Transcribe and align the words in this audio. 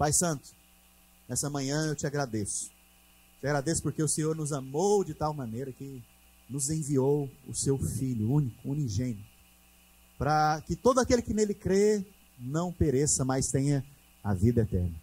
Pai 0.00 0.14
Santo, 0.14 0.48
nessa 1.28 1.50
manhã 1.50 1.88
eu 1.88 1.94
te 1.94 2.06
agradeço. 2.06 2.70
Te 3.38 3.46
agradeço 3.46 3.82
porque 3.82 4.02
o 4.02 4.08
Senhor 4.08 4.34
nos 4.34 4.50
amou 4.50 5.04
de 5.04 5.12
tal 5.12 5.34
maneira 5.34 5.70
que 5.72 6.02
nos 6.48 6.70
enviou 6.70 7.28
o 7.46 7.54
seu 7.54 7.76
Filho 7.76 8.32
único, 8.32 8.66
unigênito, 8.66 9.28
para 10.16 10.62
que 10.62 10.74
todo 10.74 11.00
aquele 11.00 11.20
que 11.20 11.34
nele 11.34 11.52
crê 11.52 12.02
não 12.38 12.72
pereça, 12.72 13.26
mas 13.26 13.50
tenha 13.50 13.84
a 14.24 14.32
vida 14.32 14.62
eterna. 14.62 14.94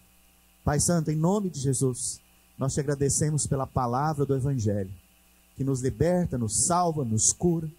Pai 0.64 0.80
Santo, 0.80 1.12
em 1.12 1.16
nome 1.16 1.52
de 1.52 1.60
Jesus, 1.60 2.20
nós 2.58 2.74
te 2.74 2.80
agradecemos 2.80 3.46
pela 3.46 3.68
palavra 3.68 4.26
do 4.26 4.36
Evangelho, 4.36 4.92
que 5.56 5.64
nos 5.64 5.80
liberta, 5.80 6.40
nos 6.40 6.66
salva, 6.66 7.06
nos 7.06 7.32
cura. 7.32 7.72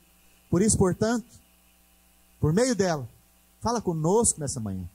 Por 0.48 0.62
isso, 0.62 0.78
portanto, 0.78 1.26
por 2.38 2.52
meio 2.52 2.76
dela, 2.76 3.08
fala 3.60 3.82
conosco 3.82 4.38
nessa 4.38 4.60
manhã, 4.60 4.88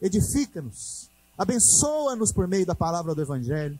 edifica-nos, 0.00 1.12
abençoa-nos 1.36 2.32
por 2.32 2.46
meio 2.46 2.66
da 2.66 2.74
palavra 2.74 3.14
do 3.14 3.20
Evangelho, 3.20 3.78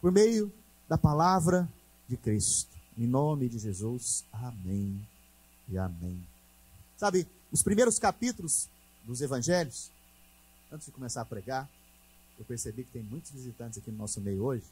por 0.00 0.10
meio 0.10 0.52
da 0.88 0.98
palavra 0.98 1.68
de 2.08 2.16
Cristo. 2.16 2.70
Em 2.96 3.06
nome 3.06 3.48
de 3.48 3.58
Jesus, 3.58 4.24
amém 4.32 5.06
e 5.68 5.76
amém. 5.76 6.24
Sabe, 6.96 7.26
os 7.50 7.62
primeiros 7.62 7.98
capítulos 7.98 8.68
dos 9.04 9.20
Evangelhos, 9.20 9.90
antes 10.72 10.86
de 10.86 10.92
começar 10.92 11.22
a 11.22 11.24
pregar, 11.24 11.68
eu 12.38 12.44
percebi 12.44 12.84
que 12.84 12.92
tem 12.92 13.02
muitos 13.02 13.30
visitantes 13.30 13.78
aqui 13.78 13.90
no 13.90 13.98
nosso 13.98 14.20
meio 14.20 14.42
hoje. 14.42 14.64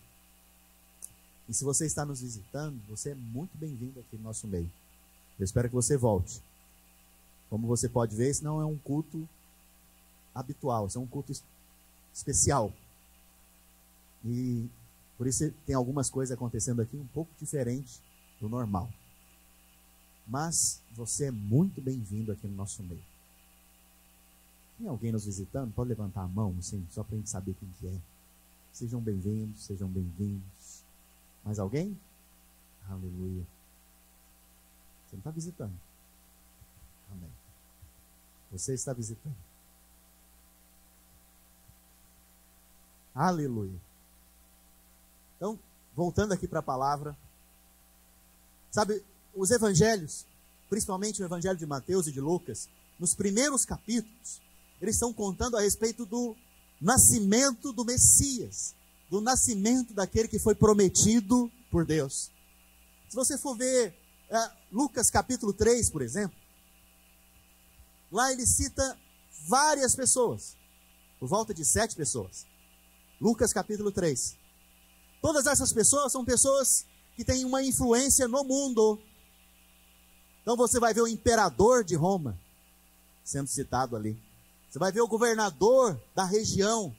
E 1.49 1.55
se 1.55 1.65
você 1.65 1.87
está 1.87 2.05
nos 2.05 2.21
visitando, 2.21 2.81
você 2.89 3.11
é 3.11 3.15
muito 3.15 3.57
bem-vindo 3.57 4.01
aqui 4.01 4.17
no 4.17 4.23
nosso 4.23 4.47
meio. 4.47 4.71
Eu 5.39 5.45
espero 5.45 5.69
que 5.69 5.75
você 5.75 5.97
volte. 5.97 6.41
Como 7.51 7.67
você 7.67 7.89
pode 7.89 8.17
ver, 8.17 8.29
esse 8.29 8.43
não 8.43 8.61
é 8.61 8.65
um 8.65 8.79
culto 8.79 9.29
habitual, 10.35 10.87
esse 10.87 10.97
é 10.97 11.01
um 11.01 11.07
culto 11.07 11.33
especial. 12.13 12.73
E 14.25 14.69
por 15.17 15.27
isso 15.27 15.51
tem 15.67 15.75
algumas 15.75 16.11
coisas 16.11 16.35
acontecendo 16.35 16.83
aqui 16.83 16.97
um 16.97 17.07
pouco 17.09 17.31
diferente 17.39 18.01
do 18.41 18.49
normal. 18.49 18.89
Mas 20.27 20.81
você 20.93 21.27
é 21.27 21.31
muito 21.31 21.81
bem-vindo 21.81 22.33
aqui 22.33 22.47
no 22.47 22.55
nosso 22.55 22.83
meio. 22.83 23.03
Tem 24.79 24.89
alguém 24.89 25.13
nos 25.13 25.25
visitando? 25.25 25.73
Pode 25.73 25.91
levantar 25.91 26.23
a 26.23 26.29
mão, 26.29 26.55
assim, 26.59 26.87
só 26.91 27.03
para 27.05 27.15
a 27.15 27.19
gente 27.19 27.31
saber 27.31 27.55
quem 27.55 27.69
que 27.79 27.87
é. 27.87 28.01
Sejam 28.73 29.01
bem-vindos, 29.01 29.65
sejam 29.65 29.89
bem-vindos. 29.89 30.83
Mais 31.45 31.59
alguém? 31.59 31.99
Aleluia. 32.89 33.47
Você 35.07 35.17
não 35.17 35.19
está 35.19 35.31
visitando. 35.31 35.75
Amém. 37.11 37.31
Você 38.51 38.75
está 38.75 38.93
visitando. 38.93 39.37
Aleluia. 43.15 43.81
Então, 45.37 45.59
voltando 45.95 46.33
aqui 46.33 46.49
para 46.49 46.61
a 46.61 46.63
palavra. 46.63 47.17
Sabe, 48.71 49.05
os 49.35 49.51
evangelhos, 49.51 50.25
principalmente 50.71 51.23
o 51.23 51.25
evangelho 51.25 51.59
de 51.59 51.67
Mateus 51.67 52.07
e 52.07 52.13
de 52.13 52.21
Lucas, 52.21 52.69
nos 52.99 53.15
primeiros 53.15 53.65
capítulos, 53.65 54.41
eles 54.81 54.97
estão 54.97 55.13
contando 55.13 55.57
a 55.57 55.61
respeito 55.61 56.07
do 56.07 56.35
nascimento 56.81 57.73
do 57.73 57.85
Messias, 57.85 58.75
do 59.11 59.21
nascimento 59.21 59.93
daquele 59.93 60.29
que 60.29 60.39
foi 60.39 60.55
prometido 60.55 61.51
por 61.71 61.85
Deus. 61.85 62.31
Se 63.09 63.15
você 63.15 63.37
for 63.37 63.57
ver 63.57 63.95
é, 64.31 64.51
Lucas 64.73 65.11
capítulo 65.11 65.53
3, 65.53 65.91
por 65.91 66.01
exemplo, 66.01 66.37
lá 68.11 68.33
ele 68.33 68.47
cita 68.47 68.99
várias 69.47 69.95
pessoas, 69.95 70.57
por 71.21 71.29
volta 71.29 71.53
de 71.53 71.65
sete 71.65 71.95
pessoas. 71.95 72.47
Lucas 73.23 73.53
capítulo 73.53 73.93
3. 73.93 74.37
Todas 75.21 75.47
essas 75.47 75.73
pessoas 75.73 76.11
são 76.11 76.25
pessoas 76.25 76.85
que 77.15 77.25
têm 77.25 77.45
uma 77.45 77.63
influência 77.63 78.27
no 78.27 78.43
mundo. 78.43 79.01
Então 80.43 80.57
você 80.57 80.81
vai 80.81 80.93
ver 80.93 81.03
o 81.03 81.07
imperador 81.07 81.85
de 81.85 81.95
Roma 81.95 82.37
sendo 83.23 83.47
citado 83.47 83.95
ali. 83.95 84.21
Você 84.69 84.77
vai 84.77 84.91
ver 84.91 85.03
o 85.03 85.07
governador 85.07 86.03
da 86.17 86.25
região 86.25 86.93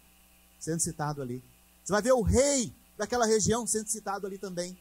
sendo 0.57 0.79
citado 0.79 1.21
ali. 1.21 1.43
Você 1.83 1.91
vai 1.91 2.01
ver 2.01 2.13
o 2.13 2.21
rei 2.21 2.73
daquela 2.97 3.25
região 3.25 3.67
sendo 3.67 3.89
citado 3.89 4.25
ali 4.25 4.37
também. 4.37 4.79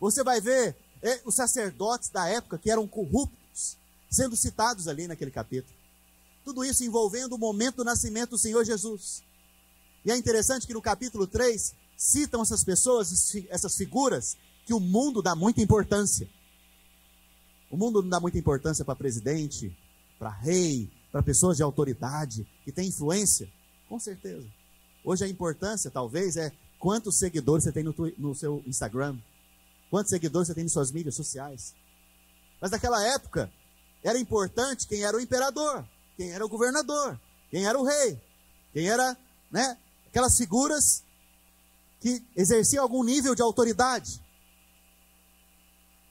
Você 0.00 0.24
vai 0.24 0.40
ver 0.40 0.74
é, 1.02 1.20
os 1.26 1.34
sacerdotes 1.34 2.08
da 2.08 2.26
época 2.26 2.56
que 2.56 2.70
eram 2.70 2.88
corruptos 2.88 3.76
sendo 4.08 4.34
citados 4.34 4.88
ali 4.88 5.06
naquele 5.06 5.30
capítulo. 5.30 5.76
Tudo 6.42 6.64
isso 6.64 6.82
envolvendo 6.82 7.34
o 7.34 7.38
momento 7.38 7.76
do 7.76 7.84
nascimento 7.84 8.30
do 8.30 8.38
Senhor 8.38 8.64
Jesus. 8.64 9.22
E 10.04 10.10
é 10.10 10.16
interessante 10.16 10.66
que 10.66 10.74
no 10.74 10.82
capítulo 10.82 11.26
3 11.26 11.74
citam 11.96 12.42
essas 12.42 12.64
pessoas, 12.64 13.34
essas 13.50 13.76
figuras, 13.76 14.36
que 14.64 14.72
o 14.72 14.80
mundo 14.80 15.20
dá 15.20 15.34
muita 15.34 15.60
importância. 15.60 16.28
O 17.70 17.76
mundo 17.76 18.02
não 18.02 18.08
dá 18.08 18.18
muita 18.18 18.38
importância 18.38 18.84
para 18.84 18.96
presidente, 18.96 19.76
para 20.18 20.30
rei, 20.30 20.90
para 21.12 21.22
pessoas 21.22 21.56
de 21.56 21.62
autoridade, 21.62 22.46
que 22.64 22.72
têm 22.72 22.88
influência? 22.88 23.50
Com 23.88 23.98
certeza. 23.98 24.46
Hoje 25.04 25.24
a 25.24 25.28
importância, 25.28 25.90
talvez, 25.90 26.36
é 26.36 26.52
quantos 26.78 27.18
seguidores 27.18 27.64
você 27.64 27.72
tem 27.72 27.82
no, 27.82 27.94
no 28.16 28.34
seu 28.34 28.62
Instagram, 28.66 29.18
quantos 29.90 30.10
seguidores 30.10 30.48
você 30.48 30.54
tem 30.54 30.64
em 30.64 30.68
suas 30.68 30.90
mídias 30.90 31.14
sociais. 31.14 31.74
Mas 32.60 32.70
naquela 32.70 33.02
época, 33.14 33.52
era 34.02 34.18
importante 34.18 34.86
quem 34.86 35.02
era 35.02 35.16
o 35.16 35.20
imperador, 35.20 35.84
quem 36.16 36.30
era 36.30 36.44
o 36.44 36.48
governador, 36.48 37.18
quem 37.50 37.66
era 37.66 37.78
o 37.78 37.84
rei, 37.84 38.20
quem 38.72 38.88
era, 38.88 39.16
né, 39.50 39.76
aquelas 40.10 40.36
figuras 40.36 41.02
que 42.00 42.22
exerciam 42.36 42.82
algum 42.82 43.02
nível 43.02 43.34
de 43.34 43.42
autoridade. 43.42 44.22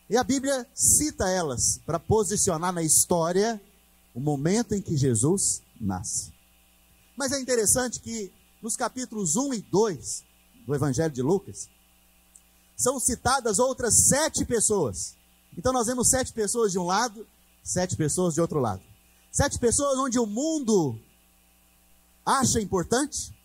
E 0.10 0.18
a 0.18 0.24
Bíblia 0.24 0.68
cita 0.74 1.30
elas 1.30 1.80
para 1.86 2.00
posicionar 2.00 2.74
na 2.74 2.82
história 2.82 3.62
o 4.14 4.20
momento 4.20 4.74
em 4.74 4.82
que 4.82 4.98
Jesus 4.98 5.62
nasce. 5.80 6.34
Mas 7.16 7.32
é 7.32 7.40
interessante 7.40 8.00
que 8.00 8.32
nos 8.62 8.76
capítulos 8.76 9.36
1 9.36 9.54
e 9.54 9.62
2 9.62 10.30
do 10.70 10.76
Evangelho 10.76 11.12
de 11.12 11.22
Lucas, 11.24 11.68
são 12.76 13.00
citadas 13.00 13.58
outras 13.58 14.08
sete 14.08 14.46
pessoas. 14.46 15.16
Então 15.58 15.74
nós 15.74 15.88
vemos 15.88 16.10
sete 16.10 16.32
pessoas 16.32 16.72
de 16.72 16.78
um 16.78 16.86
lado, 16.86 17.26
sete 17.64 17.96
pessoas 17.96 18.36
de 18.36 18.42
outro 18.42 18.60
lado. 18.60 18.82
Sete 19.32 19.58
pessoas 19.58 19.98
onde 19.98 20.20
o 20.20 20.28
mundo 20.28 20.96
acha 22.26 22.62
importante, 22.62 23.36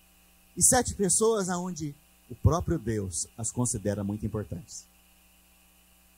e 0.56 0.62
sete 0.62 0.94
pessoas 0.94 1.48
onde 1.48 1.94
o 2.30 2.34
próprio 2.34 2.78
Deus 2.78 3.26
as 3.36 3.50
considera 3.50 4.02
muito 4.04 4.24
importantes. 4.24 4.86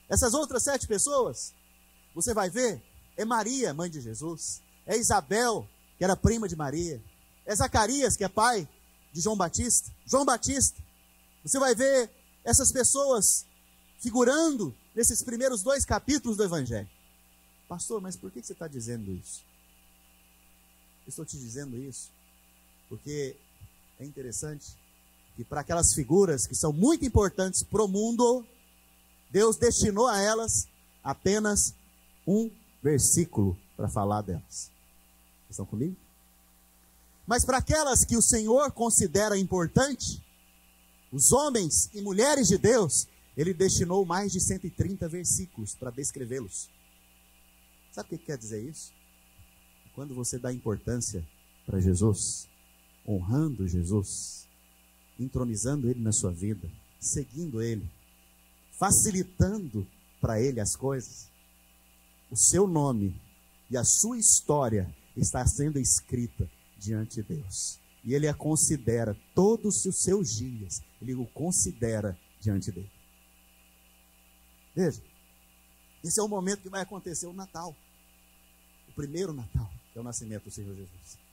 Essas 0.09 0.35
outras 0.35 0.63
sete 0.63 0.87
pessoas, 0.87 1.53
você 2.15 2.33
vai 2.33 2.49
ver, 2.49 2.83
é 3.17 3.25
Maria, 3.25 3.75
mãe 3.75 3.91
de 3.91 4.01
Jesus, 4.01 4.63
é 4.87 4.97
Isabel, 4.97 5.69
que 5.99 6.05
era 6.05 6.17
prima 6.17 6.49
de 6.49 6.55
Maria, 6.55 7.03
é 7.45 7.55
Zacarias, 7.55 8.17
que 8.17 8.25
é 8.25 8.29
pai 8.29 8.69
de 9.13 9.21
João 9.21 9.37
Batista, 9.37 9.91
João 10.07 10.25
Batista. 10.25 10.81
Você 11.43 11.59
vai 11.59 11.75
ver 11.75 12.11
essas 12.45 12.71
pessoas 12.71 13.47
figurando 13.99 14.75
nesses 14.95 15.23
primeiros 15.23 15.63
dois 15.63 15.85
capítulos 15.85 16.37
do 16.37 16.45
Evangelho. 16.45 16.89
Pastor, 17.69 18.01
mas 18.01 18.17
por 18.17 18.31
que 18.31 18.43
você 18.43 18.53
está 18.53 18.69
dizendo 18.69 19.11
isso? 19.13 19.45
Eu 21.05 21.11
estou 21.11 21.25
te 21.25 21.37
dizendo 21.37 21.77
isso 21.77 22.11
porque 22.89 23.37
é 23.99 24.05
interessante 24.05 24.77
que 25.37 25.45
para 25.45 25.61
aquelas 25.61 25.93
figuras 25.93 26.47
que 26.47 26.55
são 26.55 26.73
muito 26.73 27.05
importantes 27.05 27.63
para 27.63 27.83
o 27.83 27.89
mundo, 27.89 28.45
Deus 29.31 29.57
destinou 29.57 30.07
a 30.07 30.19
elas 30.21 30.67
apenas 31.03 31.75
um 32.27 32.51
versículo 32.83 33.57
para 33.77 33.89
falar 33.89 34.23
delas. 34.23 34.71
Estão 35.49 35.67
comigo? 35.67 35.97
Mas 37.27 37.45
para 37.45 37.59
aquelas 37.59 38.05
que 38.05 38.17
o 38.17 38.23
Senhor 38.23 38.71
considera 38.73 39.37
importante, 39.37 40.23
os 41.13 41.33
homens 41.33 41.91
e 41.93 42.01
mulheres 42.01 42.49
de 42.49 42.57
Deus, 42.57 43.09
ele 43.37 43.53
destinou 43.53 44.05
mais 44.05 44.33
de 44.33 44.41
130 44.41 45.09
versículos 45.09 45.75
para 45.75 45.91
descrevê-los. 45.91 46.71
Sabe 47.93 48.15
o 48.15 48.19
que 48.19 48.27
quer 48.27 48.39
dizer 48.39 48.63
isso? 48.63 48.93
Quando 49.95 50.15
você 50.15 50.39
dá 50.39 50.53
importância 50.53 51.27
para 51.65 51.81
Jesus, 51.81 52.49
honrando 53.07 53.69
Jesus, 53.69 54.49
entronizando 55.19 55.89
Ele 55.89 56.01
na 56.01 56.13
sua 56.13 56.33
vida, 56.33 56.69
seguindo 56.99 57.63
Ele, 57.63 57.89
facilitando 58.73 59.87
para 60.21 60.41
Ele 60.41 60.61
as 60.61 60.75
coisas, 60.75 61.29
o 62.31 62.37
seu 62.37 62.67
nome 62.67 63.15
e 63.71 63.77
a 63.77 63.85
sua 63.85 64.19
história 64.19 64.93
está 65.17 65.47
sendo 65.47 65.79
escrita 65.79 66.51
diante 66.79 67.23
de 67.23 67.23
Deus. 67.23 67.79
E 68.05 68.15
Ele 68.15 68.29
a 68.29 68.35
considera 68.35 69.17
todos 69.35 69.85
os 69.85 70.03
seus 70.03 70.35
dias, 70.37 70.83
Ele 71.01 71.15
o 71.15 71.27
considera 71.27 72.19
diante 72.41 72.71
dele. 72.71 72.91
Veja, 74.75 75.03
esse 76.05 76.21
é 76.21 76.23
o 76.23 76.29
momento 76.29 76.63
que 76.63 76.69
vai 76.69 76.83
acontecer 76.83 77.27
o 77.27 77.33
Natal, 77.33 77.75
o 78.89 78.93
primeiro 78.93 79.33
Natal, 79.33 79.71
que 79.93 79.99
é 79.99 80.01
o 80.01 80.05
nascimento 80.05 80.45
do 80.45 80.51
Senhor 80.51 80.75
Jesus 80.77 81.26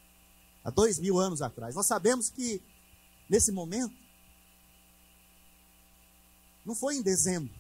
há 0.64 0.70
dois 0.70 1.00
mil 1.00 1.20
anos 1.20 1.42
atrás. 1.42 1.76
Nós 1.76 1.86
sabemos 1.86 2.30
que 2.30 2.62
nesse 3.30 3.52
momento, 3.52 3.96
não 6.66 6.76
foi 6.76 6.96
em 6.96 7.02
dezembro. 7.02 7.54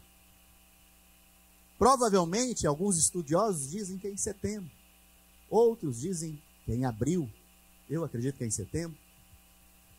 Provavelmente, 1.77 2.65
alguns 2.65 2.97
estudiosos 2.97 3.71
dizem 3.71 3.97
que 3.97 4.07
é 4.07 4.11
em 4.11 4.17
setembro. 4.17 4.71
Outros 5.49 5.99
dizem 5.99 6.41
que 6.63 6.71
é 6.71 6.75
em 6.75 6.85
abril. 6.85 7.29
Eu 7.89 8.03
acredito 8.03 8.37
que 8.37 8.43
é 8.43 8.47
em 8.47 8.51
setembro. 8.51 8.97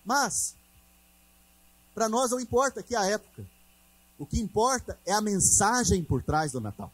Mas, 0.04 0.56
para 1.94 2.08
nós 2.08 2.30
não 2.30 2.40
importa 2.40 2.82
que 2.82 2.96
a 2.96 3.04
época. 3.04 3.44
O 4.18 4.24
que 4.24 4.40
importa 4.40 4.98
é 5.04 5.12
a 5.12 5.20
mensagem 5.20 6.02
por 6.04 6.22
trás 6.22 6.52
do 6.52 6.60
Natal. 6.60 6.90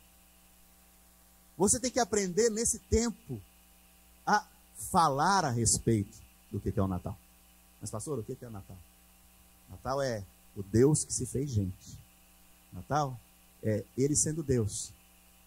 Você 1.57 1.79
tem 1.79 1.91
que 1.91 2.01
aprender 2.01 2.51
nesse 2.51 2.79
tempo 2.79 3.41
a 4.27 4.45
falar 4.81 5.45
a 5.45 5.51
respeito 5.51 6.19
do 6.51 6.59
que 6.59 6.73
é 6.77 6.83
o 6.83 6.89
Natal. 6.89 7.17
Mas, 7.81 7.91
pastor, 7.91 8.19
o 8.19 8.23
que 8.23 8.37
é 8.41 8.49
o 8.49 8.51
Natal? 8.51 8.77
Natal 9.69 10.03
é 10.03 10.25
o 10.57 10.63
Deus 10.63 11.05
que 11.05 11.13
se 11.13 11.27
fez 11.27 11.51
gente. 11.51 11.99
Natal 12.73 13.19
é 13.63 13.85
ele 13.97 14.17
sendo 14.17 14.43
Deus. 14.43 14.93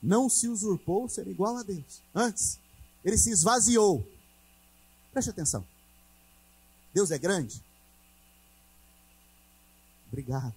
Não 0.02 0.30
se 0.30 0.48
usurpou 0.48 1.10
ser 1.10 1.28
igual 1.28 1.58
a 1.58 1.64
Deus. 1.64 2.02
Antes, 2.14 2.60
ele 3.04 3.18
se 3.18 3.32
esvaziou. 3.32 4.06
Preste 5.12 5.30
atenção. 5.30 5.66
Deus 6.94 7.12
é 7.12 7.18
grande? 7.18 7.62
Obrigado. 10.08 10.54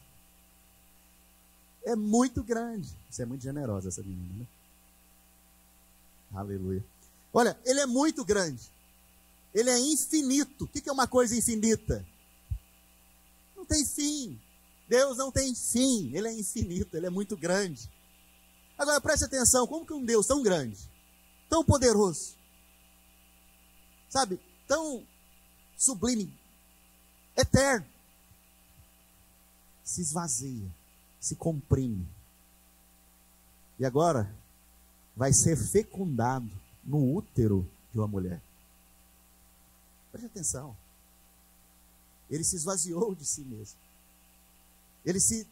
É 1.84 1.94
muito 1.96 2.42
grande. 2.42 2.92
Você 3.08 3.22
é 3.22 3.26
muito 3.26 3.42
generosa, 3.42 3.88
essa 3.88 4.02
menina, 4.02 4.34
né? 4.40 4.46
Aleluia. 6.34 6.84
Olha, 7.36 7.54
ele 7.66 7.80
é 7.80 7.84
muito 7.84 8.24
grande. 8.24 8.72
Ele 9.52 9.68
é 9.68 9.78
infinito. 9.78 10.64
O 10.64 10.66
que 10.66 10.88
é 10.88 10.92
uma 10.92 11.06
coisa 11.06 11.36
infinita? 11.36 12.02
Não 13.54 13.62
tem 13.66 13.84
fim. 13.84 14.40
Deus 14.88 15.18
não 15.18 15.30
tem 15.30 15.54
fim. 15.54 16.16
Ele 16.16 16.28
é 16.28 16.32
infinito. 16.32 16.96
Ele 16.96 17.04
é 17.04 17.10
muito 17.10 17.36
grande. 17.36 17.90
Agora 18.78 19.02
preste 19.02 19.26
atenção: 19.26 19.66
como 19.66 19.84
que 19.84 19.92
um 19.92 20.02
Deus 20.02 20.26
tão 20.26 20.42
grande, 20.42 20.78
tão 21.46 21.62
poderoso, 21.62 22.34
sabe, 24.08 24.40
tão 24.66 25.06
sublime, 25.76 26.32
eterno, 27.36 27.86
se 29.84 30.00
esvazia, 30.00 30.74
se 31.20 31.36
comprime. 31.36 32.08
E 33.78 33.84
agora 33.84 34.34
vai 35.14 35.34
ser 35.34 35.54
fecundado 35.54 36.50
no 36.86 37.14
útero 37.14 37.68
de 37.92 37.98
uma 37.98 38.06
mulher. 38.06 38.40
Preste 40.12 40.26
atenção. 40.26 40.76
Ele 42.30 42.44
se 42.44 42.56
esvaziou 42.56 43.14
de 43.14 43.24
si 43.24 43.42
mesmo. 43.42 43.78
Ele 45.04 45.20
se 45.20 45.46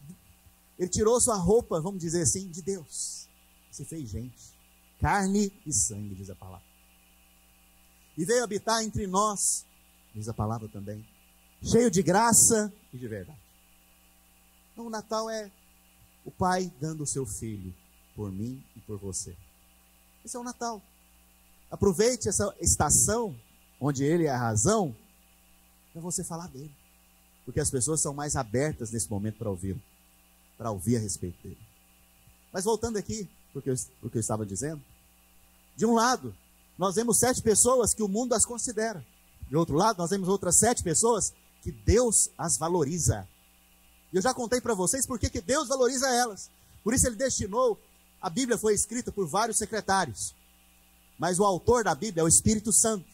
ele 0.79 0.89
tirou 0.89 1.21
sua 1.21 1.37
roupa, 1.37 1.81
vamos 1.81 2.01
dizer 2.01 2.23
assim, 2.23 2.49
de 2.49 2.61
Deus. 2.61 3.29
Se 3.71 3.85
fez 3.85 4.09
gente, 4.09 4.43
carne 5.01 5.53
e 5.65 5.73
sangue, 5.73 6.15
diz 6.15 6.31
a 6.31 6.35
palavra. 6.35 6.67
E 8.17 8.25
veio 8.25 8.45
habitar 8.45 8.83
entre 8.83 9.07
nós, 9.07 9.65
diz 10.15 10.29
a 10.29 10.35
palavra 10.35 10.69
também, 10.69 11.07
cheio 11.63 11.91
de 11.91 12.03
graça 12.03 12.73
e 12.93 12.99
de 12.99 13.09
verdade. 13.09 13.39
Então, 14.73 14.87
o 14.87 14.91
Natal 14.91 15.31
é 15.31 15.51
o 16.25 16.31
Pai 16.31 16.73
dando 16.81 17.03
o 17.03 17.07
seu 17.07 17.25
filho 17.25 17.75
por 18.15 18.31
mim 18.31 18.65
e 18.77 18.81
por 18.81 18.99
você. 18.99 19.37
Esse 20.25 20.37
é 20.37 20.41
o 20.41 20.45
Natal. 20.45 20.83
Aproveite 21.71 22.29
essa 22.29 22.55
estação, 22.61 23.35
onde 23.81 24.05
Ele 24.05 24.25
é 24.25 24.31
a 24.31 24.39
razão, 24.39 24.95
para 25.93 26.01
você 26.01 26.25
falar 26.25 26.49
dele. 26.49 26.71
Porque 27.45 27.61
as 27.61 27.71
pessoas 27.71 28.01
são 28.01 28.15
mais 28.15 28.37
abertas 28.37 28.91
nesse 28.91 29.11
momento 29.11 29.39
para 29.39 29.51
ouvir, 29.51 29.77
para 30.57 30.71
ouvir 30.71 30.97
a 30.97 31.01
respeito 31.01 31.43
dele. 31.43 31.59
Mas 32.53 32.65
voltando 32.65 32.97
aqui, 32.97 33.29
porque 33.53 33.71
eu, 33.71 33.75
porque 34.01 34.19
eu 34.19 34.21
estava 34.21 34.47
dizendo, 34.47 34.83
de 35.77 35.85
um 35.85 35.95
lado, 35.95 36.35
nós 36.79 36.95
vemos 36.95 37.19
sete 37.19 37.43
pessoas 37.43 37.93
que 37.93 38.03
o 38.03 38.09
mundo 38.09 38.35
as 38.35 38.45
considera. 38.45 39.05
De 39.49 39.57
outro 39.57 39.77
lado, 39.77 39.99
nós 39.99 40.11
vemos 40.11 40.29
outras 40.29 40.57
sete 40.57 40.83
pessoas 40.83 41.33
que 41.63 41.71
Deus 41.71 42.31
as 42.39 42.57
valoriza. 42.57 43.29
E 44.13 44.17
eu 44.17 44.23
já 44.23 44.33
contei 44.33 44.61
para 44.61 44.75
vocês 44.75 45.07
por 45.07 45.19
que 45.19 45.41
Deus 45.41 45.69
valoriza 45.69 46.09
elas. 46.09 46.51
Por 46.83 46.95
isso 46.95 47.07
ele 47.07 47.17
destinou, 47.17 47.79
a 48.21 48.31
Bíblia 48.31 48.59
foi 48.59 48.75
escrita 48.75 49.11
por 49.11 49.27
vários 49.27 49.57
secretários. 49.57 50.35
Mas 51.25 51.39
o 51.39 51.45
autor 51.45 51.85
da 51.85 51.95
Bíblia 51.95 52.21
é 52.21 52.23
o 52.23 52.29
Espírito 52.29 52.71
Santo. 52.71 53.09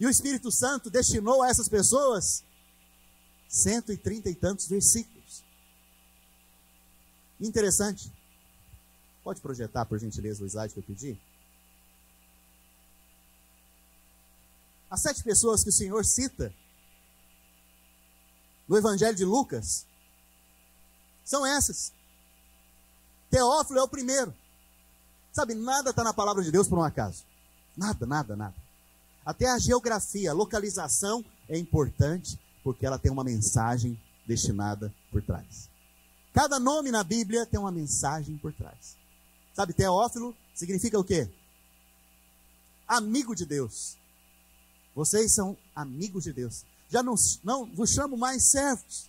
E 0.00 0.04
o 0.04 0.10
Espírito 0.10 0.50
Santo 0.50 0.90
destinou 0.90 1.44
a 1.44 1.48
essas 1.48 1.68
pessoas 1.68 2.42
cento 3.48 3.92
e 3.92 3.96
trinta 3.96 4.28
e 4.28 4.34
tantos 4.34 4.66
versículos. 4.66 5.44
Interessante. 7.40 8.12
Pode 9.22 9.40
projetar, 9.40 9.86
por 9.86 9.96
gentileza, 9.96 10.42
o 10.42 10.46
slide 10.48 10.74
que 10.74 10.80
eu 10.80 10.82
pedi? 10.82 11.20
As 14.90 15.00
sete 15.00 15.22
pessoas 15.22 15.62
que 15.62 15.70
o 15.70 15.72
Senhor 15.72 16.04
cita 16.04 16.52
no 18.66 18.76
Evangelho 18.76 19.16
de 19.16 19.24
Lucas 19.24 19.86
são 21.24 21.46
essas. 21.46 21.92
Teófilo 23.30 23.78
é 23.78 23.82
o 23.84 23.88
primeiro. 23.88 24.34
Sabe, 25.32 25.54
nada 25.54 25.90
está 25.90 26.02
na 26.02 26.12
palavra 26.12 26.42
de 26.42 26.50
Deus 26.50 26.66
por 26.66 26.78
um 26.78 26.82
acaso. 26.82 27.24
Nada, 27.76 28.06
nada, 28.06 28.36
nada. 28.36 28.54
Até 29.24 29.48
a 29.48 29.58
geografia, 29.58 30.30
a 30.30 30.34
localização 30.34 31.24
é 31.48 31.58
importante 31.58 32.38
porque 32.64 32.84
ela 32.84 32.98
tem 32.98 33.10
uma 33.10 33.24
mensagem 33.24 34.00
destinada 34.26 34.92
por 35.10 35.22
trás. 35.22 35.68
Cada 36.32 36.58
nome 36.58 36.90
na 36.90 37.02
Bíblia 37.02 37.46
tem 37.46 37.58
uma 37.58 37.72
mensagem 37.72 38.36
por 38.38 38.52
trás. 38.52 38.96
Sabe, 39.54 39.72
Teófilo 39.72 40.34
significa 40.54 40.98
o 40.98 41.04
quê? 41.04 41.28
Amigo 42.86 43.34
de 43.34 43.44
Deus. 43.44 43.96
Vocês 44.94 45.34
são 45.34 45.56
amigos 45.74 46.24
de 46.24 46.32
Deus. 46.32 46.64
Já 46.88 47.02
não, 47.02 47.14
não 47.44 47.66
vos 47.66 47.90
chamo 47.90 48.16
mais 48.16 48.50
servos, 48.50 49.08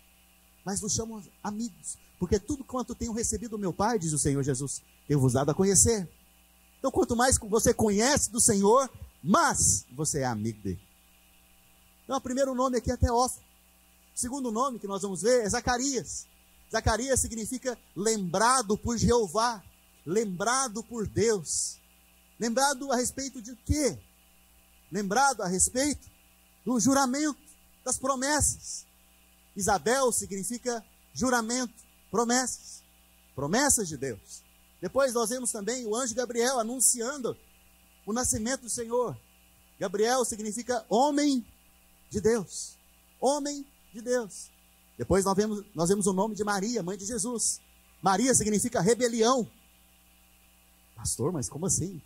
mas 0.63 0.79
vos 0.79 0.93
chamo 0.93 1.23
amigos. 1.43 1.97
Porque 2.21 2.39
tudo 2.39 2.63
quanto 2.63 2.93
tenho 2.93 3.13
recebido 3.13 3.57
do 3.57 3.57
meu 3.57 3.73
Pai, 3.73 3.97
diz 3.97 4.13
o 4.13 4.19
Senhor 4.19 4.43
Jesus, 4.43 4.83
eu 5.09 5.19
vos 5.19 5.33
dado 5.33 5.49
a 5.49 5.55
conhecer. 5.55 6.07
Então, 6.77 6.91
quanto 6.91 7.15
mais 7.15 7.39
você 7.39 7.73
conhece 7.73 8.29
do 8.29 8.39
Senhor, 8.39 8.87
mais 9.23 9.87
você 9.91 10.19
é 10.19 10.25
amigo 10.25 10.61
dele. 10.61 10.79
Então, 12.03 12.15
o 12.15 12.21
primeiro 12.21 12.53
nome 12.53 12.77
aqui 12.77 12.91
é 12.91 12.95
Teófilo. 12.95 13.43
O 14.15 14.19
segundo 14.19 14.51
nome 14.51 14.77
que 14.77 14.85
nós 14.85 15.01
vamos 15.01 15.23
ver 15.23 15.41
é 15.43 15.49
Zacarias. 15.49 16.27
Zacarias 16.71 17.19
significa 17.19 17.75
lembrado 17.95 18.77
por 18.77 18.99
Jeová, 18.99 19.63
lembrado 20.05 20.83
por 20.83 21.07
Deus. 21.07 21.79
Lembrado 22.39 22.91
a 22.91 22.97
respeito 22.97 23.41
de 23.41 23.55
quê? 23.65 23.97
Lembrado 24.91 25.41
a 25.41 25.47
respeito 25.47 26.07
do 26.63 26.79
juramento, 26.79 27.41
das 27.83 27.97
promessas. 27.97 28.85
Isabel 29.55 30.11
significa 30.11 30.85
juramento 31.15 31.89
promessas. 32.11 32.83
Promessas 33.33 33.87
de 33.87 33.97
Deus. 33.97 34.43
Depois 34.81 35.13
nós 35.13 35.29
vemos 35.29 35.51
também 35.51 35.85
o 35.85 35.95
anjo 35.95 36.13
Gabriel 36.13 36.59
anunciando 36.59 37.37
o 38.05 38.11
nascimento 38.11 38.61
do 38.61 38.69
Senhor. 38.69 39.17
Gabriel 39.79 40.23
significa 40.25 40.85
homem 40.89 41.45
de 42.09 42.19
Deus. 42.19 42.77
Homem 43.19 43.65
de 43.93 44.01
Deus. 44.01 44.51
Depois 44.97 45.25
nós 45.25 45.35
vemos, 45.35 45.65
nós 45.73 45.89
vemos 45.89 46.05
o 46.05 46.13
nome 46.13 46.35
de 46.35 46.43
Maria, 46.43 46.83
mãe 46.83 46.97
de 46.97 47.05
Jesus. 47.05 47.61
Maria 48.01 48.33
significa 48.35 48.81
rebelião. 48.81 49.49
Pastor, 50.95 51.31
mas 51.31 51.49
como 51.49 51.65
assim? 51.65 52.01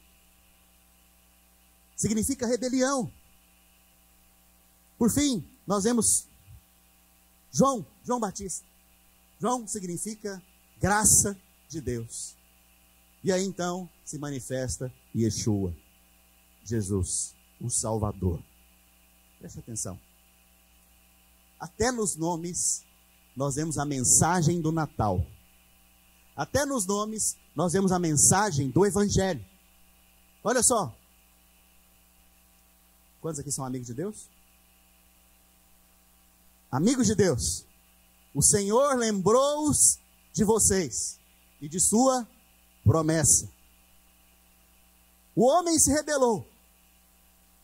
Significa 1.95 2.45
rebelião. 2.45 3.11
Por 4.97 5.11
fim, 5.11 5.45
nós 5.65 5.83
vemos 5.83 6.27
João, 7.51 7.85
João 8.03 8.19
Batista. 8.19 8.65
João 9.39 9.67
significa 9.67 10.41
graça 10.79 11.37
de 11.69 11.81
Deus. 11.81 12.35
E 13.23 13.31
aí 13.31 13.43
então 13.43 13.89
se 14.03 14.17
manifesta 14.17 14.91
Yeshua, 15.15 15.75
Jesus, 16.63 17.35
o 17.59 17.69
Salvador. 17.69 18.41
Preste 19.39 19.59
atenção. 19.59 19.99
Até 21.59 21.91
nos 21.91 22.15
nomes 22.15 22.83
nós 23.35 23.55
vemos 23.55 23.77
a 23.77 23.85
mensagem 23.85 24.61
do 24.61 24.71
Natal. 24.71 25.25
Até 26.35 26.65
nos 26.65 26.85
nomes 26.85 27.35
nós 27.55 27.73
vemos 27.73 27.91
a 27.91 27.99
mensagem 27.99 28.69
do 28.69 28.85
Evangelho. 28.85 29.43
Olha 30.43 30.61
só. 30.61 30.95
Quantos 33.21 33.39
aqui 33.39 33.51
são 33.51 33.65
amigos 33.65 33.87
de 33.87 33.93
Deus? 33.93 34.29
Amigos 36.71 37.07
de 37.07 37.15
Deus. 37.15 37.65
O 38.35 38.41
Senhor 38.41 38.97
lembrou-os 38.97 39.97
de 40.33 40.43
vocês 40.43 41.17
e 41.61 41.69
de 41.69 41.79
sua 41.79 42.27
promessa. 42.83 43.49
O 45.33 45.45
homem 45.45 45.79
se 45.79 45.89
rebelou 45.89 46.45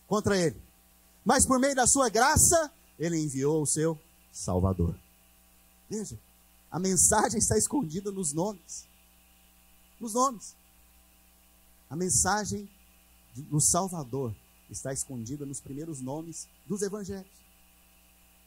contra 0.08 0.38
ele, 0.38 0.60
mas 1.26 1.46
por 1.46 1.60
meio 1.60 1.76
da 1.76 1.86
sua 1.86 2.08
graça, 2.08 2.72
ele 2.98 3.18
enviou 3.20 3.62
o 3.62 3.68
seu 3.68 4.00
Salvador. 4.32 4.96
Veja, 5.90 6.18
a 6.72 6.80
mensagem 6.80 7.38
está 7.38 7.58
escondida 7.58 8.10
nos 8.10 8.32
nomes. 8.32 8.88
Nos 10.00 10.14
nomes. 10.14 10.56
A 11.90 11.98
mensagem 11.98 12.70
do 13.36 13.60
Salvador 13.60 14.34
está 14.70 14.94
escondida 14.94 15.46
nos 15.46 15.60
primeiros 15.60 16.00
nomes 16.00 16.48
dos 16.66 16.82
evangelhos. 16.82 17.28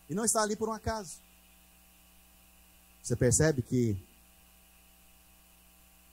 E 0.09 0.15
não 0.15 0.25
está 0.25 0.43
ali 0.43 0.57
por 0.57 0.71
um 0.71 0.73
acaso. 0.73 1.24
Você 3.05 3.15
percebe 3.15 3.61
que 3.61 3.95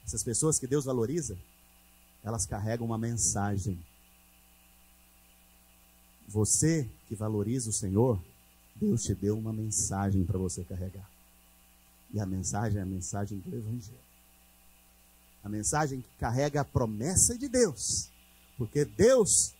essas 0.04 0.22
pessoas 0.24 0.60
que 0.60 0.68
Deus 0.68 0.84
valoriza, 0.84 1.38
elas 2.22 2.46
carregam 2.46 2.86
uma 2.86 2.98
mensagem. 2.98 3.82
Você 6.28 6.90
que 7.08 7.16
valoriza 7.16 7.70
o 7.70 7.74
Senhor, 7.74 8.22
Deus 8.76 9.04
te 9.04 9.16
deu 9.16 9.38
uma 9.38 9.54
mensagem 9.54 10.26
para 10.26 10.38
você 10.38 10.66
carregar. 10.66 11.10
E 12.14 12.20
a 12.20 12.26
mensagem 12.26 12.80
é 12.80 12.82
a 12.82 12.86
mensagem 12.86 13.40
do 13.40 13.56
Evangelho. 13.56 13.98
A 15.46 15.48
mensagem 15.48 16.02
que 16.02 16.10
carrega 16.20 16.60
a 16.60 16.66
promessa 16.66 17.38
de 17.38 17.48
Deus. 17.48 18.10
Porque 18.58 18.84
Deus 18.84 19.54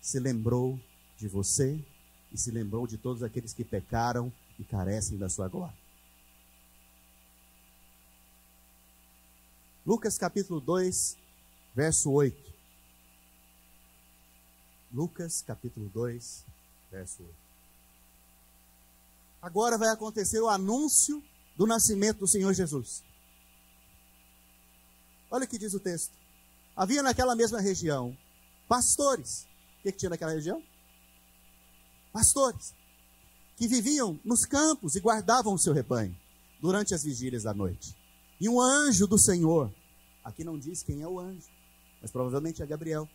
se 0.00 0.20
lembrou 0.20 0.78
de 1.18 1.26
você 1.26 1.84
e 2.32 2.38
se 2.38 2.52
lembrou 2.52 2.86
de 2.86 2.96
todos 2.96 3.24
aqueles 3.24 3.52
que 3.52 3.64
pecaram 3.64 4.32
e 4.60 4.62
carecem 4.62 5.18
da 5.18 5.28
sua 5.28 5.48
glória. 5.48 5.79
Lucas 9.86 10.18
capítulo 10.18 10.60
2, 10.60 11.16
verso 11.74 12.10
8. 12.10 12.52
Lucas 14.92 15.40
capítulo 15.40 15.88
2, 15.88 16.44
verso 16.90 17.22
8. 17.22 17.34
Agora 19.40 19.78
vai 19.78 19.88
acontecer 19.88 20.38
o 20.40 20.48
anúncio 20.48 21.22
do 21.56 21.66
nascimento 21.66 22.18
do 22.18 22.28
Senhor 22.28 22.52
Jesus. 22.52 23.02
Olha 25.30 25.44
o 25.44 25.48
que 25.48 25.58
diz 25.58 25.72
o 25.72 25.80
texto. 25.80 26.12
Havia 26.76 27.02
naquela 27.02 27.34
mesma 27.34 27.60
região 27.60 28.16
pastores. 28.68 29.48
O 29.78 29.82
que, 29.82 29.92
que 29.92 29.98
tinha 29.98 30.10
naquela 30.10 30.32
região? 30.32 30.62
Pastores. 32.12 32.74
Que 33.56 33.66
viviam 33.66 34.20
nos 34.24 34.44
campos 34.44 34.94
e 34.94 35.00
guardavam 35.00 35.54
o 35.54 35.58
seu 35.58 35.72
rebanho 35.72 36.14
durante 36.60 36.94
as 36.94 37.02
vigílias 37.02 37.44
da 37.44 37.54
noite. 37.54 37.99
E 38.40 38.48
um 38.48 38.58
anjo 38.58 39.06
do 39.06 39.18
Senhor, 39.18 39.70
aqui 40.24 40.42
não 40.42 40.58
diz 40.58 40.82
quem 40.82 41.02
é 41.02 41.06
o 41.06 41.20
anjo, 41.20 41.48
mas 42.00 42.10
provavelmente 42.10 42.62
é 42.62 42.66
Gabriel, 42.66 43.06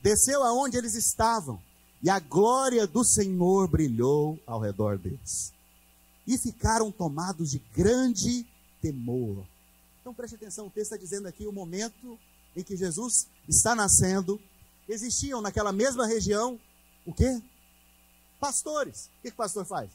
desceu 0.00 0.44
aonde 0.44 0.76
eles 0.76 0.94
estavam, 0.94 1.60
e 2.00 2.08
a 2.08 2.20
glória 2.20 2.86
do 2.86 3.02
Senhor 3.02 3.66
brilhou 3.66 4.38
ao 4.46 4.60
redor 4.60 4.98
deles. 4.98 5.52
E 6.24 6.38
ficaram 6.38 6.92
tomados 6.92 7.50
de 7.50 7.58
grande 7.74 8.46
temor. 8.80 9.44
Então 10.00 10.14
preste 10.14 10.36
atenção, 10.36 10.66
o 10.66 10.70
texto 10.70 10.92
está 10.92 10.96
dizendo 10.96 11.26
aqui 11.26 11.46
o 11.46 11.52
momento 11.52 12.16
em 12.54 12.62
que 12.62 12.76
Jesus 12.76 13.26
está 13.48 13.74
nascendo. 13.74 14.40
Existiam 14.88 15.40
naquela 15.40 15.72
mesma 15.72 16.06
região 16.06 16.60
o 17.04 17.12
quê? 17.12 17.42
Pastores. 18.38 19.06
O 19.06 19.22
que, 19.22 19.30
que 19.30 19.34
o 19.34 19.36
pastor 19.36 19.64
faz? 19.64 19.90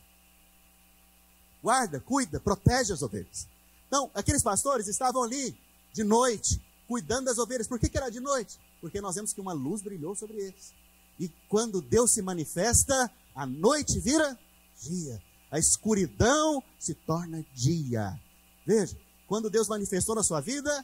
Guarda, 1.61 2.01
cuida, 2.01 2.39
protege 2.39 2.91
as 2.91 3.01
ovelhas. 3.01 3.47
Então, 3.93 4.09
aqueles 4.15 4.41
pastores 4.41 4.87
estavam 4.87 5.21
ali 5.21 5.55
de 5.93 6.03
noite, 6.03 6.59
cuidando 6.87 7.25
das 7.25 7.37
ovelhas. 7.37 7.67
Por 7.67 7.77
que, 7.77 7.87
que 7.87 7.95
era 7.95 8.09
de 8.09 8.19
noite? 8.19 8.59
Porque 8.81 8.99
nós 8.99 9.13
vemos 9.13 9.33
que 9.33 9.39
uma 9.39 9.53
luz 9.53 9.83
brilhou 9.83 10.15
sobre 10.15 10.37
eles. 10.37 10.73
E 11.19 11.29
quando 11.47 11.79
Deus 11.79 12.09
se 12.09 12.19
manifesta, 12.19 13.11
a 13.35 13.45
noite 13.45 13.99
vira 13.99 14.35
dia. 14.81 15.21
A 15.51 15.59
escuridão 15.59 16.63
se 16.79 16.95
torna 16.95 17.45
dia. 17.53 18.19
Veja, 18.65 18.97
quando 19.27 19.47
Deus 19.47 19.67
manifestou 19.67 20.15
na 20.15 20.23
sua 20.23 20.41
vida, 20.41 20.83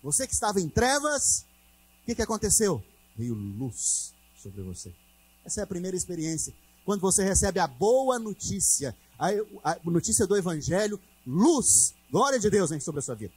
você 0.00 0.24
que 0.24 0.32
estava 0.32 0.60
em 0.60 0.68
trevas, 0.68 1.44
o 2.02 2.06
que, 2.06 2.14
que 2.14 2.22
aconteceu? 2.22 2.80
Veio 3.16 3.34
luz 3.34 4.14
sobre 4.40 4.62
você. 4.62 4.94
Essa 5.44 5.62
é 5.62 5.64
a 5.64 5.66
primeira 5.66 5.96
experiência. 5.96 6.54
Quando 6.84 7.00
você 7.00 7.24
recebe 7.24 7.58
a 7.58 7.66
boa 7.66 8.16
notícia, 8.16 8.96
a, 9.18 9.30
a 9.64 9.78
notícia 9.82 10.24
do 10.24 10.36
Evangelho, 10.36 11.00
luz 11.28 11.94
Glória 12.10 12.38
de 12.38 12.48
Deus 12.48 12.70
vem 12.70 12.80
sobre 12.80 13.00
a 13.00 13.02
sua 13.02 13.14
vida. 13.14 13.34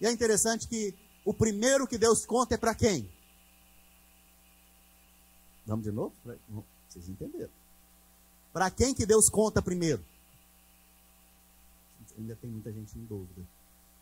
E 0.00 0.06
é 0.06 0.12
interessante 0.12 0.68
que 0.68 0.94
o 1.24 1.32
primeiro 1.32 1.86
que 1.86 1.96
Deus 1.96 2.26
conta 2.26 2.54
é 2.54 2.58
para 2.58 2.74
quem? 2.74 3.10
Vamos 5.66 5.84
de 5.84 5.90
novo? 5.90 6.14
Vocês 6.88 7.08
entenderam. 7.08 7.50
Para 8.52 8.70
quem 8.70 8.94
que 8.94 9.06
Deus 9.06 9.28
conta 9.28 9.62
primeiro? 9.62 10.04
Ainda 12.18 12.36
tem 12.36 12.50
muita 12.50 12.72
gente 12.72 12.98
em 12.98 13.04
dúvida. 13.04 13.42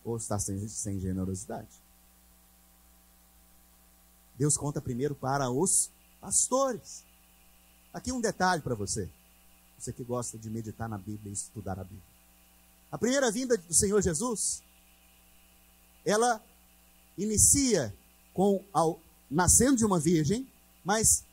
Ou 0.05 0.17
está 0.17 0.39
sem, 0.39 0.67
sem 0.69 0.99
generosidade. 0.99 1.69
Deus 4.37 4.57
conta 4.57 4.81
primeiro 4.81 5.15
para 5.15 5.51
os 5.51 5.91
pastores. 6.21 7.05
Aqui 7.93 8.13
um 8.13 8.21
detalhe 8.21 8.63
para 8.63 8.75
você. 8.75 9.09
Você 9.79 9.93
que 9.93 10.05
gosta 10.05 10.39
de 10.39 10.49
meditar 10.49 10.89
na 10.89 10.99
Bíblia 10.99 11.31
e 11.31 11.33
estudar 11.33 11.79
a 11.79 11.85
Bíblia. 11.85 12.16
A 12.91 12.99
primeira 12.99 13.31
vinda 13.31 13.57
do 13.57 13.75
Senhor 13.75 14.01
Jesus, 14.01 14.63
ela 16.05 16.43
inicia 17.19 17.95
com 18.33 18.63
ao 18.73 19.01
nascendo 19.31 19.77
de 19.77 19.85
uma 19.85 19.99
virgem, 19.99 20.49
mas 20.85 21.25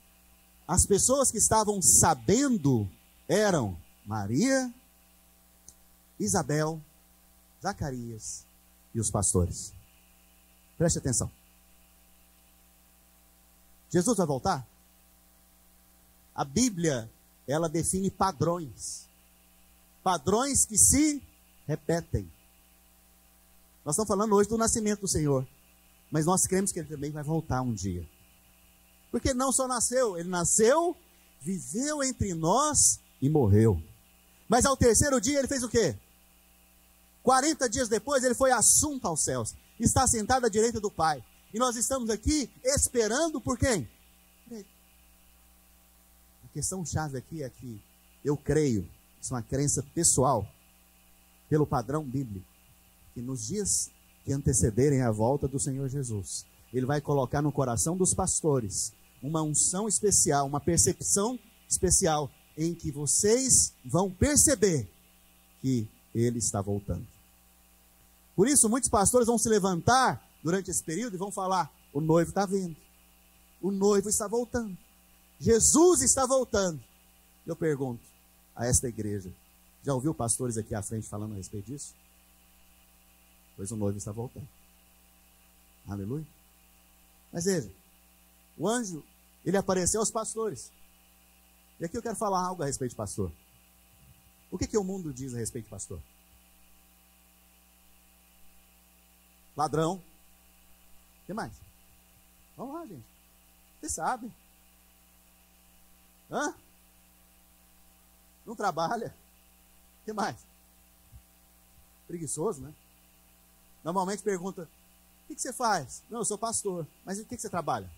as 0.67 0.86
pessoas 0.86 1.29
que 1.29 1.38
estavam 1.38 1.81
sabendo 1.81 2.89
eram 3.27 3.77
Maria, 4.05 4.74
Isabel, 6.19 6.81
Zacarias 7.62 8.45
e 8.93 9.00
os 9.00 9.12
pastores. 9.12 9.74
Preste 10.77 10.98
atenção. 10.98 11.31
Jesus 13.89 14.17
vai 14.17 14.25
voltar? 14.25 14.67
A 16.33 16.43
Bíblia, 16.43 17.10
ela 17.48 17.69
define 17.69 18.10
padrões. 18.10 19.07
Padrões 20.03 20.65
que 20.65 20.77
se 20.77 21.22
repetem. 21.67 22.32
Nós 23.84 23.96
estamos 23.96 24.08
falando 24.08 24.34
hoje 24.34 24.50
do 24.50 24.58
nascimento 24.58 25.01
do 25.01 25.08
Senhor, 25.08 25.48
mas 26.10 26.25
nós 26.25 26.48
cremos 26.48 26.72
que 26.72 26.79
ele 26.79 26.88
também 26.88 27.12
vai 27.12 27.24
voltar 27.24 27.62
um 27.62 27.74
dia. 27.74 28.08
Porque 29.12 29.34
não 29.34 29.51
só 29.51 29.67
nasceu, 29.67 30.17
ele 30.17 30.29
nasceu, 30.29 30.96
viveu 31.41 32.03
entre 32.03 32.34
nós 32.34 33.00
e 33.22 33.29
morreu. 33.29 33.82
Mas 34.48 34.65
ao 34.65 34.77
terceiro 34.77 35.20
dia 35.20 35.39
ele 35.39 35.48
fez 35.48 35.63
o 35.63 35.70
quê? 35.70 35.96
40 37.24 37.70
dias 37.70 37.88
depois 37.88 38.24
ele 38.24 38.36
foi 38.36 38.51
assunto 38.51 39.08
aos 39.08 39.22
céus, 39.22 39.55
está 39.79 40.05
sentado 40.08 40.46
à 40.46 40.50
direita 40.50 40.79
do 40.79 40.91
Pai. 40.91 41.24
E 41.53 41.60
nós 41.60 41.75
estamos 41.75 42.10
aqui 42.10 42.50
esperando 42.63 43.39
por 43.39 43.58
quem? 43.58 43.88
A 44.51 46.48
questão 46.53 46.86
chave 46.86 47.17
aqui 47.17 47.43
é 47.43 47.50
que 47.50 47.82
eu 48.24 48.36
creio, 48.36 48.88
isso 49.22 49.34
é 49.34 49.38
uma 49.38 49.43
crença 49.43 49.84
pessoal, 49.93 50.48
pelo 51.50 51.67
padrão 51.67 52.03
bíblico, 52.03 52.45
que 53.13 53.21
nos 53.21 53.47
dias 53.47 53.91
que 54.25 54.33
antecederem 54.33 55.01
a 55.01 55.12
volta 55.12 55.47
do 55.47 55.59
Senhor 55.59 55.88
Jesus, 55.89 56.45
Ele 56.73 56.85
vai 56.85 57.01
colocar 57.01 57.41
no 57.41 57.51
coração 57.51 57.95
dos 57.95 58.13
pastores 58.13 58.93
uma 59.21 59.41
unção 59.41 59.88
especial, 59.88 60.45
uma 60.45 60.59
percepção 60.59 61.39
especial, 61.69 62.29
em 62.57 62.73
que 62.73 62.91
vocês 62.91 63.73
vão 63.85 64.12
perceber 64.12 64.89
que 65.62 65.88
Ele 66.13 66.39
está 66.39 66.62
voltando. 66.62 67.07
Por 68.35 68.47
isso, 68.47 68.69
muitos 68.69 68.89
pastores 68.89 69.27
vão 69.27 69.38
se 69.38 69.47
levantar 69.47 70.21
durante 70.43 70.71
esse 70.71 70.83
período 70.83 71.15
e 71.15 71.19
vão 71.19 71.31
falar: 71.31 71.71
o 71.93 72.01
noivo 72.01 72.29
está 72.29 72.45
vindo, 72.45 72.75
o 73.62 73.71
noivo 73.71 74.09
está 74.09 74.27
voltando, 74.27 74.77
Jesus 75.39 76.01
está 76.01 76.25
voltando. 76.25 76.81
Eu 77.45 77.55
pergunto 77.55 78.01
a 78.55 78.65
esta 78.65 78.88
igreja: 78.88 79.31
já 79.83 79.93
ouviu 79.93 80.13
pastores 80.13 80.57
aqui 80.57 80.73
à 80.73 80.81
frente 80.81 81.07
falando 81.07 81.33
a 81.33 81.35
respeito 81.35 81.65
disso? 81.65 81.93
Pois 83.55 83.71
o 83.71 83.75
noivo 83.75 83.97
está 83.97 84.11
voltando. 84.11 84.47
Aleluia. 85.87 86.25
Mas 87.31 87.45
veja, 87.45 87.71
o 88.57 88.67
anjo, 88.67 89.03
ele 89.45 89.57
apareceu 89.57 89.99
aos 89.99 90.09
pastores. 90.09 90.71
E 91.79 91.85
aqui 91.85 91.97
eu 91.97 92.01
quero 92.01 92.15
falar 92.15 92.41
algo 92.41 92.63
a 92.63 92.65
respeito 92.65 92.91
de 92.91 92.95
pastor. 92.95 93.31
O 94.49 94.57
que, 94.57 94.67
que 94.67 94.77
o 94.77 94.83
mundo 94.83 95.13
diz 95.13 95.33
a 95.33 95.37
respeito 95.37 95.65
de 95.65 95.71
pastor? 95.71 95.99
Ladrão. 99.57 99.95
O 99.95 101.25
que 101.25 101.33
mais? 101.33 101.53
Vamos 102.55 102.75
lá, 102.75 102.85
gente. 102.85 103.05
Vocês 103.79 103.93
sabem. 103.93 104.33
Hã? 106.31 106.53
Não 108.45 108.55
trabalha. 108.55 109.13
O 110.03 110.05
que 110.05 110.12
mais? 110.13 110.45
Preguiçoso, 112.07 112.62
né? 112.62 112.74
Normalmente 113.83 114.22
pergunta: 114.22 114.67
o 115.24 115.27
que, 115.27 115.41
você 115.41 115.53
faz? 115.53 116.03
Não, 116.10 116.19
eu 116.19 116.25
sou 116.25 116.38
pastor. 116.38 116.86
Mas 117.05 117.19
o 117.19 117.25
que, 117.25 117.38
que 117.38 117.41
você 117.41 117.50
trabalha? 117.50 117.89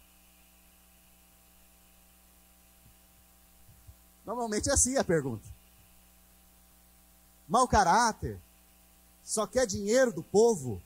Normalmente 4.24 4.70
é 4.70 4.74
assim 4.74 4.98
a 4.98 5.04
pergunta. 5.04 5.44
Mau 7.48 7.68
caráter, 7.68 8.40
só 9.24 9.48
quer 9.48 9.66
dinheiro 9.66 10.14
do 10.14 10.24
povo. 10.24 10.82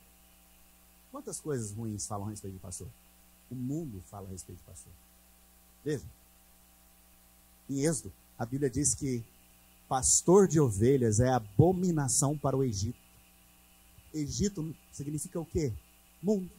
Quantas 1.11 1.39
coisas 1.39 1.71
ruins 1.71 2.07
falam 2.07 2.27
a 2.27 2.29
respeito 2.29 2.53
de 2.53 2.59
pastor? 2.59 2.87
O 3.51 3.55
mundo 3.55 4.01
fala 4.09 4.27
a 4.27 4.31
respeito 4.31 4.59
de 4.59 4.65
pastor. 4.65 4.91
Veja. 5.83 6.05
Em 7.69 7.85
Êxodo, 7.85 8.11
a 8.37 8.45
Bíblia 8.45 8.69
diz 8.69 8.95
que 8.95 9.23
pastor 9.89 10.47
de 10.47 10.59
ovelhas 10.59 11.19
é 11.19 11.29
abominação 11.29 12.37
para 12.37 12.55
o 12.55 12.63
Egito. 12.63 12.99
Egito 14.13 14.75
significa 14.91 15.39
o 15.39 15.45
quê? 15.45 15.73
Mundo. 16.21 16.49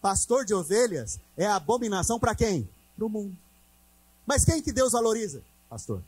Pastor 0.00 0.44
de 0.44 0.52
ovelhas 0.52 1.18
é 1.36 1.46
abominação 1.46 2.20
para 2.20 2.34
quem? 2.34 2.68
Para 2.94 3.06
o 3.06 3.08
mundo. 3.08 3.36
Mas 4.26 4.44
quem 4.44 4.62
que 4.62 4.72
Deus 4.72 4.92
valoriza? 4.92 5.42
Pastor. 5.70 6.02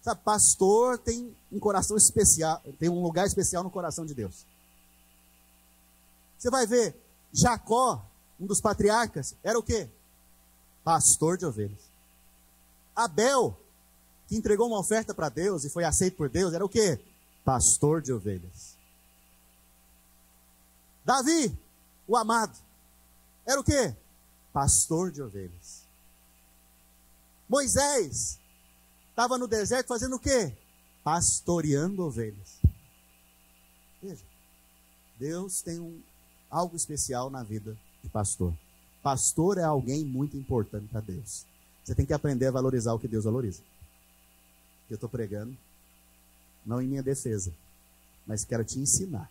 Sabe, 0.00 0.20
pastor 0.22 0.96
tem 0.98 1.34
um 1.50 1.58
coração 1.58 1.96
especial, 1.96 2.62
tem 2.78 2.88
um 2.88 3.02
lugar 3.02 3.26
especial 3.26 3.64
no 3.64 3.70
coração 3.70 4.06
de 4.06 4.14
Deus. 4.14 4.46
Você 6.38 6.50
vai 6.50 6.66
ver, 6.66 6.94
Jacó, 7.32 8.04
um 8.38 8.46
dos 8.46 8.60
patriarcas, 8.60 9.34
era 9.42 9.58
o 9.58 9.62
quê? 9.62 9.88
Pastor 10.84 11.36
de 11.36 11.46
ovelhas. 11.46 11.80
Abel, 12.94 13.58
que 14.26 14.36
entregou 14.36 14.68
uma 14.68 14.78
oferta 14.78 15.14
para 15.14 15.28
Deus 15.28 15.64
e 15.64 15.70
foi 15.70 15.84
aceito 15.84 16.16
por 16.16 16.28
Deus, 16.28 16.54
era 16.54 16.64
o 16.64 16.68
quê? 16.68 16.98
Pastor 17.44 18.00
de 18.00 18.12
ovelhas. 18.12 18.74
Davi, 21.04 21.56
o 22.08 22.16
amado, 22.16 22.56
era 23.46 23.60
o 23.60 23.64
quê? 23.64 23.94
Pastor 24.52 25.10
de 25.10 25.22
ovelhas. 25.22 25.84
Moisés 27.48 28.38
estava 29.10 29.36
no 29.36 29.46
deserto 29.46 29.88
fazendo 29.88 30.16
o 30.16 30.18
quê? 30.18 30.56
Pastoreando 31.02 32.02
ovelhas. 32.02 32.60
Veja, 34.02 34.24
Deus 35.18 35.60
tem 35.60 35.78
um, 35.78 36.00
algo 36.50 36.76
especial 36.76 37.28
na 37.28 37.42
vida 37.42 37.76
de 38.02 38.08
pastor. 38.08 38.54
Pastor 39.02 39.58
é 39.58 39.62
alguém 39.62 40.04
muito 40.04 40.36
importante 40.36 40.88
para 40.88 41.00
Deus. 41.00 41.44
Você 41.84 41.94
tem 41.94 42.06
que 42.06 42.14
aprender 42.14 42.46
a 42.46 42.50
valorizar 42.50 42.94
o 42.94 42.98
que 42.98 43.06
Deus 43.06 43.24
valoriza. 43.24 43.62
Eu 44.90 44.94
estou 44.94 45.08
pregando, 45.08 45.56
não 46.64 46.80
em 46.80 46.86
minha 46.86 47.02
defesa, 47.02 47.52
mas 48.26 48.44
quero 48.44 48.64
te 48.64 48.78
ensinar. 48.78 49.30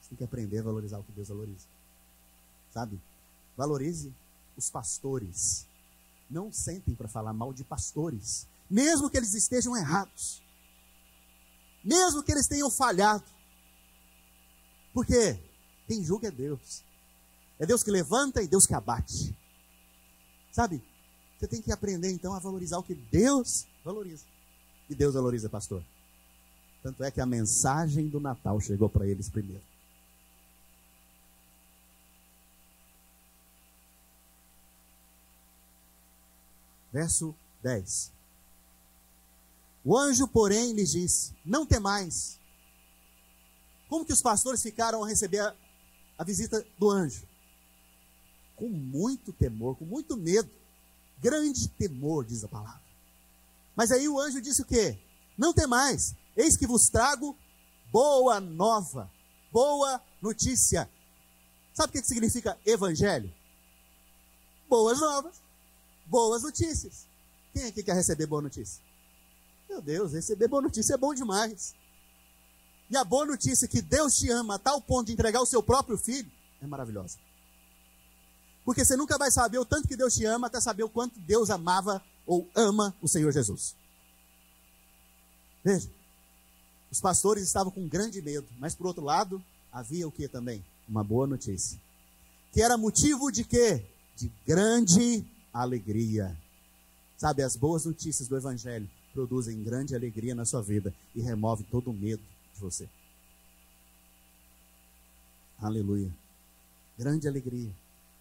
Você 0.00 0.10
tem 0.10 0.18
que 0.18 0.24
aprender 0.24 0.58
a 0.58 0.62
valorizar 0.62 0.98
o 0.98 1.04
que 1.04 1.12
Deus 1.12 1.28
valoriza. 1.28 1.66
Sabe? 2.72 3.00
Valorize 3.56 4.12
os 4.56 4.70
pastores 4.70 5.66
não 6.30 6.52
sentem 6.52 6.94
para 6.94 7.08
falar 7.08 7.32
mal 7.32 7.52
de 7.52 7.64
pastores, 7.64 8.46
mesmo 8.70 9.10
que 9.10 9.16
eles 9.16 9.34
estejam 9.34 9.76
errados, 9.76 10.40
mesmo 11.82 12.22
que 12.22 12.30
eles 12.30 12.46
tenham 12.46 12.70
falhado. 12.70 13.24
Porque 14.94 15.38
quem 15.86 16.04
julga 16.04 16.28
é 16.28 16.30
Deus. 16.30 16.84
É 17.58 17.66
Deus 17.66 17.82
que 17.82 17.90
levanta 17.90 18.42
e 18.42 18.48
Deus 18.48 18.66
que 18.66 18.74
abate. 18.74 19.34
Sabe? 20.52 20.82
Você 21.40 21.48
tem 21.48 21.62
que 21.62 21.72
aprender 21.72 22.10
então 22.10 22.34
a 22.34 22.38
valorizar 22.38 22.76
o 22.76 22.82
que 22.82 22.94
Deus 22.94 23.66
valoriza. 23.82 24.26
E 24.90 24.94
Deus 24.94 25.14
valoriza, 25.14 25.48
pastor. 25.48 25.82
Tanto 26.82 27.02
é 27.02 27.10
que 27.10 27.18
a 27.18 27.24
mensagem 27.24 28.08
do 28.08 28.20
Natal 28.20 28.60
chegou 28.60 28.90
para 28.90 29.06
eles 29.06 29.30
primeiro. 29.30 29.62
Verso 36.92 37.34
10. 37.62 38.12
O 39.82 39.96
anjo, 39.96 40.28
porém, 40.28 40.74
lhes 40.74 40.90
disse: 40.90 41.34
Não 41.42 41.64
temais. 41.64 42.38
Como 43.88 44.04
que 44.04 44.12
os 44.12 44.20
pastores 44.20 44.62
ficaram 44.62 45.02
a 45.02 45.08
receber 45.08 45.38
a, 45.38 45.56
a 46.18 46.24
visita 46.24 46.62
do 46.78 46.90
anjo? 46.90 47.26
Com 48.56 48.68
muito 48.68 49.32
temor, 49.32 49.74
com 49.76 49.86
muito 49.86 50.18
medo. 50.18 50.59
Grande 51.20 51.68
temor, 51.68 52.24
diz 52.24 52.44
a 52.44 52.48
palavra. 52.48 52.80
Mas 53.76 53.92
aí 53.92 54.08
o 54.08 54.18
anjo 54.18 54.40
disse 54.40 54.62
o 54.62 54.66
quê? 54.66 54.98
Não 55.36 55.52
temais, 55.52 56.14
eis 56.36 56.56
que 56.56 56.66
vos 56.66 56.88
trago 56.88 57.36
boa 57.92 58.40
nova, 58.40 59.10
boa 59.52 60.02
notícia. 60.20 60.88
Sabe 61.72 61.90
o 61.90 61.92
que 61.92 62.06
significa 62.06 62.58
evangelho? 62.64 63.32
Boas 64.68 65.00
novas 65.00 65.50
boas 66.10 66.42
notícias. 66.42 67.06
Quem 67.54 67.66
aqui 67.66 67.82
quer 67.84 67.94
receber 67.94 68.26
boa 68.26 68.42
notícia? 68.42 68.82
Meu 69.68 69.80
Deus, 69.80 70.12
receber 70.12 70.48
boa 70.48 70.60
notícia 70.60 70.94
é 70.94 70.96
bom 70.96 71.14
demais. 71.14 71.74
E 72.90 72.96
a 72.96 73.04
boa 73.04 73.24
notícia 73.24 73.68
que 73.68 73.80
Deus 73.80 74.18
te 74.18 74.28
ama 74.28 74.56
a 74.56 74.58
tal 74.58 74.82
ponto 74.82 75.06
de 75.06 75.12
entregar 75.12 75.40
o 75.40 75.46
seu 75.46 75.62
próprio 75.62 75.96
filho 75.96 76.30
é 76.60 76.66
maravilhosa. 76.66 77.16
Porque 78.64 78.84
você 78.84 78.96
nunca 78.96 79.18
vai 79.18 79.30
saber 79.30 79.58
o 79.58 79.64
tanto 79.64 79.88
que 79.88 79.96
Deus 79.96 80.14
te 80.14 80.24
ama 80.24 80.46
até 80.46 80.60
saber 80.60 80.82
o 80.82 80.88
quanto 80.88 81.18
Deus 81.20 81.50
amava 81.50 82.02
ou 82.26 82.48
ama 82.54 82.94
o 83.00 83.08
Senhor 83.08 83.32
Jesus. 83.32 83.74
Veja, 85.64 85.90
os 86.90 87.00
pastores 87.00 87.44
estavam 87.44 87.70
com 87.70 87.86
grande 87.88 88.20
medo, 88.20 88.46
mas 88.58 88.74
por 88.74 88.86
outro 88.86 89.04
lado, 89.04 89.42
havia 89.72 90.06
o 90.06 90.12
que 90.12 90.28
também? 90.28 90.64
Uma 90.88 91.04
boa 91.04 91.26
notícia. 91.26 91.80
Que 92.52 92.62
era 92.62 92.76
motivo 92.76 93.30
de 93.30 93.44
quê? 93.44 93.84
De 94.16 94.30
grande 94.46 95.24
alegria. 95.52 96.36
Sabe, 97.16 97.42
as 97.42 97.54
boas 97.54 97.84
notícias 97.84 98.28
do 98.28 98.36
Evangelho 98.36 98.88
produzem 99.12 99.62
grande 99.62 99.94
alegria 99.94 100.34
na 100.34 100.44
sua 100.44 100.62
vida 100.62 100.94
e 101.14 101.20
remove 101.20 101.64
todo 101.64 101.90
o 101.90 101.94
medo 101.94 102.22
de 102.54 102.60
você. 102.60 102.88
Aleluia. 105.60 106.10
Grande 106.98 107.28
alegria. 107.28 107.70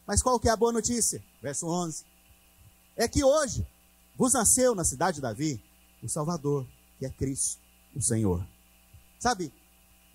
Mas 0.09 0.23
qual 0.23 0.39
que 0.39 0.49
é 0.49 0.51
a 0.51 0.57
boa 0.57 0.71
notícia? 0.71 1.23
Verso 1.39 1.67
11. 1.67 2.03
É 2.97 3.07
que 3.07 3.23
hoje 3.23 3.63
vos 4.15 4.33
nasceu 4.33 4.73
na 4.73 4.83
cidade 4.83 5.17
de 5.17 5.21
Davi 5.21 5.63
o 6.01 6.09
Salvador, 6.09 6.65
que 6.97 7.05
é 7.05 7.11
Cristo, 7.11 7.61
o 7.95 8.01
Senhor. 8.01 8.43
Sabe, 9.19 9.53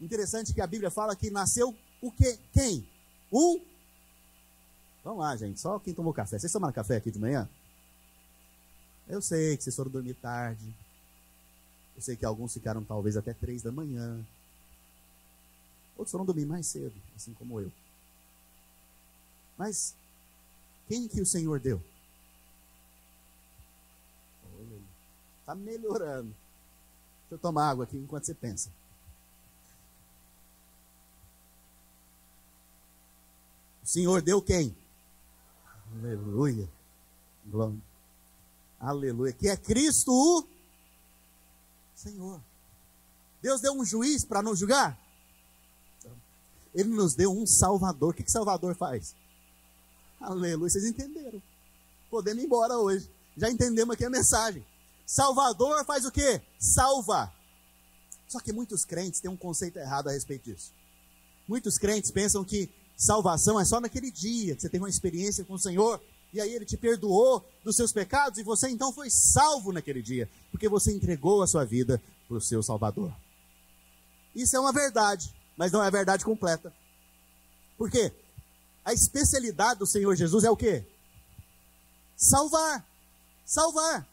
interessante 0.01 0.53
que 0.53 0.61
a 0.61 0.67
Bíblia 0.67 0.91
fala 0.91 1.15
que 1.15 1.31
nasceu 1.31 1.73
o 2.03 2.11
que? 2.11 2.37
Quem? 2.53 2.85
Um 3.33 3.61
Vamos 5.05 5.21
lá, 5.21 5.37
gente. 5.37 5.61
Só 5.61 5.79
quem 5.79 5.95
tomou 5.95 6.13
café. 6.13 6.41
Vocês 6.41 6.51
tomaram 6.51 6.75
café 6.75 6.97
aqui 6.97 7.13
de 7.13 7.21
manhã? 7.21 7.49
Eu 9.07 9.23
sei 9.23 9.57
que 9.57 9.63
vocês 9.63 9.77
foram 9.77 9.93
dormir 9.93 10.15
tarde. 10.15 10.75
Eu 11.95 12.03
sei 12.03 12.17
que 12.17 12.25
alguns 12.25 12.53
ficaram 12.53 12.83
talvez 12.83 13.17
até 13.17 13.33
três 13.33 13.63
da 13.63 13.71
manhã. 13.71 14.19
Outros 15.97 16.11
foram 16.11 16.25
dormir 16.25 16.47
mais 16.47 16.67
cedo, 16.67 17.01
assim 17.15 17.33
como 17.35 17.61
eu. 17.61 17.71
Mas 19.57 19.95
quem 20.88 21.09
que 21.09 21.21
o 21.21 21.27
Senhor 21.27 21.61
deu? 21.61 21.83
Está 25.40 25.55
melhorando. 25.55 26.35
Deixa 27.23 27.35
eu 27.35 27.38
tomar 27.38 27.71
água 27.71 27.85
aqui 27.85 27.97
enquanto 27.97 28.25
você 28.25 28.35
pensa. 28.35 28.71
O 33.83 33.87
Senhor 33.87 34.23
deu 34.23 34.40
quem? 34.40 34.75
Aleluia. 35.93 36.69
Glória. 37.47 37.79
Aleluia. 38.81 39.33
Que 39.33 39.49
é 39.49 39.57
Cristo 39.57 40.11
o 40.11 40.49
Senhor. 41.95 42.40
Deus 43.43 43.61
deu 43.61 43.75
um 43.75 43.85
juiz 43.85 44.25
para 44.25 44.43
nos 44.43 44.59
julgar? 44.59 44.99
Ele 46.75 46.88
nos 46.88 47.14
deu 47.14 47.31
um 47.31 47.47
Salvador. 47.47 48.11
O 48.11 48.14
que, 48.14 48.23
que 48.23 48.33
Salvador 48.33 48.75
faz? 48.75 49.14
Aleluia. 50.25 50.57
Vocês 50.57 50.85
entenderam? 50.85 51.41
Podemos 52.11 52.43
ir 52.43 52.47
embora 52.47 52.79
hoje. 52.79 53.11
Já 53.37 53.51
entendemos 53.51 53.95
aqui 53.95 54.05
a 54.05 54.11
mensagem. 54.11 54.65
Salvador 55.05 55.85
faz 55.85 56.07
o 56.07 56.11
quê? 56.11 56.41
Salva. 56.59 57.31
Só 58.27 58.41
que 58.41 58.53
muitos 58.53 58.87
crentes 58.87 59.21
têm 59.21 59.31
um 59.31 59.37
conceito 59.37 59.79
errado 59.79 60.09
a 60.09 60.13
respeito 60.13 60.45
disso. 60.45 60.73
Muitos 61.47 61.77
crentes 61.77 62.11
pensam 62.11 62.43
que 62.43 62.71
Salvação 62.97 63.61
é 63.61 63.65
só 63.65 63.81
naquele 63.81 64.11
dia 64.11 64.55
que 64.55 64.63
você 64.63 64.69
teve 64.69 64.83
uma 64.83 64.89
experiência 64.89 65.45
com 65.45 65.55
o 65.55 65.59
Senhor 65.59 66.01
e 66.33 66.41
aí 66.41 66.55
ele 66.55 66.65
te 66.65 66.77
perdoou 66.77 67.45
dos 67.63 67.77
seus 67.77 67.93
pecados 67.93 68.39
e 68.39 68.43
você 68.43 68.69
então 68.69 68.93
foi 68.93 69.11
salvo 69.11 69.73
naquele 69.73 70.01
dia, 70.01 70.29
porque 70.51 70.69
você 70.69 70.93
entregou 70.93 71.43
a 71.43 71.47
sua 71.47 71.65
vida 71.65 72.01
para 72.27 72.37
o 72.37 72.41
seu 72.41 72.63
Salvador. 72.63 73.13
Isso 74.35 74.57
é 74.57 74.61
uma 74.61 74.73
verdade, 74.73 75.35
mas 75.57 75.71
não 75.71 75.83
é 75.83 75.87
a 75.87 75.91
verdade 75.91 76.25
completa. 76.25 76.73
Por 77.77 77.91
quê? 77.91 78.13
A 78.85 78.92
especialidade 78.92 79.79
do 79.79 79.87
Senhor 79.87 80.14
Jesus 80.14 80.44
é 80.44 80.51
o 80.51 80.57
quê? 80.57 80.87
Salvar. 82.16 82.87
Salvar. 83.44 84.07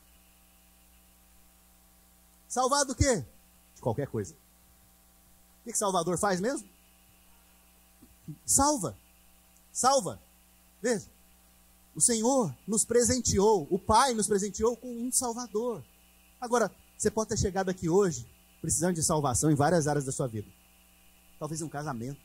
Salvar 2.47 2.85
do 2.85 2.95
quê? 2.95 3.23
De 3.75 3.81
qualquer 3.81 4.07
coisa. 4.07 4.33
O 4.33 5.63
que, 5.63 5.71
que 5.71 5.77
Salvador 5.77 6.17
faz 6.17 6.39
mesmo? 6.39 6.67
Salva. 8.45 8.97
Salva. 9.71 10.21
Veja. 10.81 11.05
o 11.95 12.01
Senhor 12.01 12.55
nos 12.65 12.83
presenteou, 12.83 13.67
o 13.69 13.77
Pai 13.77 14.13
nos 14.13 14.27
presenteou 14.27 14.75
com 14.75 14.87
um 14.87 15.11
Salvador. 15.11 15.83
Agora, 16.39 16.71
você 16.97 17.11
pode 17.11 17.29
ter 17.29 17.37
chegado 17.37 17.69
aqui 17.69 17.87
hoje 17.89 18.27
precisando 18.61 18.95
de 18.95 19.03
salvação 19.03 19.51
em 19.51 19.55
várias 19.55 19.87
áreas 19.87 20.05
da 20.05 20.11
sua 20.11 20.27
vida. 20.27 20.49
Talvez 21.39 21.61
um 21.61 21.69
casamento, 21.69 22.19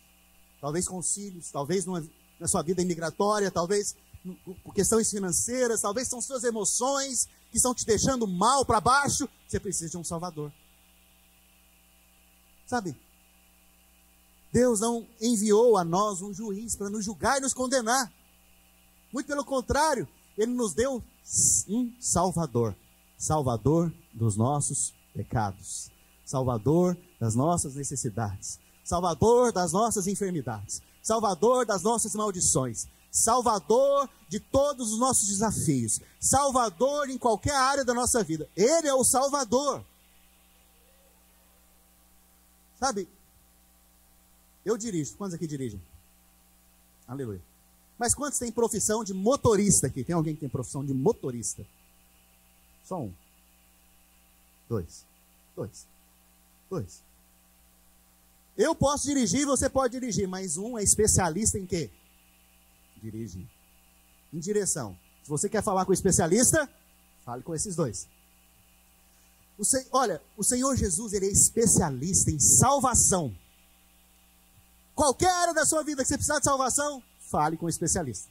talvez 0.61 0.87
com 0.87 0.99
os 0.99 1.13
filhos, 1.13 1.51
talvez 1.51 1.87
numa, 1.87 2.07
na 2.39 2.47
sua 2.47 2.63
vida 2.63 2.83
imigratória, 2.83 3.51
talvez 3.51 3.97
por 4.63 4.75
questões 4.75 5.11
financeiras, 5.11 5.81
talvez 5.81 6.09
são 6.09 6.21
suas 6.21 6.43
emoções 6.45 7.29
que 7.51 7.57
estão 7.57 7.75
te 7.75 7.87
deixando 7.87 8.27
mal 8.27 8.65
para 8.65 8.81
baixo. 8.81 9.29
Você 9.47 9.61
precisa 9.61 9.91
de 9.91 9.97
um 9.97 10.05
Salvador. 10.05 10.53
Sabe? 12.67 12.97
Deus 14.53 14.81
não 14.81 15.07
enviou 15.21 15.77
a 15.77 15.85
nós 15.85 16.21
um 16.23 16.33
juiz 16.33 16.75
para 16.75 16.91
nos 16.91 17.05
julgar 17.05 17.39
e 17.39 17.41
nos 17.41 17.55
condenar. 17.55 18.13
Muito 19.13 19.27
pelo 19.27 19.45
contrário, 19.45 20.09
Ele 20.37 20.53
nos 20.53 20.75
deu 20.75 21.03
um 21.69 21.93
Salvador 22.01 22.75
Salvador 23.19 23.93
dos 24.13 24.37
nossos 24.37 24.93
pecados, 25.15 25.91
Salvador 26.25 26.97
das 27.19 27.35
nossas 27.35 27.75
necessidades, 27.75 28.61
Salvador 28.85 29.53
das 29.53 29.73
nossas 29.73 30.07
enfermidades, 30.07 30.83
Salvador 31.07 31.65
das 31.65 31.85
nossas 31.85 32.17
maldições, 32.17 32.89
Salvador 33.13 34.11
de 34.29 34.41
todos 34.41 34.93
os 34.93 34.99
nossos 34.99 35.29
desafios, 35.29 36.01
Salvador 36.19 37.09
em 37.09 37.17
qualquer 37.17 37.55
área 37.55 37.85
da 37.85 37.95
nossa 37.95 38.25
vida. 38.25 38.51
Ele 38.57 38.89
é 38.89 38.93
o 38.93 39.05
Salvador. 39.05 39.85
Sabe, 42.81 43.09
eu 44.65 44.77
dirijo. 44.77 45.15
Quantos 45.17 45.37
aqui 45.37 45.47
dirigem? 45.47 45.81
Aleluia. 47.07 47.41
Mas 47.97 48.13
quantos 48.13 48.41
têm 48.41 48.51
profissão 48.51 49.05
de 49.05 49.15
motorista 49.15 49.87
aqui? 49.87 50.03
Tem 50.03 50.13
alguém 50.13 50.35
que 50.35 50.41
tem 50.41 50.49
profissão 50.49 50.85
de 50.85 50.93
motorista? 50.93 51.65
Só 52.85 52.99
um. 52.99 53.15
Dois. 54.69 55.05
Dois. 55.55 55.87
Dois. 56.69 57.01
Eu 58.57 58.75
posso 58.75 59.07
dirigir, 59.07 59.45
você 59.45 59.69
pode 59.69 59.99
dirigir, 59.99 60.27
mas 60.27 60.57
um 60.57 60.79
é 60.79 60.83
especialista 60.83 61.59
em 61.59 61.67
quê? 61.67 61.91
Dirigir. 63.03 63.47
Em 64.33 64.39
direção. 64.39 64.99
Se 65.23 65.29
você 65.29 65.49
quer 65.49 65.63
falar 65.63 65.85
com 65.85 65.91
o 65.91 65.95
especialista, 65.95 66.69
fale 67.25 67.43
com 67.43 67.55
esses 67.55 67.77
dois. 67.77 68.09
O 69.59 69.65
se... 69.65 69.87
Olha, 69.93 70.23
o 70.37 70.43
Senhor 70.43 70.75
Jesus 70.77 71.13
ele 71.13 71.27
é 71.27 71.31
especialista 71.31 72.31
em 72.31 72.39
salvação. 72.39 73.37
Qualquer 74.95 75.31
área 75.31 75.53
da 75.53 75.67
sua 75.67 75.83
vida 75.83 76.03
que 76.03 76.09
você 76.09 76.17
precisar 76.17 76.39
de 76.39 76.45
salvação, 76.45 77.03
fale 77.21 77.57
com 77.57 77.67
o 77.67 77.69
especialista. 77.69 78.31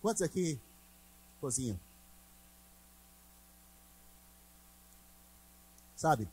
Quantos 0.00 0.22
aqui 0.22 0.58
cozinham? 1.40 1.78
Sabe? 6.02 6.28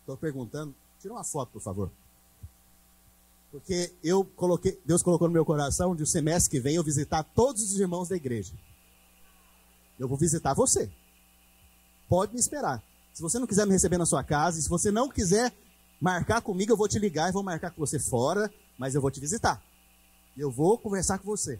Estou 0.00 0.18
perguntando. 0.18 0.74
Tira 1.00 1.14
uma 1.14 1.24
foto, 1.24 1.50
por 1.50 1.62
favor. 1.62 1.90
Porque 3.50 3.90
eu 4.04 4.22
coloquei, 4.22 4.78
Deus 4.84 5.02
colocou 5.02 5.28
no 5.28 5.32
meu 5.32 5.46
coração 5.46 5.96
de 5.96 6.02
o 6.02 6.06
semestre 6.06 6.50
que 6.50 6.60
vem 6.60 6.74
eu 6.74 6.84
visitar 6.84 7.22
todos 7.22 7.62
os 7.62 7.80
irmãos 7.80 8.10
da 8.10 8.16
igreja. 8.16 8.52
Eu 9.98 10.06
vou 10.06 10.18
visitar 10.18 10.52
você. 10.52 10.92
Pode 12.06 12.34
me 12.34 12.38
esperar. 12.38 12.82
Se 13.14 13.22
você 13.22 13.38
não 13.38 13.46
quiser 13.46 13.64
me 13.64 13.72
receber 13.72 13.96
na 13.96 14.04
sua 14.04 14.22
casa, 14.22 14.60
se 14.60 14.68
você 14.68 14.90
não 14.90 15.08
quiser 15.08 15.56
marcar 15.98 16.42
comigo, 16.42 16.70
eu 16.70 16.76
vou 16.76 16.86
te 16.86 16.98
ligar 16.98 17.30
e 17.30 17.32
vou 17.32 17.42
marcar 17.42 17.70
com 17.70 17.80
você 17.80 17.98
fora, 17.98 18.52
mas 18.76 18.94
eu 18.94 19.00
vou 19.00 19.10
te 19.10 19.20
visitar. 19.20 19.64
Eu 20.36 20.50
vou 20.50 20.76
conversar 20.76 21.16
com 21.16 21.24
você. 21.24 21.58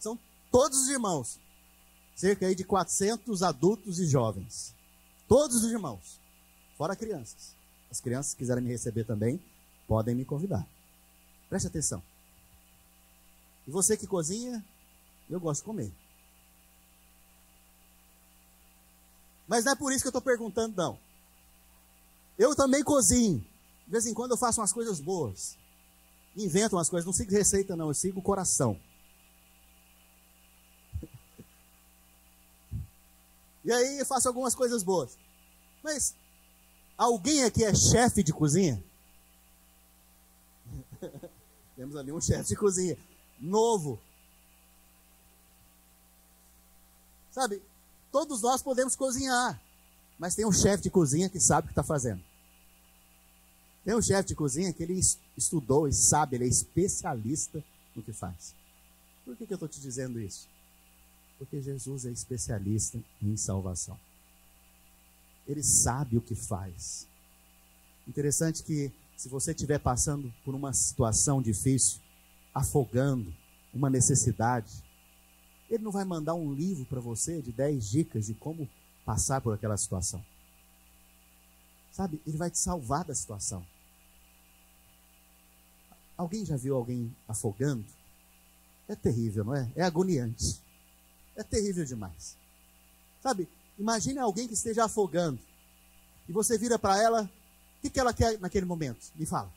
São 0.00 0.18
todos 0.50 0.80
os 0.80 0.88
irmãos. 0.88 1.38
Cerca 2.16 2.44
aí 2.44 2.56
de 2.56 2.64
400 2.64 3.40
adultos 3.44 4.00
e 4.00 4.06
jovens. 4.08 4.75
Todos 5.28 5.64
os 5.64 5.70
irmãos. 5.70 6.20
Fora 6.76 6.94
crianças. 6.94 7.54
As 7.90 8.00
crianças 8.00 8.34
que 8.34 8.38
quiserem 8.38 8.62
me 8.62 8.70
receber 8.70 9.04
também, 9.04 9.40
podem 9.86 10.14
me 10.14 10.24
convidar. 10.24 10.66
Preste 11.48 11.66
atenção. 11.66 12.02
E 13.66 13.70
você 13.70 13.96
que 13.96 14.06
cozinha, 14.06 14.64
eu 15.28 15.40
gosto 15.40 15.60
de 15.60 15.66
comer. 15.66 15.92
Mas 19.48 19.64
não 19.64 19.72
é 19.72 19.76
por 19.76 19.92
isso 19.92 20.02
que 20.02 20.08
eu 20.08 20.10
estou 20.10 20.22
perguntando, 20.22 20.76
não. 20.76 20.98
Eu 22.38 22.54
também 22.54 22.82
cozinho. 22.82 23.44
De 23.86 23.92
vez 23.92 24.06
em 24.06 24.14
quando 24.14 24.32
eu 24.32 24.36
faço 24.36 24.60
umas 24.60 24.72
coisas 24.72 25.00
boas. 25.00 25.56
Invento 26.36 26.76
umas 26.76 26.88
coisas. 26.88 27.06
Não 27.06 27.12
sigo 27.12 27.30
receita, 27.32 27.76
não. 27.76 27.88
Eu 27.88 27.94
sigo 27.94 28.18
o 28.18 28.22
coração. 28.22 28.78
E 33.66 33.72
aí 33.72 34.04
faço 34.04 34.28
algumas 34.28 34.54
coisas 34.54 34.84
boas. 34.84 35.18
Mas 35.82 36.14
alguém 36.96 37.42
aqui 37.42 37.64
é 37.64 37.74
chefe 37.74 38.22
de 38.22 38.32
cozinha? 38.32 38.80
Temos 41.74 41.96
ali 41.96 42.12
um 42.12 42.20
chefe 42.20 42.50
de 42.50 42.56
cozinha. 42.56 42.96
Novo. 43.40 43.98
Sabe, 47.32 47.60
todos 48.12 48.40
nós 48.40 48.62
podemos 48.62 48.94
cozinhar. 48.94 49.60
Mas 50.16 50.36
tem 50.36 50.46
um 50.46 50.52
chefe 50.52 50.84
de 50.84 50.90
cozinha 50.90 51.28
que 51.28 51.40
sabe 51.40 51.64
o 51.64 51.68
que 51.68 51.72
está 51.72 51.82
fazendo. 51.82 52.22
Tem 53.84 53.96
um 53.96 54.00
chefe 54.00 54.28
de 54.28 54.36
cozinha 54.36 54.72
que 54.72 54.82
ele 54.82 54.98
estudou 55.36 55.88
e 55.88 55.92
sabe, 55.92 56.36
ele 56.36 56.44
é 56.44 56.48
especialista 56.48 57.62
no 57.96 58.02
que 58.02 58.12
faz. 58.12 58.54
Por 59.24 59.36
que, 59.36 59.44
que 59.44 59.52
eu 59.52 59.56
estou 59.56 59.68
te 59.68 59.80
dizendo 59.80 60.20
isso? 60.20 60.48
Porque 61.38 61.60
Jesus 61.60 62.06
é 62.06 62.10
especialista 62.10 62.98
em 63.22 63.36
salvação. 63.36 63.98
Ele 65.46 65.62
sabe 65.62 66.16
o 66.16 66.20
que 66.20 66.34
faz. 66.34 67.06
Interessante 68.08 68.62
que, 68.62 68.92
se 69.16 69.28
você 69.28 69.52
estiver 69.52 69.78
passando 69.78 70.32
por 70.44 70.54
uma 70.54 70.72
situação 70.72 71.42
difícil, 71.42 72.00
afogando, 72.54 73.34
uma 73.72 73.90
necessidade, 73.90 74.82
ele 75.68 75.84
não 75.84 75.92
vai 75.92 76.04
mandar 76.04 76.34
um 76.34 76.52
livro 76.54 76.86
para 76.86 77.00
você 77.00 77.42
de 77.42 77.52
10 77.52 77.90
dicas 77.90 78.26
de 78.26 78.34
como 78.34 78.68
passar 79.04 79.40
por 79.40 79.52
aquela 79.52 79.76
situação. 79.76 80.24
Sabe, 81.92 82.20
ele 82.26 82.36
vai 82.36 82.50
te 82.50 82.58
salvar 82.58 83.04
da 83.04 83.14
situação. 83.14 83.66
Alguém 86.16 86.44
já 86.44 86.56
viu 86.56 86.76
alguém 86.76 87.14
afogando? 87.28 87.84
É 88.88 88.94
terrível, 88.94 89.44
não 89.44 89.54
é? 89.54 89.70
É 89.76 89.82
agoniante 89.82 90.60
é 91.36 91.42
terrível 91.42 91.84
demais. 91.84 92.36
Sabe, 93.22 93.48
imagine 93.78 94.18
alguém 94.18 94.48
que 94.48 94.54
esteja 94.54 94.84
afogando 94.84 95.38
e 96.28 96.32
você 96.32 96.58
vira 96.58 96.78
para 96.78 97.00
ela, 97.00 97.22
o 97.22 97.82
que, 97.82 97.90
que 97.90 98.00
ela 98.00 98.12
quer 98.12 98.38
naquele 98.40 98.66
momento? 98.66 99.06
Me 99.14 99.26
fala. 99.26 99.52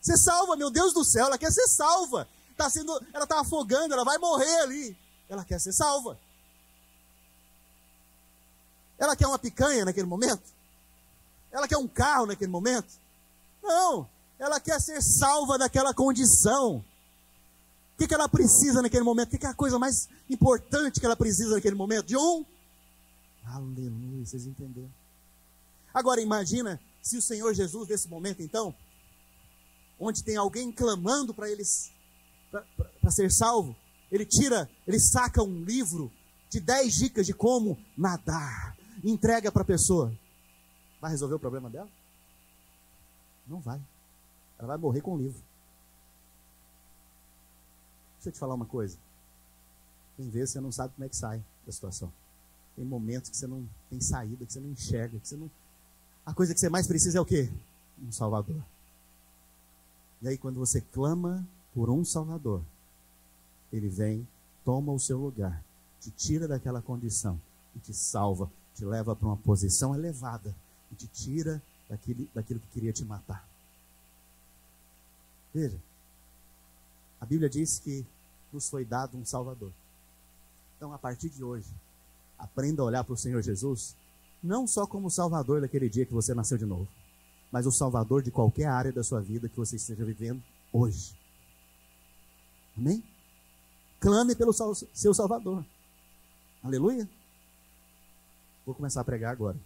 Ser 0.00 0.16
salva, 0.16 0.56
meu 0.56 0.70
Deus 0.70 0.92
do 0.92 1.04
céu, 1.04 1.26
ela 1.26 1.38
quer 1.38 1.52
ser 1.52 1.66
salva. 1.68 2.28
Tá 2.56 2.68
sendo, 2.68 2.92
ela 3.12 3.24
está 3.24 3.40
afogando, 3.40 3.94
ela 3.94 4.04
vai 4.04 4.18
morrer 4.18 4.60
ali. 4.62 4.96
Ela 5.28 5.44
quer 5.44 5.60
ser 5.60 5.72
salva. 5.72 6.18
Ela 8.98 9.16
quer 9.16 9.26
uma 9.26 9.38
picanha 9.38 9.84
naquele 9.84 10.06
momento? 10.06 10.42
Ela 11.50 11.68
quer 11.68 11.76
um 11.76 11.88
carro 11.88 12.26
naquele 12.26 12.50
momento? 12.50 13.00
Não, 13.62 14.08
ela 14.38 14.58
quer 14.58 14.80
ser 14.80 15.00
salva 15.00 15.56
daquela 15.56 15.94
condição. 15.94 16.84
Que, 18.02 18.08
que 18.08 18.14
ela 18.14 18.28
precisa 18.28 18.82
naquele 18.82 19.04
momento? 19.04 19.28
O 19.28 19.30
que, 19.30 19.38
que 19.38 19.46
é 19.46 19.50
a 19.50 19.54
coisa 19.54 19.78
mais 19.78 20.08
importante 20.28 20.98
que 20.98 21.06
ela 21.06 21.14
precisa 21.14 21.54
naquele 21.54 21.76
momento? 21.76 22.06
De 22.06 22.16
um. 22.16 22.44
Aleluia, 23.44 24.26
vocês 24.26 24.44
entenderam? 24.44 24.90
Agora 25.94 26.20
imagina 26.20 26.80
se 27.00 27.16
o 27.16 27.22
Senhor 27.22 27.54
Jesus, 27.54 27.88
nesse 27.88 28.08
momento, 28.08 28.42
então, 28.42 28.74
onde 30.00 30.24
tem 30.24 30.36
alguém 30.36 30.72
clamando 30.72 31.32
para 31.32 31.48
eles 31.48 31.92
para 32.50 33.10
ser 33.12 33.30
salvo, 33.30 33.76
ele 34.10 34.26
tira, 34.26 34.68
ele 34.84 34.98
saca 34.98 35.40
um 35.40 35.62
livro 35.62 36.10
de 36.50 36.58
10 36.58 36.92
dicas 36.92 37.24
de 37.24 37.32
como 37.32 37.78
nadar, 37.96 38.76
entrega 39.04 39.52
para 39.52 39.62
a 39.62 39.66
pessoa. 39.66 40.12
Vai 41.00 41.12
resolver 41.12 41.36
o 41.36 41.38
problema 41.38 41.70
dela? 41.70 41.88
Não 43.46 43.60
vai. 43.60 43.80
Ela 44.58 44.66
vai 44.66 44.76
morrer 44.76 45.02
com 45.02 45.14
o 45.14 45.18
livro. 45.18 45.40
Deixa 48.22 48.28
eu 48.28 48.32
te 48.34 48.38
falar 48.38 48.54
uma 48.54 48.66
coisa. 48.66 48.96
Tem 50.16 50.30
vezes 50.30 50.50
você 50.50 50.60
não 50.60 50.70
sabe 50.70 50.94
como 50.94 51.04
é 51.04 51.08
que 51.08 51.16
sai 51.16 51.42
da 51.66 51.72
situação. 51.72 52.12
Tem 52.76 52.84
momentos 52.84 53.28
que 53.28 53.36
você 53.36 53.48
não 53.48 53.68
tem 53.90 54.00
saída, 54.00 54.46
que 54.46 54.52
você 54.52 54.60
não 54.60 54.70
enxerga, 54.70 55.18
que 55.18 55.26
você 55.26 55.36
não. 55.36 55.50
A 56.24 56.32
coisa 56.32 56.54
que 56.54 56.60
você 56.60 56.68
mais 56.68 56.86
precisa 56.86 57.18
é 57.18 57.20
o 57.20 57.24
quê? 57.24 57.50
Um 58.00 58.12
Salvador. 58.12 58.62
E 60.22 60.28
aí, 60.28 60.38
quando 60.38 60.60
você 60.60 60.80
clama 60.80 61.44
por 61.74 61.90
um 61.90 62.04
Salvador, 62.04 62.62
ele 63.72 63.88
vem, 63.88 64.24
toma 64.64 64.92
o 64.92 65.00
seu 65.00 65.18
lugar, 65.18 65.60
te 66.00 66.12
tira 66.12 66.46
daquela 66.46 66.80
condição 66.80 67.40
e 67.74 67.80
te 67.80 67.92
salva, 67.92 68.48
te 68.76 68.84
leva 68.84 69.16
para 69.16 69.26
uma 69.26 69.36
posição 69.36 69.96
elevada 69.96 70.54
e 70.92 70.94
te 70.94 71.08
tira 71.08 71.60
daquilo, 71.88 72.28
daquilo 72.32 72.60
que 72.60 72.68
queria 72.68 72.92
te 72.92 73.04
matar. 73.04 73.44
Veja, 75.52 75.76
a 77.20 77.24
Bíblia 77.24 77.48
diz 77.48 77.78
que 77.78 78.04
nos 78.52 78.68
foi 78.68 78.84
dado 78.84 79.16
um 79.16 79.24
Salvador. 79.24 79.72
Então, 80.76 80.92
a 80.92 80.98
partir 80.98 81.28
de 81.28 81.42
hoje, 81.42 81.68
aprenda 82.38 82.82
a 82.82 82.84
olhar 82.84 83.04
para 83.04 83.14
o 83.14 83.16
Senhor 83.16 83.42
Jesus, 83.42 83.96
não 84.42 84.66
só 84.66 84.86
como 84.86 85.10
Salvador 85.10 85.60
daquele 85.60 85.88
dia 85.88 86.04
que 86.04 86.12
você 86.12 86.34
nasceu 86.34 86.58
de 86.58 86.66
novo, 86.66 86.88
mas 87.50 87.66
o 87.66 87.72
Salvador 87.72 88.22
de 88.22 88.30
qualquer 88.30 88.66
área 88.66 88.92
da 88.92 89.04
sua 89.04 89.20
vida 89.20 89.48
que 89.48 89.56
você 89.56 89.76
esteja 89.76 90.04
vivendo 90.04 90.42
hoje. 90.72 91.16
Amém? 92.76 93.02
Clame 94.00 94.34
pelo 94.34 94.52
seu 94.52 95.14
Salvador. 95.14 95.64
Aleluia. 96.62 97.08
Vou 98.66 98.74
começar 98.74 99.00
a 99.00 99.04
pregar 99.04 99.32
agora. 99.32 99.56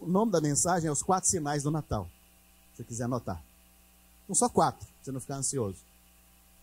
O 0.00 0.06
nome 0.06 0.30
da 0.30 0.40
mensagem 0.40 0.88
é 0.88 0.92
Os 0.92 1.02
Quatro 1.02 1.28
Sinais 1.28 1.62
do 1.62 1.70
Natal. 1.70 2.08
Se 2.72 2.78
você 2.78 2.84
quiser 2.84 3.04
anotar. 3.04 3.42
São 4.26 4.34
só 4.34 4.48
quatro, 4.48 4.86
para 4.86 4.94
você 5.02 5.12
não 5.12 5.20
ficar 5.20 5.36
ansioso. 5.36 5.78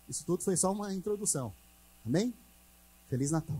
Isso 0.07 0.23
tudo 0.25 0.43
foi 0.43 0.55
só 0.55 0.71
uma 0.71 0.93
introdução. 0.93 1.53
Amém? 2.05 2.33
Feliz 3.09 3.31
Natal. 3.31 3.59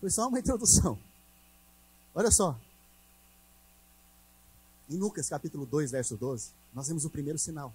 Foi 0.00 0.10
só 0.10 0.28
uma 0.28 0.38
introdução. 0.38 0.98
Olha 2.14 2.30
só. 2.30 2.58
Em 4.90 4.96
Lucas 4.96 5.28
capítulo 5.28 5.64
2, 5.64 5.90
verso 5.90 6.16
12, 6.16 6.50
nós 6.74 6.88
vemos 6.88 7.04
o 7.04 7.10
primeiro 7.10 7.38
sinal. 7.38 7.74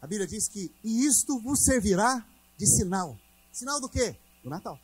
A 0.00 0.06
Bíblia 0.06 0.26
diz 0.26 0.48
que, 0.48 0.72
e 0.82 1.06
isto 1.06 1.38
vos 1.38 1.60
servirá 1.60 2.26
de 2.56 2.66
sinal. 2.66 3.16
Sinal 3.52 3.80
do 3.80 3.88
quê? 3.88 4.16
Do 4.42 4.50
Natal. 4.50 4.78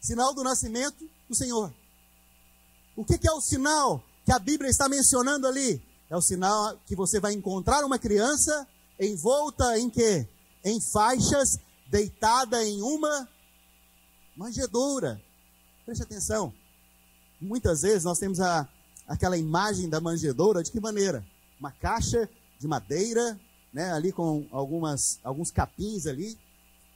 Sinal 0.00 0.32
do 0.32 0.44
nascimento 0.44 1.08
do 1.28 1.34
Senhor. 1.34 1.72
O 2.94 3.04
que, 3.04 3.18
que 3.18 3.28
é 3.28 3.32
o 3.32 3.40
sinal 3.40 4.04
que 4.24 4.32
a 4.32 4.38
Bíblia 4.38 4.70
está 4.70 4.88
mencionando 4.88 5.46
ali? 5.46 5.82
É 6.08 6.16
o 6.16 6.22
sinal 6.22 6.76
que 6.86 6.94
você 6.94 7.18
vai 7.18 7.32
encontrar 7.32 7.84
uma 7.84 7.98
criança 7.98 8.68
envolta 9.00 9.78
em 9.78 9.88
quê? 9.88 10.28
Em 10.62 10.80
faixas, 10.80 11.58
deitada 11.88 12.62
em 12.64 12.82
uma 12.82 13.28
manjedoura. 14.36 15.20
Preste 15.84 16.02
atenção. 16.02 16.52
Muitas 17.40 17.82
vezes 17.82 18.04
nós 18.04 18.18
temos 18.18 18.38
a, 18.40 18.68
aquela 19.08 19.36
imagem 19.36 19.88
da 19.88 20.00
manjedoura 20.00 20.62
de 20.62 20.70
que 20.70 20.78
maneira? 20.78 21.24
Uma 21.58 21.72
caixa 21.72 22.28
de 22.58 22.68
madeira, 22.68 23.40
né, 23.72 23.90
ali 23.92 24.12
com 24.12 24.46
algumas, 24.50 25.18
alguns 25.24 25.50
capins 25.50 26.06
ali 26.06 26.38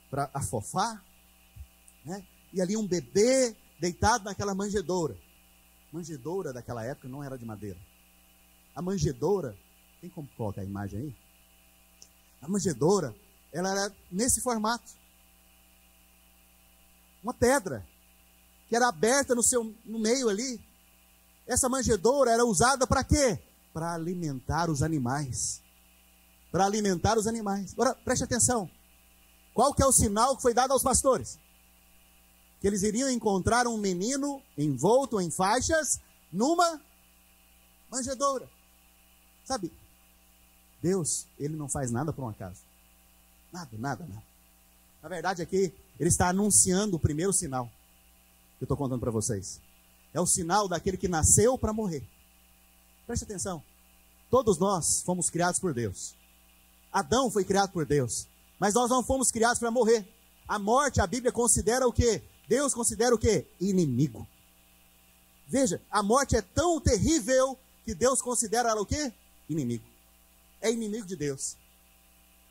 para 0.09 0.29
afofar, 0.33 1.03
né? 2.05 2.23
E 2.53 2.61
ali 2.61 2.77
um 2.77 2.87
bebê 2.87 3.55
deitado 3.79 4.23
naquela 4.23 4.53
manjedoura. 4.53 5.17
Manjedoura 5.91 6.53
daquela 6.53 6.85
época 6.85 7.07
não 7.07 7.23
era 7.23 7.37
de 7.37 7.45
madeira. 7.45 7.79
A 8.75 8.81
manjedoura, 8.81 9.57
tem 9.99 10.09
como 10.09 10.27
colocar 10.37 10.61
a 10.61 10.65
imagem 10.65 10.99
aí? 10.99 11.15
A 12.45 12.47
manjedoura, 12.47 13.15
ela 13.51 13.71
era 13.71 13.95
nesse 14.11 14.39
formato. 14.39 14.91
Uma 17.23 17.33
pedra 17.33 17.83
que 18.69 18.75
era 18.75 18.87
aberta 18.87 19.33
no 19.33 19.41
seu 19.41 19.73
no 19.83 19.97
meio 19.97 20.29
ali. 20.29 20.63
Essa 21.47 21.67
manjedoura 21.67 22.31
era 22.31 22.45
usada 22.45 22.85
para 22.85 23.03
quê? 23.03 23.39
Para 23.73 23.93
alimentar 23.93 24.69
os 24.69 24.83
animais. 24.83 25.63
Para 26.51 26.65
alimentar 26.65 27.17
os 27.17 27.25
animais. 27.25 27.73
Agora, 27.73 27.95
preste 27.95 28.23
atenção. 28.23 28.69
Qual 29.51 29.73
que 29.73 29.81
é 29.81 29.85
o 29.87 29.91
sinal 29.91 30.35
que 30.35 30.43
foi 30.43 30.53
dado 30.53 30.71
aos 30.71 30.83
pastores? 30.83 31.39
Que 32.61 32.67
eles 32.67 32.83
iriam 32.83 33.09
encontrar 33.09 33.65
um 33.65 33.77
menino 33.77 34.39
envolto 34.55 35.19
em 35.19 35.31
faixas 35.31 35.99
numa 36.31 36.79
manjedoura. 37.89 38.47
Sabe, 39.43 39.71
Deus, 40.85 41.25
ele 41.39 41.55
não 41.55 41.67
faz 41.67 41.89
nada 41.89 42.13
por 42.13 42.23
um 42.23 42.29
acaso. 42.29 42.61
Nada, 43.51 43.71
nada, 43.75 44.05
nada. 44.05 44.23
Na 45.01 45.09
verdade, 45.09 45.41
aqui, 45.41 45.73
ele 45.99 46.09
está 46.09 46.29
anunciando 46.29 46.95
o 46.95 46.99
primeiro 46.99 47.33
sinal 47.33 47.65
que 48.59 48.63
eu 48.63 48.65
estou 48.65 48.77
contando 48.77 48.99
para 48.99 49.09
vocês. 49.09 49.59
É 50.13 50.21
o 50.21 50.27
sinal 50.27 50.67
daquele 50.67 50.95
que 50.95 51.07
nasceu 51.07 51.57
para 51.57 51.73
morrer. 51.73 52.07
Preste 53.07 53.23
atenção. 53.23 53.63
Todos 54.29 54.59
nós 54.59 55.01
fomos 55.01 55.27
criados 55.27 55.59
por 55.59 55.73
Deus. 55.73 56.13
Adão 56.93 57.31
foi 57.31 57.43
criado 57.43 57.71
por 57.71 57.83
Deus. 57.83 58.27
Mas 58.59 58.75
nós 58.75 58.87
não 58.87 59.03
fomos 59.03 59.31
criados 59.31 59.57
para 59.57 59.71
morrer. 59.71 60.07
A 60.47 60.59
morte, 60.59 61.01
a 61.01 61.07
Bíblia 61.07 61.31
considera 61.31 61.87
o 61.87 61.91
quê? 61.91 62.21
Deus 62.47 62.75
considera 62.75 63.15
o 63.15 63.17
quê? 63.17 63.47
Inimigo. 63.59 64.27
Veja, 65.47 65.81
a 65.89 66.03
morte 66.03 66.35
é 66.35 66.43
tão 66.43 66.79
terrível 66.79 67.57
que 67.83 67.95
Deus 67.95 68.21
considera 68.21 68.69
ela 68.69 68.81
o 68.81 68.85
quê? 68.85 69.11
Inimigo. 69.49 69.94
É 70.65 70.71
inimigo 70.71 71.05
de 71.05 71.15
Deus. 71.15 71.55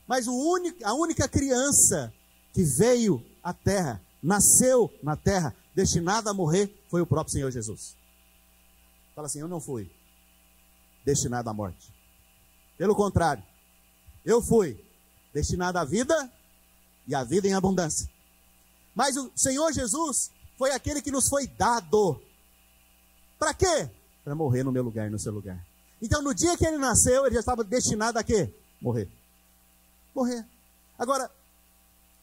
Mas 0.07 0.29
único, 0.29 0.87
a 0.87 0.95
única 0.95 1.27
criança 1.29 2.15
que 2.53 2.63
veio 2.63 3.21
à 3.43 3.53
terra, 3.53 4.01
nasceu 4.23 4.89
na 5.03 5.17
terra, 5.17 5.53
destinada 5.75 6.31
a 6.31 6.35
morrer, 6.35 6.73
foi 6.89 7.01
o 7.01 7.07
próprio 7.07 7.33
Senhor 7.33 7.51
Jesus. 7.51 7.97
Fala 9.17 9.27
assim: 9.27 9.41
Eu 9.41 9.49
não 9.49 9.61
fui 9.61 9.91
destinado 11.05 11.51
à 11.51 11.53
morte. 11.53 11.93
Pelo 12.79 12.95
contrário, 12.95 13.43
eu 14.25 14.41
fui 14.41 14.79
destinado 15.33 15.77
à 15.81 15.85
vida 15.85 16.33
e 17.09 17.17
à 17.17 17.25
vida 17.25 17.49
em 17.49 17.55
abundância. 17.55 18.09
Mas 18.95 19.17
o 19.17 19.33
Senhor 19.35 19.73
Jesus 19.73 20.31
foi 20.57 20.71
aquele 20.71 21.03
que 21.03 21.11
nos 21.11 21.29
foi 21.29 21.49
dado. 21.49 22.23
Para 23.41 23.53
quê? 23.53 23.91
Para 24.23 24.37
morrer 24.37 24.63
no 24.63 24.71
meu 24.71 24.85
lugar 24.85 25.09
e 25.09 25.11
no 25.11 25.19
seu 25.19 25.33
lugar. 25.33 25.74
Então, 26.05 26.21
no 26.21 26.35
dia 26.35 26.55
que 26.59 26.67
ele 26.67 26.77
nasceu, 26.77 27.25
ele 27.25 27.33
já 27.33 27.41
estava 27.41 27.65
destinado 27.65 28.19
a 28.19 28.23
quê? 28.23 28.53
Morrer. 28.79 29.09
Morrer. 30.15 30.47
Agora, 30.99 31.31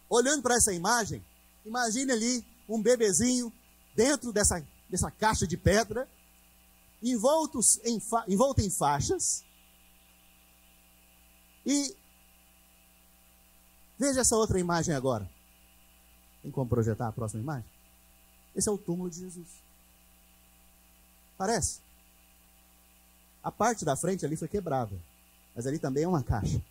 olhando 0.08 0.44
para 0.44 0.54
essa 0.54 0.72
imagem, 0.72 1.26
imagine 1.66 2.12
ali 2.12 2.46
um 2.70 2.80
bebezinho 2.80 3.52
dentro 3.96 4.32
dessa, 4.32 4.64
dessa 4.88 5.10
caixa 5.10 5.48
de 5.48 5.58
pedra, 5.58 6.08
envoltos 7.02 7.80
em, 7.84 8.00
envolto 8.28 8.62
em 8.62 8.70
faixas, 8.70 9.44
e 11.66 11.98
veja 13.98 14.22
essa 14.22 14.36
outra 14.36 14.60
imagem 14.60 14.94
agora. 14.94 15.28
Tem 16.44 16.52
como 16.52 16.70
projetar 16.70 17.08
a 17.08 17.12
próxima 17.12 17.42
imagem? 17.42 17.70
Esse 18.56 18.70
é 18.70 18.72
o 18.72 18.78
túmulo 18.78 19.10
de 19.10 19.22
Jesus. 19.22 19.50
Parece? 21.36 21.82
A 23.44 23.52
parte 23.52 23.84
da 23.84 23.96
frente 23.96 24.26
ali 24.26 24.36
foi 24.36 24.48
quebrada, 24.48 24.96
mas 25.56 25.66
ali 25.66 25.80
também 25.80 26.04
é 26.04 26.08
uma 26.08 26.24
caixa. 26.24 26.62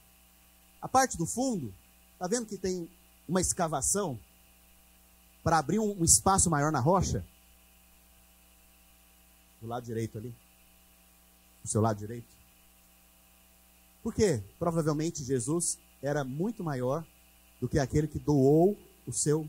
A 0.81 0.89
parte 0.89 1.17
do 1.17 1.27
fundo, 1.27 1.75
está 2.13 2.27
vendo 2.27 2.47
que 2.47 2.57
tem 2.57 2.89
uma 3.29 3.41
escavação 3.41 4.19
para 5.43 5.59
abrir 5.59 5.79
um, 5.79 6.01
um 6.01 6.05
espaço 6.05 6.49
maior 6.49 6.71
na 6.71 6.81
rocha? 6.81 7.25
Do 9.61 9.67
lado 9.67 9.85
direito 9.85 10.19
ali. 10.19 10.35
Do 11.63 11.69
seu 11.69 11.81
lado 11.81 11.99
direito. 11.99 12.29
Por 14.03 14.15
quê? 14.15 14.43
Provavelmente 14.59 15.25
Jesus 15.25 15.79
era 16.03 16.25
muito 16.25 16.65
maior 16.65 17.05
do 17.61 17.69
que 17.69 17.79
aquele 17.79 18.09
que 18.09 18.19
doou 18.19 18.79
o 19.07 19.13
seu 19.13 19.49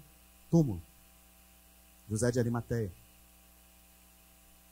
túmulo. 0.50 0.82
José 2.10 2.30
de 2.32 2.40
Arimateia. 2.40 2.92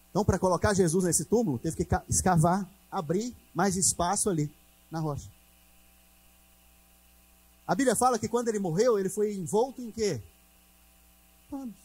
Então, 0.10 0.26
para 0.26 0.40
colocar 0.40 0.74
Jesus 0.74 1.04
nesse 1.04 1.26
túmulo, 1.26 1.60
teve 1.60 1.76
que 1.76 1.88
escavar, 2.08 2.68
abrir 2.92 3.36
mais 3.54 3.76
espaço 3.76 4.30
ali 4.30 4.52
na 4.90 5.00
rocha. 5.00 5.30
A 7.68 7.76
Bíblia 7.76 7.96
fala 7.96 8.18
que 8.18 8.28
quando 8.28 8.48
ele 8.48 8.58
morreu, 8.58 8.98
ele 8.98 9.10
foi 9.10 9.36
envolto 9.36 9.82
em 9.82 9.92
quê? 9.92 10.20
Panos. 11.50 11.76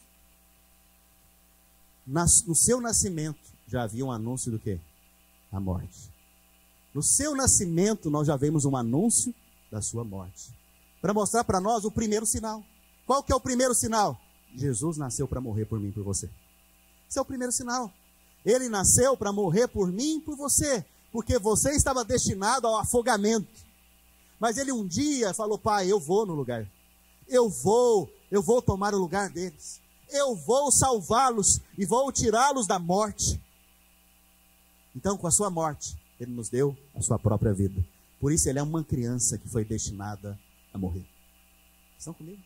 no 2.07 2.55
seu 2.55 2.81
nascimento 2.81 3.39
já 3.67 3.83
havia 3.83 4.05
um 4.05 4.11
anúncio 4.11 4.51
do 4.51 4.59
quê? 4.59 4.79
A 5.51 5.59
morte. 5.59 6.11
No 6.93 7.03
seu 7.03 7.35
nascimento 7.35 8.09
nós 8.09 8.25
já 8.25 8.35
vemos 8.35 8.65
um 8.65 8.75
anúncio 8.75 9.33
da 9.71 9.81
sua 9.81 10.03
morte. 10.03 10.51
Para 11.01 11.13
mostrar 11.13 11.43
para 11.43 11.59
nós 11.59 11.85
o 11.85 11.91
primeiro 11.91 12.25
sinal. 12.25 12.63
Qual 13.05 13.21
que 13.21 13.31
é 13.31 13.35
o 13.35 13.39
primeiro 13.39 13.75
sinal? 13.75 14.19
Jesus 14.55 14.97
nasceu 14.97 15.27
para 15.27 15.41
morrer 15.41 15.65
por 15.65 15.79
mim 15.79 15.91
por 15.91 16.03
você. 16.03 16.29
Esse 17.07 17.19
é 17.19 17.21
o 17.21 17.25
primeiro 17.25 17.51
sinal. 17.51 17.93
Ele 18.45 18.69
nasceu 18.69 19.17
para 19.17 19.33
morrer 19.33 19.67
por 19.67 19.91
mim 19.91 20.17
e 20.17 20.21
por 20.21 20.35
você, 20.35 20.85
porque 21.11 21.39
você 21.39 21.71
estava 21.71 22.05
destinado 22.05 22.67
ao 22.67 22.77
afogamento. 22.77 23.65
Mas 24.39 24.57
ele 24.57 24.71
um 24.71 24.85
dia 24.85 25.33
falou: 25.33 25.57
Pai, 25.57 25.91
eu 25.91 25.99
vou 25.99 26.25
no 26.25 26.33
lugar. 26.33 26.69
Eu 27.27 27.49
vou, 27.49 28.07
eu 28.29 28.43
vou 28.43 28.61
tomar 28.61 28.93
o 28.93 28.99
lugar 28.99 29.29
deles. 29.29 29.81
Eu 30.09 30.35
vou 30.35 30.71
salvá-los 30.71 31.59
e 31.77 31.85
vou 31.85 32.11
tirá-los 32.11 32.67
da 32.67 32.77
morte. 32.77 33.41
Então, 34.95 35.17
com 35.17 35.25
a 35.25 35.31
sua 35.31 35.49
morte, 35.49 35.97
ele 36.19 36.31
nos 36.31 36.47
deu 36.47 36.77
a 36.93 37.01
sua 37.01 37.17
própria 37.17 37.53
vida. 37.53 37.83
Por 38.19 38.31
isso, 38.31 38.47
ele 38.47 38.59
é 38.59 38.63
uma 38.63 38.83
criança 38.83 39.37
que 39.37 39.49
foi 39.49 39.65
destinada 39.65 40.39
a 40.71 40.77
morrer. 40.77 41.05
Estão 41.97 42.13
comigo? 42.13 42.41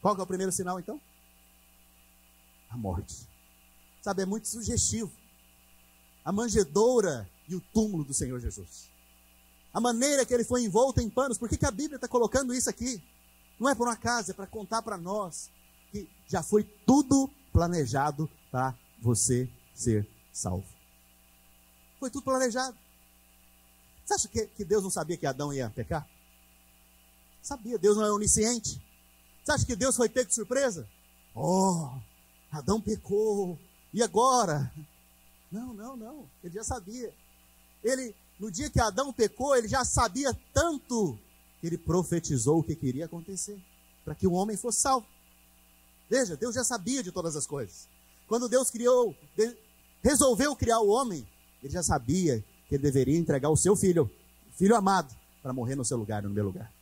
Qual 0.00 0.16
é 0.16 0.22
o 0.22 0.26
primeiro 0.26 0.50
sinal, 0.50 0.80
então? 0.80 1.00
A 2.70 2.76
morte. 2.76 3.28
Sabe, 4.02 4.22
é 4.22 4.26
muito 4.26 4.48
sugestivo. 4.48 5.12
A 6.24 6.32
manjedoura 6.32 7.30
e 7.48 7.54
o 7.54 7.60
túmulo 7.60 8.04
do 8.04 8.12
Senhor 8.12 8.40
Jesus. 8.40 8.90
A 9.72 9.80
maneira 9.80 10.26
que 10.26 10.34
ele 10.34 10.44
foi 10.44 10.64
envolto 10.64 11.00
em 11.00 11.08
panos, 11.08 11.38
por 11.38 11.48
que, 11.48 11.56
que 11.56 11.64
a 11.64 11.70
Bíblia 11.70 11.96
está 11.96 12.06
colocando 12.06 12.52
isso 12.52 12.68
aqui? 12.68 13.02
Não 13.58 13.68
é 13.68 13.74
por 13.74 13.86
uma 13.86 13.96
casa, 13.96 14.32
é 14.32 14.34
para 14.34 14.46
contar 14.46 14.82
para 14.82 14.98
nós 14.98 15.50
que 15.90 16.08
já 16.26 16.42
foi 16.42 16.64
tudo 16.84 17.30
planejado 17.52 18.28
para 18.50 18.74
você 19.00 19.48
ser 19.74 20.06
salvo. 20.32 20.66
Foi 22.00 22.10
tudo 22.10 22.24
planejado. 22.24 22.76
Você 24.04 24.14
acha 24.14 24.28
que, 24.28 24.46
que 24.48 24.64
Deus 24.64 24.82
não 24.82 24.90
sabia 24.90 25.16
que 25.16 25.26
Adão 25.26 25.52
ia 25.52 25.70
pecar? 25.70 26.08
Sabia, 27.40 27.78
Deus 27.78 27.96
não 27.96 28.04
é 28.04 28.12
onisciente. 28.12 28.82
Você 29.42 29.52
acha 29.52 29.66
que 29.66 29.76
Deus 29.76 29.96
foi 29.96 30.08
pego 30.08 30.28
de 30.28 30.34
surpresa? 30.34 30.88
Oh, 31.34 31.90
Adão 32.50 32.80
pecou. 32.80 33.58
E 33.92 34.02
agora? 34.02 34.72
Não, 35.50 35.74
não, 35.74 35.96
não. 35.96 36.30
Ele 36.42 36.54
já 36.54 36.64
sabia. 36.64 37.12
Ele, 37.84 38.14
no 38.38 38.50
dia 38.50 38.70
que 38.70 38.80
Adão 38.80 39.12
pecou, 39.12 39.54
ele 39.54 39.68
já 39.68 39.84
sabia 39.84 40.32
tanto 40.52 41.18
que 41.60 41.66
ele 41.66 41.76
profetizou 41.76 42.60
o 42.60 42.62
que 42.62 42.74
queria 42.74 43.04
acontecer 43.04 43.60
para 44.04 44.14
que 44.14 44.26
o 44.26 44.32
homem 44.32 44.56
fosse 44.56 44.80
salvo. 44.80 45.06
Veja, 46.08 46.36
Deus 46.36 46.54
já 46.54 46.64
sabia 46.64 47.02
de 47.02 47.12
todas 47.12 47.36
as 47.36 47.46
coisas. 47.46 47.88
Quando 48.26 48.48
Deus 48.48 48.70
criou, 48.70 49.14
resolveu 50.02 50.56
criar 50.56 50.80
o 50.80 50.88
homem, 50.88 51.26
ele 51.62 51.72
já 51.72 51.82
sabia 51.82 52.42
que 52.68 52.74
ele 52.74 52.82
deveria 52.82 53.18
entregar 53.18 53.50
o 53.50 53.56
seu 53.56 53.76
filho, 53.76 54.10
filho 54.56 54.74
amado, 54.74 55.14
para 55.42 55.52
morrer 55.52 55.74
no 55.74 55.84
seu 55.84 55.96
lugar, 55.96 56.22
no 56.22 56.30
meu 56.30 56.44
lugar. 56.44 56.72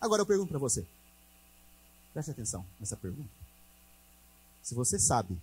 Agora 0.00 0.22
eu 0.22 0.26
pergunto 0.26 0.50
para 0.50 0.58
você. 0.58 0.86
Preste 2.12 2.30
atenção 2.30 2.64
nessa 2.78 2.96
pergunta. 2.96 3.30
Se 4.62 4.74
você 4.74 4.98
sabe 4.98 5.36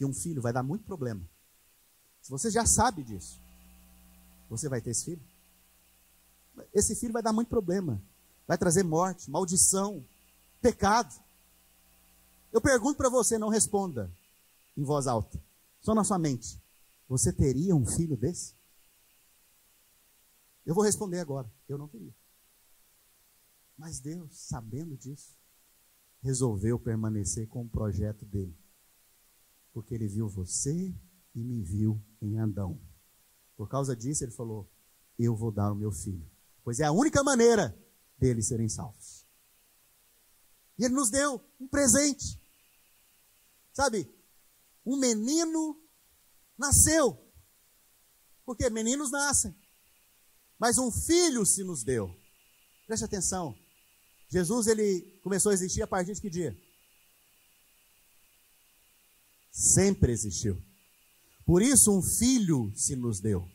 que 0.00 0.04
um 0.06 0.14
filho 0.14 0.40
vai 0.40 0.50
dar 0.50 0.62
muito 0.62 0.82
problema, 0.86 1.22
se 2.22 2.30
você 2.30 2.50
já 2.50 2.64
sabe 2.64 3.04
disso, 3.04 3.38
você 4.48 4.66
vai 4.66 4.80
ter 4.80 4.92
esse 4.92 5.04
filho? 5.04 5.22
Esse 6.72 6.96
filho 6.96 7.12
vai 7.12 7.22
dar 7.22 7.34
muito 7.34 7.48
problema, 7.48 8.02
vai 8.48 8.56
trazer 8.56 8.82
morte, 8.82 9.30
maldição, 9.30 10.02
pecado. 10.58 11.14
Eu 12.50 12.62
pergunto 12.62 12.96
para 12.96 13.10
você, 13.10 13.36
não 13.36 13.50
responda 13.50 14.10
em 14.74 14.82
voz 14.82 15.06
alta, 15.06 15.38
só 15.82 15.94
na 15.94 16.02
sua 16.02 16.18
mente. 16.18 16.58
Você 17.06 17.30
teria 17.30 17.76
um 17.76 17.84
filho 17.84 18.16
desse? 18.16 18.54
Eu 20.64 20.74
vou 20.74 20.82
responder 20.82 21.20
agora, 21.20 21.52
eu 21.68 21.76
não 21.76 21.86
teria. 21.86 22.14
Mas 23.76 24.00
Deus, 24.00 24.30
sabendo 24.32 24.96
disso, 24.96 25.36
resolveu 26.22 26.78
permanecer 26.78 27.46
com 27.48 27.60
o 27.60 27.68
projeto 27.68 28.24
dele. 28.24 28.59
Porque 29.72 29.94
ele 29.94 30.08
viu 30.08 30.28
você 30.28 30.94
e 31.34 31.38
me 31.38 31.62
viu 31.62 32.00
em 32.20 32.38
Adão. 32.38 32.80
Por 33.56 33.68
causa 33.68 33.94
disso, 33.94 34.24
ele 34.24 34.32
falou: 34.32 34.68
Eu 35.18 35.36
vou 35.36 35.52
dar 35.52 35.72
o 35.72 35.76
meu 35.76 35.92
filho. 35.92 36.28
Pois 36.62 36.80
é 36.80 36.84
a 36.84 36.92
única 36.92 37.22
maneira 37.22 37.76
deles 38.18 38.48
serem 38.48 38.68
salvos. 38.68 39.24
E 40.78 40.84
ele 40.84 40.94
nos 40.94 41.10
deu 41.10 41.40
um 41.60 41.68
presente. 41.68 42.40
Sabe, 43.72 44.10
um 44.84 44.96
menino 44.96 45.80
nasceu. 46.56 47.18
Porque 48.44 48.68
meninos 48.70 49.10
nascem. 49.10 49.54
Mas 50.58 50.78
um 50.78 50.90
filho 50.90 51.46
se 51.46 51.62
nos 51.62 51.82
deu. 51.84 52.14
Preste 52.86 53.04
atenção. 53.04 53.56
Jesus 54.28 54.66
ele 54.66 55.18
começou 55.22 55.50
a 55.50 55.54
existir 55.54 55.82
a 55.82 55.86
partir 55.86 56.14
de 56.14 56.20
que 56.20 56.30
dia? 56.30 56.56
Sempre 59.50 60.12
existiu. 60.12 60.62
Por 61.44 61.62
isso 61.62 61.96
um 61.96 62.02
filho 62.02 62.72
se 62.74 62.94
nos 62.94 63.20
deu. 63.20 63.46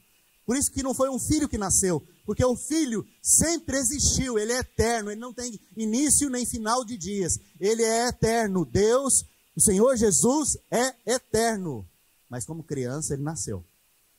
Por 0.45 0.55
isso 0.55 0.71
que 0.71 0.83
não 0.83 0.93
foi 0.93 1.09
um 1.09 1.17
filho 1.17 1.49
que 1.49 1.57
nasceu, 1.57 2.05
porque 2.23 2.43
o 2.45 2.55
filho 2.55 3.05
sempre 3.21 3.77
existiu, 3.77 4.37
ele 4.37 4.51
é 4.51 4.59
eterno, 4.59 5.09
ele 5.09 5.19
não 5.19 5.33
tem 5.33 5.59
início 5.75 6.29
nem 6.29 6.45
final 6.45 6.85
de 6.85 6.97
dias. 6.97 7.39
Ele 7.59 7.81
é 7.81 8.07
eterno. 8.09 8.63
Deus, 8.63 9.25
o 9.55 9.61
Senhor 9.61 9.95
Jesus 9.95 10.57
é 10.69 10.93
eterno. 11.05 11.87
Mas 12.29 12.45
como 12.45 12.63
criança 12.63 13.13
ele 13.13 13.23
nasceu, 13.23 13.63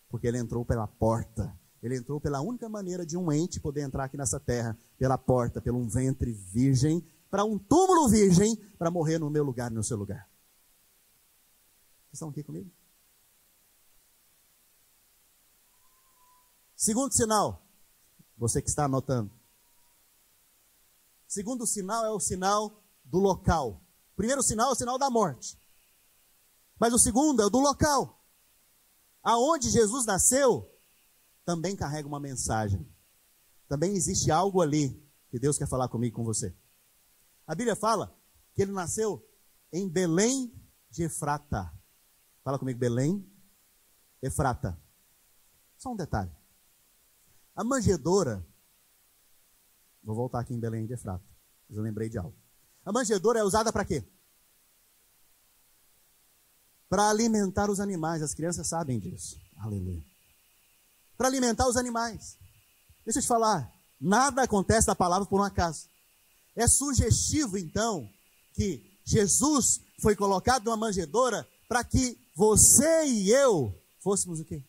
porque 0.09 0.27
ele 0.27 0.39
entrou 0.39 0.65
pela 0.65 0.87
porta 0.87 1.55
ele 1.87 1.97
entrou 1.97 2.21
pela 2.21 2.41
única 2.41 2.69
maneira 2.69 3.07
de 3.07 3.17
um 3.17 3.31
ente 3.31 3.61
poder 3.61 3.83
entrar 3.83 4.05
aqui 4.05 4.17
nessa 4.17 4.41
terra, 4.41 4.77
pela 4.99 5.17
porta, 5.17 5.61
pelo 5.61 5.79
um 5.79 5.89
ventre 5.89 6.33
virgem, 6.33 7.05
para 7.31 7.45
um 7.45 7.59
túmulo 7.59 8.09
virgem, 8.09 8.57
para 8.77 8.91
morrer 8.91 9.19
no 9.19 9.31
meu 9.31 9.45
lugar, 9.45 9.71
no 9.71 9.85
seu 9.85 9.97
lugar. 9.97 10.29
Estão 12.17 12.31
aqui 12.31 12.43
comigo? 12.43 12.73
Segundo 16.75 17.13
sinal, 17.13 17.63
você 18.39 18.63
que 18.63 18.71
está 18.71 18.87
anotando. 18.87 19.31
Segundo 21.29 21.67
sinal 21.67 22.07
é 22.07 22.11
o 22.11 22.19
sinal 22.19 22.83
do 23.05 23.19
local. 23.19 23.83
Primeiro 24.17 24.43
sinal 24.43 24.71
é 24.71 24.73
o 24.73 24.75
sinal 24.75 24.97
da 24.97 25.11
morte. 25.11 25.61
Mas 26.81 26.95
o 26.95 26.99
segundo 26.99 27.43
é 27.43 27.45
o 27.45 27.51
do 27.51 27.59
local. 27.59 28.25
Aonde 29.23 29.69
Jesus 29.69 30.07
nasceu, 30.07 30.75
também 31.45 31.77
carrega 31.77 32.09
uma 32.09 32.21
mensagem. 32.21 32.91
Também 33.69 33.95
existe 33.95 34.31
algo 34.31 34.63
ali 34.63 35.07
que 35.29 35.39
Deus 35.39 35.59
quer 35.59 35.69
falar 35.69 35.91
comigo 35.91 36.17
com 36.17 36.25
você. 36.25 36.57
A 37.47 37.55
Bíblia 37.55 37.77
fala 37.77 38.19
que 38.55 38.63
ele 38.63 38.73
nasceu 38.73 39.23
em 39.71 39.87
Belém 39.87 40.51
de 40.91 41.03
Efrata. 41.03 41.76
Fala 42.47 42.61
comigo, 42.61 42.79
Belém, 42.79 43.29
Efrata. 44.23 44.81
Só 45.77 45.91
um 45.91 45.97
detalhe. 45.97 46.31
A 47.57 47.65
manjedora, 47.65 48.47
vou 50.05 50.15
voltar 50.15 50.39
aqui 50.39 50.55
em 50.55 50.61
Belém 50.61 50.87
de 50.87 50.93
Efrata, 50.93 51.27
mas 51.69 51.77
eu 51.77 51.83
lembrei 51.83 52.09
de 52.09 52.19
algo. 52.19 52.39
A 52.85 52.93
manjedora 52.93 53.41
é 53.41 53.43
usada 53.43 53.73
para 53.73 53.85
quê? 53.85 54.07
Para 56.89 57.11
alimentar 57.11 57.69
os 57.69 57.81
animais, 57.81 58.23
as 58.23 58.33
crianças 58.33 58.69
sabem 58.69 59.01
disso. 59.01 59.41
Aleluia 59.57 60.05
para 61.17 61.29
alimentar 61.29 61.67
os 61.67 61.77
animais. 61.77 62.37
Deixa 63.05 63.19
eu 63.19 63.23
te 63.23 63.29
falar, 63.29 63.73
nada 64.01 64.43
acontece 64.43 64.87
da 64.87 64.95
palavra 64.95 65.27
por 65.27 65.41
um 65.41 65.45
acaso. 65.45 65.89
É 66.55 66.67
sugestivo, 66.67 67.57
então, 67.57 68.09
que 68.55 68.99
Jesus 69.05 69.81
foi 70.01 70.15
colocado 70.15 70.65
numa 70.65 70.77
manjedoura 70.77 71.47
para 71.69 71.85
que 71.85 72.19
você 72.35 73.07
e 73.07 73.31
eu 73.31 73.75
fôssemos 73.99 74.41
o 74.41 74.45
quê? 74.45 74.63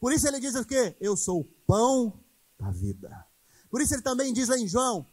Por 0.00 0.12
isso 0.12 0.26
ele 0.28 0.40
diz 0.40 0.54
o 0.54 0.64
quê? 0.64 0.96
Eu 1.00 1.16
sou 1.16 1.40
o 1.40 1.44
pão 1.66 2.24
da 2.58 2.70
vida. 2.70 3.26
Por 3.70 3.80
isso 3.80 3.94
ele 3.94 4.02
também 4.02 4.32
diz 4.32 4.48
lá 4.48 4.58
em 4.58 4.68
João: 4.68 5.06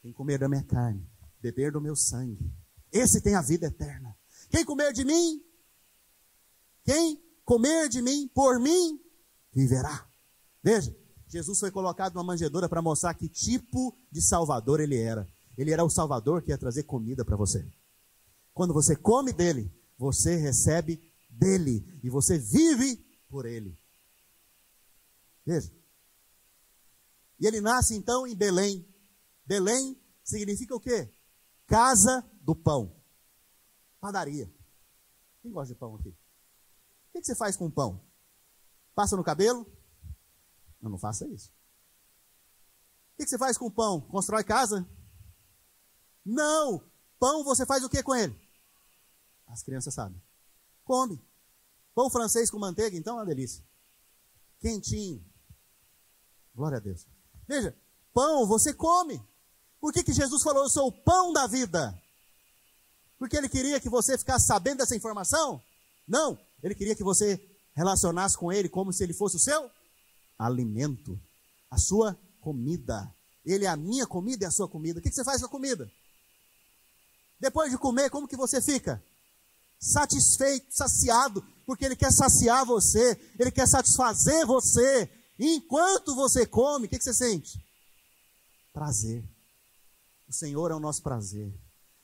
quem 0.00 0.12
comer 0.12 0.38
da 0.38 0.48
minha 0.48 0.62
carne, 0.62 1.06
beber 1.40 1.72
do 1.72 1.80
meu 1.80 1.96
sangue, 1.96 2.50
esse 2.92 3.20
tem 3.20 3.34
a 3.34 3.42
vida 3.42 3.66
eterna. 3.66 4.16
Quem 4.50 4.64
comer 4.64 4.92
de 4.92 5.04
mim, 5.04 5.42
quem 6.84 7.20
comer 7.44 7.88
de 7.88 8.00
mim, 8.00 8.28
por 8.28 8.60
mim, 8.60 9.00
viverá. 9.52 10.08
Veja, 10.62 10.94
Jesus 11.26 11.58
foi 11.58 11.70
colocado 11.70 12.14
numa 12.14 12.24
manjedoura 12.24 12.68
para 12.68 12.80
mostrar 12.80 13.14
que 13.14 13.28
tipo 13.28 13.96
de 14.10 14.22
salvador 14.22 14.80
ele 14.80 14.96
era. 14.96 15.28
Ele 15.56 15.72
era 15.72 15.84
o 15.84 15.90
salvador 15.90 16.42
que 16.42 16.50
ia 16.50 16.58
trazer 16.58 16.84
comida 16.84 17.24
para 17.24 17.36
você. 17.36 17.66
Quando 18.52 18.72
você 18.72 18.94
come 18.94 19.32
dele, 19.32 19.72
você 19.96 20.36
recebe 20.36 21.12
dele 21.30 22.00
e 22.02 22.10
você 22.10 22.38
vive 22.38 22.96
por 23.28 23.46
ele. 23.46 23.78
Veja. 25.44 25.72
E 27.38 27.46
ele 27.46 27.60
nasce 27.60 27.94
então 27.94 28.26
em 28.26 28.34
Belém. 28.34 28.88
Belém 29.44 30.00
significa 30.22 30.74
o 30.74 30.80
quê? 30.80 31.12
Casa 31.66 32.28
do 32.40 32.54
pão. 32.54 32.94
Padaria. 34.00 34.52
Quem 35.42 35.52
gosta 35.52 35.74
de 35.74 35.78
pão 35.78 35.94
aqui? 35.96 36.08
O 36.08 37.12
que 37.12 37.24
você 37.24 37.34
faz 37.34 37.56
com 37.56 37.70
pão? 37.70 38.04
Passa 38.94 39.16
no 39.16 39.24
cabelo? 39.24 39.66
Não, 40.80 40.90
não 40.92 40.98
faça 40.98 41.26
isso. 41.28 41.52
O 43.14 43.16
que 43.16 43.26
você 43.26 43.38
faz 43.38 43.56
com 43.56 43.66
o 43.66 43.70
pão? 43.70 44.00
Constrói 44.00 44.44
casa? 44.44 44.88
Não! 46.24 46.82
Pão 47.18 47.44
você 47.44 47.64
faz 47.64 47.84
o 47.84 47.88
que 47.88 48.02
com 48.02 48.14
ele? 48.14 48.43
As 49.46 49.62
crianças 49.62 49.94
sabem. 49.94 50.20
Come. 50.84 51.20
Pão 51.94 52.10
francês 52.10 52.50
com 52.50 52.58
manteiga, 52.58 52.96
então 52.96 53.14
é 53.14 53.20
uma 53.20 53.26
delícia. 53.26 53.64
Quentinho. 54.60 55.24
Glória 56.54 56.78
a 56.78 56.80
Deus. 56.80 57.06
Veja, 57.46 57.76
pão 58.12 58.46
você 58.46 58.72
come. 58.72 59.22
Por 59.80 59.92
que, 59.92 60.02
que 60.02 60.12
Jesus 60.12 60.42
falou, 60.42 60.64
eu 60.64 60.70
sou 60.70 60.88
o 60.88 60.92
pão 60.92 61.32
da 61.32 61.46
vida? 61.46 62.00
Porque 63.18 63.36
ele 63.36 63.48
queria 63.48 63.80
que 63.80 63.88
você 63.88 64.18
ficasse 64.18 64.46
sabendo 64.46 64.78
dessa 64.78 64.96
informação? 64.96 65.62
Não, 66.06 66.38
ele 66.62 66.74
queria 66.74 66.96
que 66.96 67.04
você 67.04 67.40
relacionasse 67.74 68.38
com 68.38 68.52
Ele 68.52 68.68
como 68.68 68.92
se 68.92 69.02
Ele 69.02 69.12
fosse 69.12 69.36
o 69.36 69.40
seu 69.40 69.70
alimento, 70.38 71.20
a 71.70 71.76
sua 71.76 72.18
comida. 72.40 73.12
Ele 73.44 73.66
é 73.66 73.68
a 73.68 73.76
minha 73.76 74.06
comida 74.06 74.44
e 74.44 74.46
a 74.46 74.50
sua 74.50 74.68
comida. 74.68 74.98
O 74.98 75.02
que 75.02 75.10
você 75.10 75.24
faz 75.24 75.40
com 75.40 75.46
a 75.46 75.50
comida? 75.50 75.90
Depois 77.38 77.70
de 77.70 77.76
comer, 77.76 78.08
como 78.08 78.28
que 78.28 78.36
você 78.36 78.62
fica? 78.62 79.02
Satisfeito, 79.84 80.66
saciado. 80.70 81.44
porque 81.66 81.84
Ele 81.84 81.96
quer 81.96 82.12
saciar 82.12 82.64
você, 82.64 83.18
Ele 83.38 83.50
quer 83.50 83.68
satisfazer 83.68 84.46
você. 84.46 85.08
E 85.38 85.56
enquanto 85.56 86.14
você 86.14 86.46
come, 86.46 86.86
o 86.86 86.88
que, 86.88 86.98
que 86.98 87.04
você 87.04 87.12
sente? 87.12 87.62
Prazer. 88.72 89.24
O 90.28 90.32
Senhor 90.32 90.70
é 90.70 90.74
o 90.74 90.80
nosso 90.80 91.02
prazer, 91.02 91.52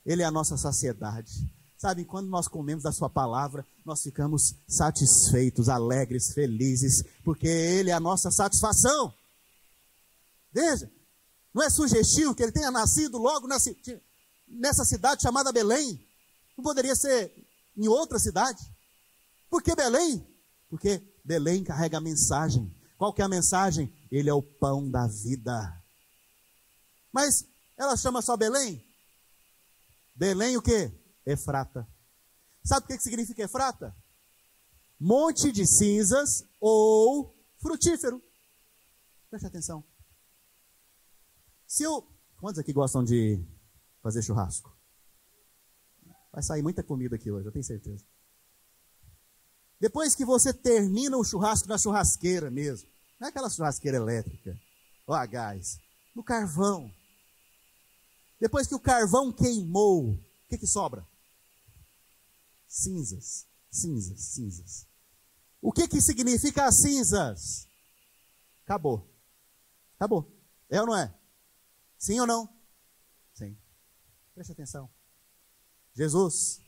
Ele 0.05 0.21
é 0.21 0.25
a 0.25 0.31
nossa 0.31 0.57
saciedade. 0.57 1.49
Sabe, 1.77 2.05
quando 2.05 2.27
nós 2.29 2.47
comemos 2.47 2.83
da 2.83 2.91
Sua 2.91 3.09
palavra, 3.09 3.65
nós 3.83 4.03
ficamos 4.03 4.53
satisfeitos, 4.67 5.67
alegres, 5.67 6.33
felizes, 6.33 7.03
porque 7.23 7.47
Ele 7.47 7.89
é 7.89 7.93
a 7.93 7.99
nossa 7.99 8.29
satisfação. 8.29 9.11
Veja, 10.53 10.91
não 11.53 11.63
é 11.63 11.69
sugestivo 11.69 12.35
que 12.35 12.43
ele 12.43 12.51
tenha 12.51 12.69
nascido 12.69 13.17
logo 13.17 13.47
nessa 14.47 14.85
cidade 14.85 15.21
chamada 15.21 15.51
Belém? 15.51 15.99
Não 16.57 16.63
poderia 16.63 16.95
ser 16.95 17.33
em 17.81 17.87
outra 17.87 18.19
cidade? 18.19 18.61
Por 19.49 19.63
que 19.63 19.75
Belém? 19.75 20.25
Porque 20.69 21.01
Belém 21.25 21.63
carrega 21.63 21.97
a 21.97 22.01
mensagem. 22.01 22.73
Qual 22.95 23.11
que 23.11 23.21
é 23.21 23.25
a 23.25 23.29
mensagem? 23.29 23.91
Ele 24.11 24.29
é 24.29 24.33
o 24.33 24.43
pão 24.43 24.89
da 24.89 25.07
vida. 25.07 25.83
Mas 27.11 27.43
ela 27.75 27.97
chama 27.97 28.21
só 28.21 28.37
Belém? 28.37 28.85
Belém 30.13 30.55
o 30.57 30.61
que? 30.61 30.91
Efrata. 31.25 31.87
Sabe 32.63 32.85
o 32.85 32.87
que 32.87 32.99
significa 32.99 33.41
Efrata? 33.41 33.95
Monte 34.99 35.51
de 35.51 35.65
cinzas 35.65 36.45
ou 36.59 37.35
frutífero. 37.57 38.21
Preste 39.29 39.47
atenção. 39.47 39.83
Se 41.65 41.83
eu. 41.83 42.07
Quantos 42.37 42.59
aqui 42.59 42.73
gostam 42.73 43.03
de 43.03 43.43
fazer 44.01 44.21
churrasco? 44.21 44.75
Vai 46.31 46.41
sair 46.41 46.61
muita 46.61 46.81
comida 46.81 47.15
aqui 47.15 47.29
hoje, 47.29 47.47
eu 47.47 47.51
tenho 47.51 47.63
certeza. 47.63 48.05
Depois 49.79 50.15
que 50.15 50.23
você 50.23 50.53
termina 50.53 51.17
o 51.17 51.23
churrasco 51.23 51.67
na 51.67 51.77
churrasqueira 51.77 52.49
mesmo, 52.49 52.87
não 53.19 53.27
é 53.27 53.29
aquela 53.29 53.49
churrasqueira 53.49 53.97
elétrica, 53.97 54.57
ou 55.05 55.13
a 55.13 55.25
gás, 55.25 55.79
no 56.15 56.23
carvão. 56.23 56.93
Depois 58.39 58.67
que 58.67 58.75
o 58.75 58.79
carvão 58.79 59.31
queimou, 59.31 60.11
o 60.13 60.19
que, 60.47 60.57
que 60.57 60.67
sobra? 60.67 61.05
Cinzas, 62.67 63.45
cinzas, 63.69 64.21
cinzas. 64.21 64.87
O 65.61 65.71
que, 65.71 65.87
que 65.87 66.01
significa 66.01 66.65
as 66.65 66.75
cinzas? 66.75 67.67
Acabou. 68.63 69.07
Acabou. 69.95 70.31
É 70.69 70.79
ou 70.79 70.87
não 70.87 70.95
é? 70.95 71.13
Sim 71.97 72.19
ou 72.19 72.25
não? 72.25 72.49
Sim. 73.33 73.57
Preste 74.33 74.53
atenção. 74.53 74.89
Jesus, 75.93 76.59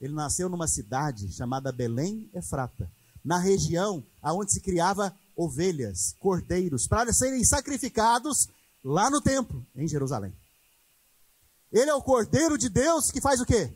ele 0.00 0.12
nasceu 0.12 0.48
numa 0.48 0.68
cidade 0.68 1.32
chamada 1.32 1.72
Belém 1.72 2.28
Efrata, 2.34 2.90
na 3.24 3.38
região 3.38 4.04
aonde 4.20 4.52
se 4.52 4.60
criava 4.60 5.14
ovelhas, 5.36 6.14
cordeiros, 6.18 6.86
para 6.86 7.12
serem 7.12 7.44
sacrificados 7.44 8.48
lá 8.82 9.08
no 9.10 9.20
templo, 9.20 9.66
em 9.74 9.88
Jerusalém. 9.88 10.32
Ele 11.72 11.90
é 11.90 11.94
o 11.94 12.02
cordeiro 12.02 12.56
de 12.56 12.68
Deus 12.68 13.10
que 13.10 13.20
faz 13.20 13.40
o 13.40 13.46
quê? 13.46 13.72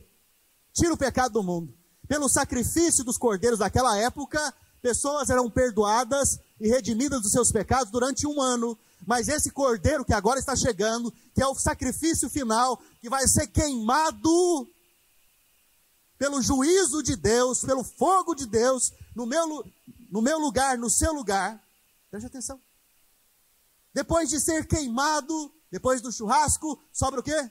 Tira 0.73 0.93
o 0.93 0.99
pecado 0.99 1.33
do 1.33 1.43
mundo. 1.43 1.75
Pelo 2.07 2.29
sacrifício 2.29 3.05
dos 3.05 3.19
cordeiros 3.19 3.59
daquela 3.59 3.97
época, 3.99 4.55
pessoas 4.81 5.31
eram 5.31 5.51
perdoadas 5.51 6.39
e 6.61 6.69
redimidas 6.69 7.23
dos 7.23 7.33
seus 7.33 7.51
pecados 7.51 7.91
durante 7.91 8.27
um 8.27 8.41
ano. 8.41 8.79
Mas 9.07 9.29
esse 9.29 9.51
cordeiro 9.51 10.05
que 10.05 10.13
agora 10.13 10.39
está 10.39 10.55
chegando, 10.55 11.13
que 11.35 11.43
é 11.43 11.47
o 11.47 11.55
sacrifício 11.55 12.31
final, 12.31 12.81
que 13.01 13.09
vai 13.09 13.27
ser 13.27 13.47
queimado 13.49 14.69
pelo 16.19 16.43
juízo 16.43 17.03
de 17.03 17.15
Deus, 17.15 17.61
pelo 17.61 17.85
fogo 17.85 18.35
de 18.35 18.45
Deus, 18.45 18.93
no 19.15 19.25
meu, 19.25 19.65
no 20.11 20.21
meu 20.21 20.39
lugar, 20.39 20.77
no 20.77 20.91
seu 20.91 21.13
lugar. 21.13 21.63
Preste 22.11 22.27
atenção. 22.27 22.61
Depois 23.95 24.29
de 24.29 24.41
ser 24.41 24.67
queimado, 24.67 25.55
depois 25.71 26.01
do 26.01 26.11
churrasco, 26.11 26.83
sobra 26.93 27.21
o 27.21 27.23
quê? 27.23 27.51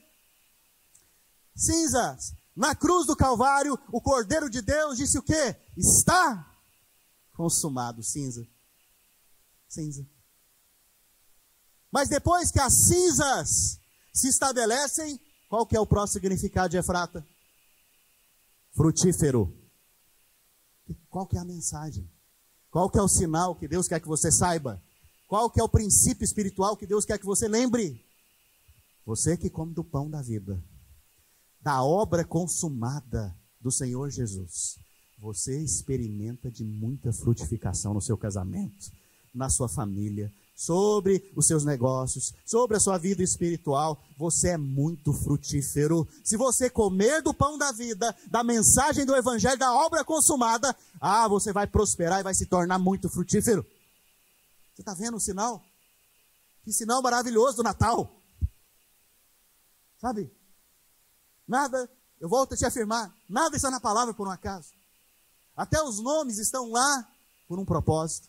Cinzas. 1.56 2.34
Na 2.54 2.74
cruz 2.74 3.06
do 3.06 3.16
Calvário, 3.16 3.78
o 3.92 4.00
Cordeiro 4.00 4.50
de 4.50 4.60
Deus 4.60 4.98
disse 4.98 5.18
o 5.18 5.22
quê? 5.22 5.56
Está 5.76 6.54
consumado. 7.32 8.02
Cinza. 8.02 8.46
Cinza. 9.68 10.06
Mas 11.90 12.08
depois 12.08 12.50
que 12.50 12.60
as 12.60 12.74
cinzas 12.74 13.80
se 14.12 14.28
estabelecem, 14.28 15.20
qual 15.48 15.66
que 15.66 15.76
é 15.76 15.80
o 15.80 15.86
próximo 15.86 16.20
significado 16.20 16.68
de 16.68 16.76
Efrata? 16.76 17.26
Frutífero. 18.74 19.54
Qual 21.10 21.26
que 21.26 21.36
é 21.36 21.40
a 21.40 21.44
mensagem? 21.44 22.08
Qual 22.70 22.90
que 22.90 22.98
é 22.98 23.02
o 23.02 23.08
sinal 23.08 23.54
que 23.54 23.68
Deus 23.68 23.88
quer 23.88 24.00
que 24.00 24.08
você 24.08 24.30
saiba? 24.30 24.82
Qual 25.26 25.50
que 25.50 25.60
é 25.60 25.64
o 25.64 25.68
princípio 25.68 26.24
espiritual 26.24 26.76
que 26.76 26.86
Deus 26.86 27.04
quer 27.04 27.18
que 27.18 27.26
você 27.26 27.48
lembre? 27.48 28.04
Você 29.04 29.36
que 29.36 29.50
come 29.50 29.74
do 29.74 29.82
pão 29.82 30.10
da 30.10 30.22
vida, 30.22 30.62
da 31.60 31.82
obra 31.82 32.24
consumada 32.24 33.36
do 33.60 33.70
Senhor 33.70 34.10
Jesus, 34.10 34.78
você 35.18 35.60
experimenta 35.62 36.50
de 36.50 36.64
muita 36.64 37.12
frutificação 37.12 37.92
no 37.92 38.00
seu 38.00 38.16
casamento, 38.16 38.90
na 39.34 39.50
sua 39.50 39.68
família, 39.68 40.32
sobre 40.58 41.32
os 41.36 41.46
seus 41.46 41.64
negócios, 41.64 42.34
sobre 42.44 42.76
a 42.76 42.80
sua 42.80 42.98
vida 42.98 43.22
espiritual, 43.22 44.02
você 44.16 44.48
é 44.48 44.56
muito 44.56 45.12
frutífero. 45.12 46.08
Se 46.24 46.36
você 46.36 46.68
comer 46.68 47.22
do 47.22 47.32
pão 47.32 47.56
da 47.56 47.70
vida, 47.70 48.12
da 48.26 48.42
mensagem 48.42 49.06
do 49.06 49.14
evangelho, 49.14 49.56
da 49.56 49.72
obra 49.72 50.04
consumada, 50.04 50.76
ah, 51.00 51.28
você 51.28 51.52
vai 51.52 51.68
prosperar 51.68 52.18
e 52.18 52.24
vai 52.24 52.34
se 52.34 52.44
tornar 52.46 52.76
muito 52.76 53.08
frutífero. 53.08 53.64
Você 54.74 54.82
está 54.82 54.94
vendo 54.94 55.16
o 55.16 55.20
sinal? 55.20 55.62
Que 56.64 56.72
sinal 56.72 57.00
maravilhoso 57.02 57.58
do 57.58 57.62
Natal. 57.62 58.20
Sabe? 60.00 60.28
Nada, 61.46 61.88
eu 62.20 62.28
volto 62.28 62.54
a 62.54 62.56
te 62.56 62.66
afirmar, 62.66 63.14
nada 63.28 63.54
está 63.54 63.70
na 63.70 63.78
palavra 63.78 64.12
por 64.12 64.26
um 64.26 64.32
acaso. 64.32 64.72
Até 65.56 65.80
os 65.80 66.00
nomes 66.00 66.36
estão 66.38 66.68
lá 66.68 67.08
por 67.46 67.60
um 67.60 67.64
propósito. 67.64 68.28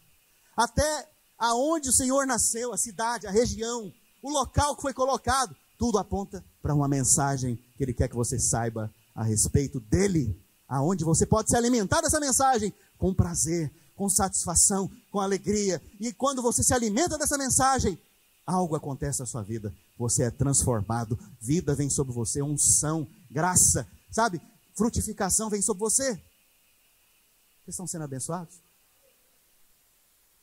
Até 0.56 1.10
aonde 1.40 1.90
o 1.90 1.94
Senhor 1.94 2.28
nasceu, 2.28 2.74
a 2.74 2.78
cidade, 2.78 3.26
a 3.26 3.32
região, 3.32 3.92
o 4.22 4.30
local 4.30 4.76
que 4.76 4.82
foi 4.82 4.94
colocado, 4.94 5.56
tudo 5.78 5.98
aponta 5.98 6.44
para 6.62 6.76
uma 6.76 6.88
mensagem 6.88 7.56
que 7.78 7.84
Ele 7.84 7.94
quer 7.94 8.10
que 8.10 8.16
você 8.16 8.38
saiba 8.38 8.94
a 9.16 9.24
respeito 9.24 9.80
dele, 9.80 10.38
aonde 10.68 11.06
você 11.06 11.26
pode 11.26 11.50
se 11.50 11.56
alimentar 11.56 12.02
dessa 12.02 12.20
mensagem 12.20 12.74
com 12.98 13.14
prazer, 13.14 13.72
com 13.96 14.10
satisfação, 14.10 14.92
com 15.10 15.20
alegria. 15.20 15.82
E 16.00 16.12
quando 16.12 16.42
você 16.42 16.62
se 16.62 16.74
alimenta 16.74 17.18
dessa 17.18 17.38
mensagem, 17.38 17.98
algo 18.46 18.76
acontece 18.76 19.22
na 19.22 19.26
sua 19.26 19.42
vida. 19.42 19.74
Você 19.98 20.24
é 20.24 20.32
transformado, 20.32 21.18
vida 21.40 21.76
vem 21.76 21.90
sobre 21.90 22.14
você, 22.14 22.42
unção, 22.42 23.08
graça, 23.32 23.88
sabe? 24.12 24.42
Frutificação 24.74 25.50
vem 25.50 25.62
sobre 25.62 25.82
você. 25.82 26.14
Vocês 26.14 27.76
estão 27.76 27.88
sendo 27.88 28.04
abençoados? 28.04 28.56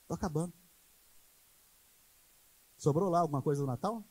Estou 0.02 0.14
acabando. 0.14 0.52
Sobrou 2.76 3.08
lá 3.08 3.20
alguma 3.20 3.42
coisa 3.42 3.60
do 3.60 3.66
Natal? 3.66 4.04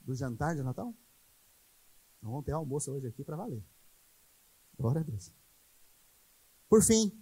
Do 0.00 0.14
jantar 0.14 0.54
de 0.54 0.62
Natal? 0.62 0.94
Vamos 2.22 2.44
ter 2.44 2.52
almoço 2.52 2.90
hoje 2.92 3.06
aqui 3.06 3.24
para 3.24 3.36
valer. 3.36 3.64
Glória 4.76 5.00
a 5.00 5.04
Deus. 5.04 5.32
Por 6.68 6.82
fim, 6.82 7.12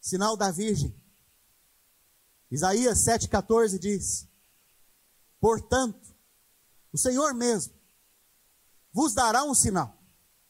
sinal 0.00 0.36
da 0.36 0.50
Virgem. 0.50 0.94
Isaías 2.50 2.98
7,14 2.98 3.78
diz: 3.78 4.28
Portanto, 5.40 6.14
o 6.92 6.98
Senhor 6.98 7.34
mesmo 7.34 7.74
vos 8.92 9.14
dará 9.14 9.44
um 9.44 9.54
sinal. 9.54 9.98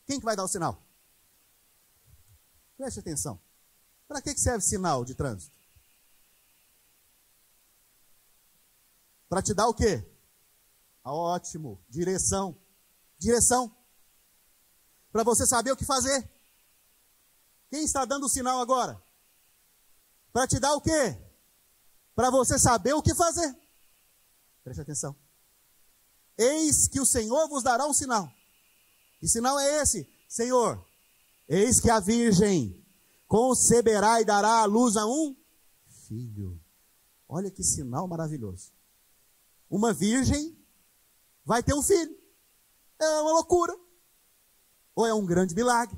Quem 0.04 0.18
que 0.18 0.24
vai 0.24 0.34
dar 0.34 0.44
o 0.44 0.48
sinal? 0.48 0.82
Preste 2.76 3.00
atenção. 3.00 3.40
Para 4.08 4.20
que 4.20 4.36
serve 4.36 4.64
sinal 4.64 5.04
de 5.04 5.14
trânsito? 5.14 5.61
Para 9.32 9.40
te 9.40 9.54
dar 9.54 9.66
o 9.66 9.72
quê? 9.72 10.06
Ah, 11.02 11.14
ótimo, 11.14 11.82
direção. 11.88 12.54
Direção. 13.18 13.74
Para 15.10 15.24
você 15.24 15.46
saber 15.46 15.72
o 15.72 15.76
que 15.76 15.86
fazer. 15.86 16.30
Quem 17.70 17.82
está 17.82 18.04
dando 18.04 18.26
o 18.26 18.28
sinal 18.28 18.60
agora? 18.60 19.02
Para 20.34 20.46
te 20.46 20.58
dar 20.58 20.74
o 20.74 20.82
quê? 20.82 21.18
Para 22.14 22.28
você 22.28 22.58
saber 22.58 22.92
o 22.92 23.00
que 23.00 23.14
fazer. 23.14 23.58
Preste 24.62 24.82
atenção. 24.82 25.16
Eis 26.36 26.86
que 26.86 27.00
o 27.00 27.06
Senhor 27.06 27.48
vos 27.48 27.62
dará 27.62 27.86
um 27.86 27.94
sinal. 27.94 28.30
Que 29.18 29.26
sinal 29.26 29.58
é 29.58 29.80
esse? 29.80 30.06
Senhor, 30.28 30.86
eis 31.48 31.80
que 31.80 31.88
a 31.88 32.00
virgem 32.00 32.84
conceberá 33.26 34.20
e 34.20 34.26
dará 34.26 34.60
à 34.60 34.66
luz 34.66 34.94
a 34.94 35.06
um 35.06 35.34
filho. 36.06 36.62
Olha 37.26 37.50
que 37.50 37.64
sinal 37.64 38.06
maravilhoso 38.06 38.70
uma 39.72 39.94
virgem 39.94 40.54
vai 41.46 41.62
ter 41.62 41.72
um 41.72 41.82
filho. 41.82 42.14
É 43.00 43.20
uma 43.22 43.32
loucura. 43.32 43.74
ou 44.94 45.06
é 45.06 45.14
um 45.14 45.24
grande 45.24 45.54
milagre. 45.54 45.96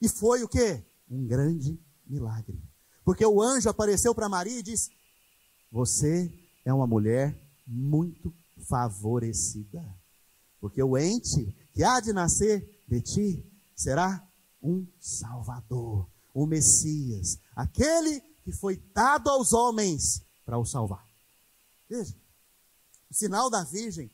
E 0.00 0.08
foi 0.08 0.44
o 0.44 0.48
que? 0.48 0.80
Um 1.10 1.26
grande 1.26 1.76
milagre. 2.06 2.62
Porque 3.04 3.26
o 3.26 3.42
anjo 3.42 3.68
apareceu 3.68 4.14
para 4.14 4.28
Maria 4.28 4.60
e 4.60 4.62
disse: 4.62 4.90
Você 5.72 6.32
é 6.64 6.72
uma 6.72 6.86
mulher 6.86 7.36
muito 7.66 8.32
favorecida. 8.68 9.84
Porque 10.60 10.80
o 10.80 10.96
ente 10.96 11.52
que 11.72 11.82
há 11.82 11.98
de 11.98 12.12
nascer 12.12 12.84
de 12.86 13.00
ti 13.00 13.44
será 13.74 14.24
um 14.62 14.86
Salvador, 15.00 16.08
um 16.32 16.46
Messias, 16.46 17.40
aquele 17.56 18.20
que 18.44 18.52
foi 18.52 18.76
dado 18.94 19.28
aos 19.28 19.52
homens 19.52 20.22
para 20.44 20.58
o 20.58 20.64
salvar. 20.64 21.04
Veja, 21.88 22.14
o 22.14 22.21
sinal 23.12 23.50
da 23.50 23.64
Virgem, 23.64 24.10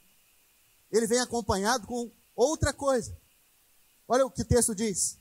ele 0.91 1.07
vem 1.07 1.21
acompanhado 1.21 1.87
com 1.87 2.11
outra 2.35 2.73
coisa. 2.73 3.17
Olha 4.07 4.25
o 4.25 4.31
que 4.31 4.43
o 4.43 4.45
texto 4.45 4.75
diz. 4.75 5.19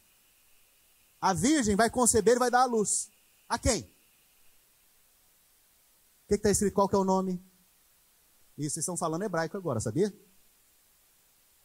A 1.20 1.34
Virgem 1.34 1.76
vai 1.76 1.90
conceber 1.90 2.36
e 2.36 2.40
vai 2.40 2.50
dar 2.50 2.62
a 2.62 2.66
luz. 2.66 3.10
A 3.50 3.58
quem? 3.60 3.84
O 6.24 6.28
que 6.28 6.36
está 6.36 6.50
escrito? 6.50 6.74
Qual 6.74 6.88
que 6.88 6.96
é 6.96 7.00
o 7.00 7.04
nome? 7.04 7.34
Isso, 8.58 8.74
vocês 8.74 8.84
estão 8.84 8.98
falando 8.98 9.24
hebraico 9.24 9.58
agora, 9.58 9.80
sabia? 9.80 10.14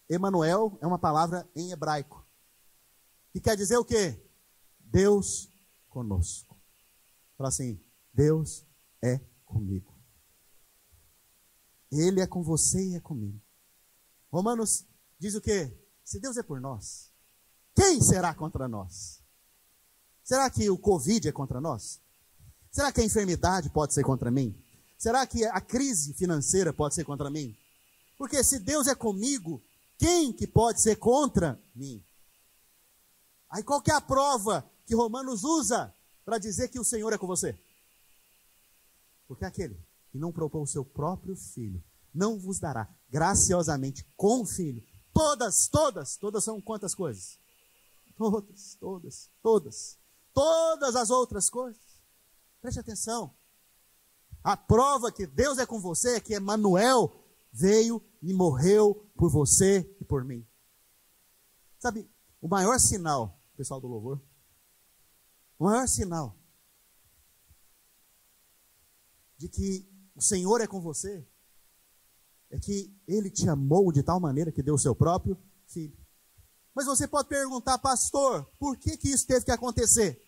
Emanuel 0.09 0.79
é 0.81 0.87
uma 0.87 0.99
palavra 0.99 1.49
em 1.55 1.71
hebraico. 1.71 2.27
Que 3.33 3.41
quer 3.41 3.57
dizer 3.57 3.77
o 3.79 3.85
quê? 3.85 4.21
Deus 4.79 5.51
conosco. 5.89 6.61
Fala 7.37 7.49
assim, 7.49 7.83
Deus 8.13 8.67
é 9.03 9.19
comigo. 9.45 9.93
Ele 11.93 12.22
é 12.22 12.26
com 12.26 12.43
você 12.43 12.82
e 12.82 12.97
é 12.97 13.01
comigo. 13.01 13.38
Romanos 14.30 14.86
diz 15.18 15.34
o 15.34 15.43
quê? 15.43 15.70
Se 16.03 16.18
Deus 16.18 16.38
é 16.38 16.43
por 16.43 16.59
nós, 16.59 17.11
quem 17.76 18.01
será 18.01 18.34
contra 18.34 18.66
nós? 18.66 19.20
Será 20.24 20.49
que 20.49 20.70
o 20.70 20.78
Covid 20.78 21.28
é 21.28 21.32
contra 21.32 21.61
nós? 21.61 22.01
Será 22.70 22.90
que 22.90 23.03
a 23.03 23.05
enfermidade 23.05 23.68
pode 23.68 23.93
ser 23.93 24.03
contra 24.03 24.30
mim? 24.30 24.57
Será 24.97 25.26
que 25.26 25.45
a 25.45 25.61
crise 25.61 26.14
financeira 26.14 26.72
pode 26.72 26.95
ser 26.95 27.05
contra 27.05 27.28
mim? 27.28 27.55
Porque 28.16 28.43
se 28.43 28.59
Deus 28.59 28.86
é 28.86 28.95
comigo, 28.95 29.62
quem 29.99 30.32
que 30.32 30.47
pode 30.47 30.80
ser 30.80 30.97
contra 30.97 31.61
mim? 31.74 32.03
Aí 33.51 33.62
qual 33.62 33.82
que 33.82 33.90
é 33.90 33.95
a 33.95 34.01
prova 34.01 34.64
que 34.86 34.95
Romanos 34.95 35.45
usa 35.45 35.95
para 36.24 36.38
dizer 36.38 36.68
que 36.68 36.80
o 36.80 36.84
Senhor 36.84 37.12
é 37.12 37.18
com 37.18 37.26
você? 37.26 37.59
Porque 39.28 39.45
aquele 39.45 39.78
que 40.13 40.19
não 40.19 40.31
propôs 40.31 40.69
o 40.69 40.73
seu 40.73 40.85
próprio 40.85 41.35
filho, 41.35 41.83
não 42.15 42.39
vos 42.39 42.61
dará 42.61 42.87
graciosamente 43.09 44.07
com 44.15 44.43
o 44.43 44.47
filho. 44.47 44.85
Todas, 45.13 45.67
todas, 45.69 46.17
todas 46.19 46.45
são 46.45 46.61
quantas 46.61 46.95
coisas? 46.95 47.41
Todas, 48.17 48.77
todas, 48.79 49.31
todas. 49.43 49.99
Todas 50.35 50.95
as 50.95 51.09
outras 51.11 51.49
coisas. 51.49 51.83
Preste 52.61 52.79
atenção. 52.79 53.35
A 54.45 54.57
prova 54.57 55.11
que 55.11 55.27
Deus 55.27 55.59
é 55.59 55.65
com 55.65 55.81
você 55.81 56.17
é 56.17 56.21
que 56.21 56.37
Emmanuel 56.37 57.11
veio 57.51 58.05
e 58.21 58.35
morreu 58.35 59.11
por 59.17 59.31
você 59.31 59.97
e 59.99 60.05
por 60.05 60.25
mim. 60.25 60.47
Sabe, 61.79 62.11
o 62.41 62.49
maior 62.49 62.79
sinal, 62.79 63.41
pessoal 63.57 63.81
do 63.81 63.89
louvor, 63.89 64.21
o 65.59 65.65
maior 65.65 65.87
sinal 65.89 66.37
de 69.37 69.49
que 69.49 69.91
o 70.15 70.23
Senhor 70.23 70.61
é 70.61 70.67
com 70.67 70.81
você 70.81 71.27
é 72.51 72.59
que 72.59 72.95
ele 73.09 73.31
te 73.31 73.49
amou 73.49 73.91
de 73.91 74.03
tal 74.03 74.21
maneira 74.21 74.53
que 74.53 74.63
deu 74.63 74.75
o 74.75 74.79
seu 74.79 74.95
próprio 74.95 75.39
filho. 75.67 75.97
Mas 76.75 76.85
você 76.85 77.09
pode 77.09 77.29
perguntar, 77.29 77.79
pastor, 77.79 78.45
por 78.59 78.77
que, 78.77 78.97
que 78.97 79.09
isso 79.09 79.27
teve 79.27 79.45
que 79.45 79.51
acontecer? 79.51 80.23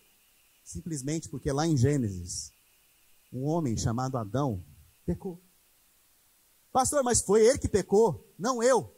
Simplesmente 0.64 1.28
porque 1.28 1.53
lá 1.53 1.66
em 1.66 1.76
Gênesis, 1.76 2.51
um 3.30 3.45
homem 3.45 3.76
chamado 3.76 4.16
Adão 4.16 4.64
pecou. 5.05 5.39
Pastor, 6.72 7.05
mas 7.05 7.20
foi 7.20 7.45
ele 7.45 7.59
que 7.59 7.68
pecou, 7.68 8.26
não 8.39 8.62
eu. 8.62 8.95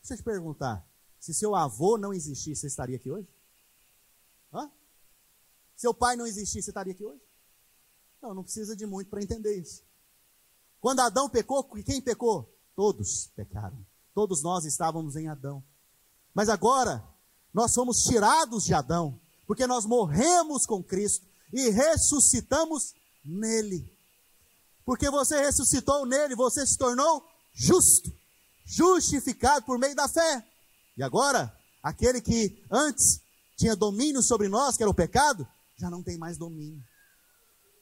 Deixa 0.00 0.14
eu 0.14 0.18
te 0.18 0.22
perguntar: 0.22 0.86
se 1.18 1.32
seu 1.32 1.54
avô 1.54 1.96
não 1.96 2.12
existisse, 2.12 2.60
você 2.60 2.66
estaria 2.66 2.96
aqui 2.96 3.10
hoje? 3.10 3.28
Hã? 4.52 4.70
Seu 5.74 5.94
pai 5.94 6.16
não 6.16 6.26
existisse, 6.26 6.64
você 6.64 6.70
estaria 6.70 6.92
aqui 6.92 7.04
hoje? 7.04 7.20
Não, 8.22 8.34
não 8.34 8.42
precisa 8.42 8.76
de 8.76 8.86
muito 8.86 9.08
para 9.08 9.22
entender 9.22 9.56
isso. 9.56 9.82
Quando 10.80 11.00
Adão 11.00 11.28
pecou, 11.28 11.64
quem 11.64 12.00
pecou? 12.00 12.52
Todos 12.74 13.30
pecaram. 13.34 13.78
Todos 14.14 14.42
nós 14.42 14.64
estávamos 14.64 15.16
em 15.16 15.28
Adão. 15.28 15.62
Mas 16.34 16.48
agora, 16.48 17.02
nós 17.52 17.72
somos 17.72 18.02
tirados 18.02 18.64
de 18.64 18.74
Adão, 18.74 19.18
porque 19.46 19.66
nós 19.66 19.84
morremos 19.86 20.66
com 20.66 20.82
Cristo 20.82 21.26
e 21.52 21.70
ressuscitamos 21.70 22.94
nele. 23.24 23.90
Porque 24.84 25.10
você 25.10 25.40
ressuscitou 25.40 26.06
nele, 26.06 26.36
você 26.36 26.66
se 26.66 26.76
tornou 26.78 27.26
justo, 27.52 28.12
justificado 28.64 29.64
por 29.64 29.78
meio 29.78 29.96
da 29.96 30.06
fé. 30.08 30.46
E 30.96 31.02
agora, 31.02 31.54
aquele 31.82 32.20
que 32.20 32.62
antes 32.70 33.20
tinha 33.56 33.74
domínio 33.74 34.22
sobre 34.22 34.48
nós, 34.48 34.76
que 34.76 34.82
era 34.82 34.90
o 34.90 34.94
pecado, 34.94 35.46
já 35.76 35.90
não 35.90 36.02
tem 36.02 36.18
mais 36.18 36.36
domínio. 36.36 36.82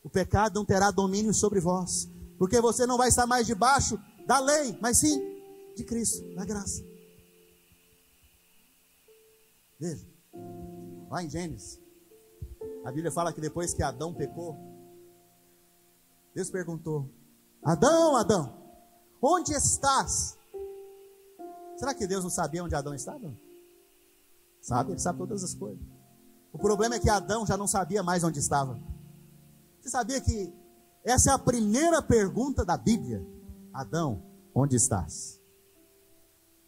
O 0.05 0.11
pecado 0.11 0.57
não 0.57 0.67
terá 0.67 0.91
domínio 0.91 1.33
sobre 1.33 1.59
vós, 1.59 2.09
porque 2.39 2.61
você 2.61 2.87
não 2.87 2.99
vai 2.99 3.09
estar 3.09 3.27
mais 3.27 3.47
debaixo 3.47 3.99
da 4.27 4.39
lei, 4.39 4.79
mas 4.81 4.99
sim 4.99 5.19
de 5.75 5.83
Cristo, 5.83 6.23
da 6.35 6.45
graça. 6.45 6.85
Veja, 9.81 10.07
lá 11.11 11.25
em 11.25 11.31
Gênesis, 11.31 11.81
a 12.85 12.93
Bíblia 12.93 13.11
fala 13.11 13.33
que 13.33 13.41
depois 13.41 13.73
que 13.73 13.83
Adão 13.83 14.13
pecou, 14.13 14.57
Deus 16.35 16.51
perguntou: 16.51 17.09
Adão, 17.63 18.15
Adão, 18.17 18.55
onde 19.23 19.53
estás? 19.53 20.39
Será 21.77 21.95
que 21.95 22.07
Deus 22.07 22.23
não 22.23 22.31
sabia 22.31 22.63
onde 22.63 22.75
Adão 22.75 22.95
estava? 22.95 23.35
Sabe, 24.61 24.93
ele 24.93 25.01
sabe 25.01 25.19
todas 25.19 25.43
as 25.43 25.55
coisas. 25.55 25.83
O 26.53 26.59
problema 26.59 26.95
é 26.95 27.01
que 27.01 27.11
Adão 27.11 27.47
já 27.47 27.57
não 27.57 27.67
sabia 27.67 28.03
mais 28.03 28.23
onde 28.23 28.39
estava. 28.39 28.79
Você 29.85 29.91
sabia 29.91 30.19
que 30.19 30.51
essa 31.05 31.31
é 31.31 31.35
a 31.35 31.39
primeira 31.39 32.01
pergunta 32.01 32.65
da 32.65 32.75
Bíblia? 32.75 33.23
Adão, 33.71 34.25
onde 34.55 34.77
estás? 34.77 35.39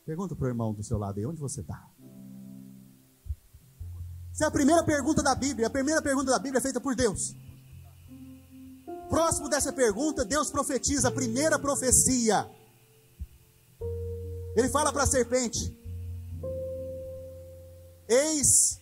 Pergunta 0.05 0.37
para 0.37 0.45
o 0.45 0.49
irmão 0.49 0.75
do 0.75 0.85
seu 0.85 0.99
lado 0.99 1.19
aí, 1.19 1.25
onde 1.25 1.41
você 1.41 1.63
está? 1.63 1.89
Essa 4.31 4.45
é 4.45 4.47
a 4.49 4.51
primeira 4.51 4.85
pergunta 4.85 5.23
da 5.23 5.35
Bíblia. 5.35 5.67
A 5.67 5.71
primeira 5.71 6.03
pergunta 6.03 6.31
da 6.31 6.39
Bíblia 6.39 6.59
é 6.59 6.61
feita 6.61 6.79
por 6.79 6.95
Deus. 6.95 7.35
Próximo 9.09 9.49
dessa 9.49 9.73
pergunta, 9.73 10.23
Deus 10.23 10.51
profetiza 10.51 11.09
a 11.09 11.13
primeira 11.13 11.59
profecia. 11.59 12.47
Ele 14.55 14.69
fala 14.69 14.93
para 14.93 15.05
a 15.05 15.07
serpente: 15.07 15.75
Eis 18.07 18.79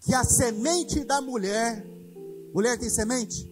que 0.00 0.14
a 0.14 0.24
semente 0.24 1.02
da 1.04 1.22
mulher, 1.22 1.97
mulher 2.54 2.78
tem 2.78 2.88
semente? 2.88 3.46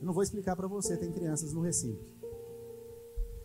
Eu 0.00 0.06
não 0.06 0.12
vou 0.12 0.22
explicar 0.22 0.54
para 0.54 0.68
você, 0.68 0.96
tem 0.96 1.12
crianças 1.12 1.52
no 1.52 1.60
recinto. 1.60 2.04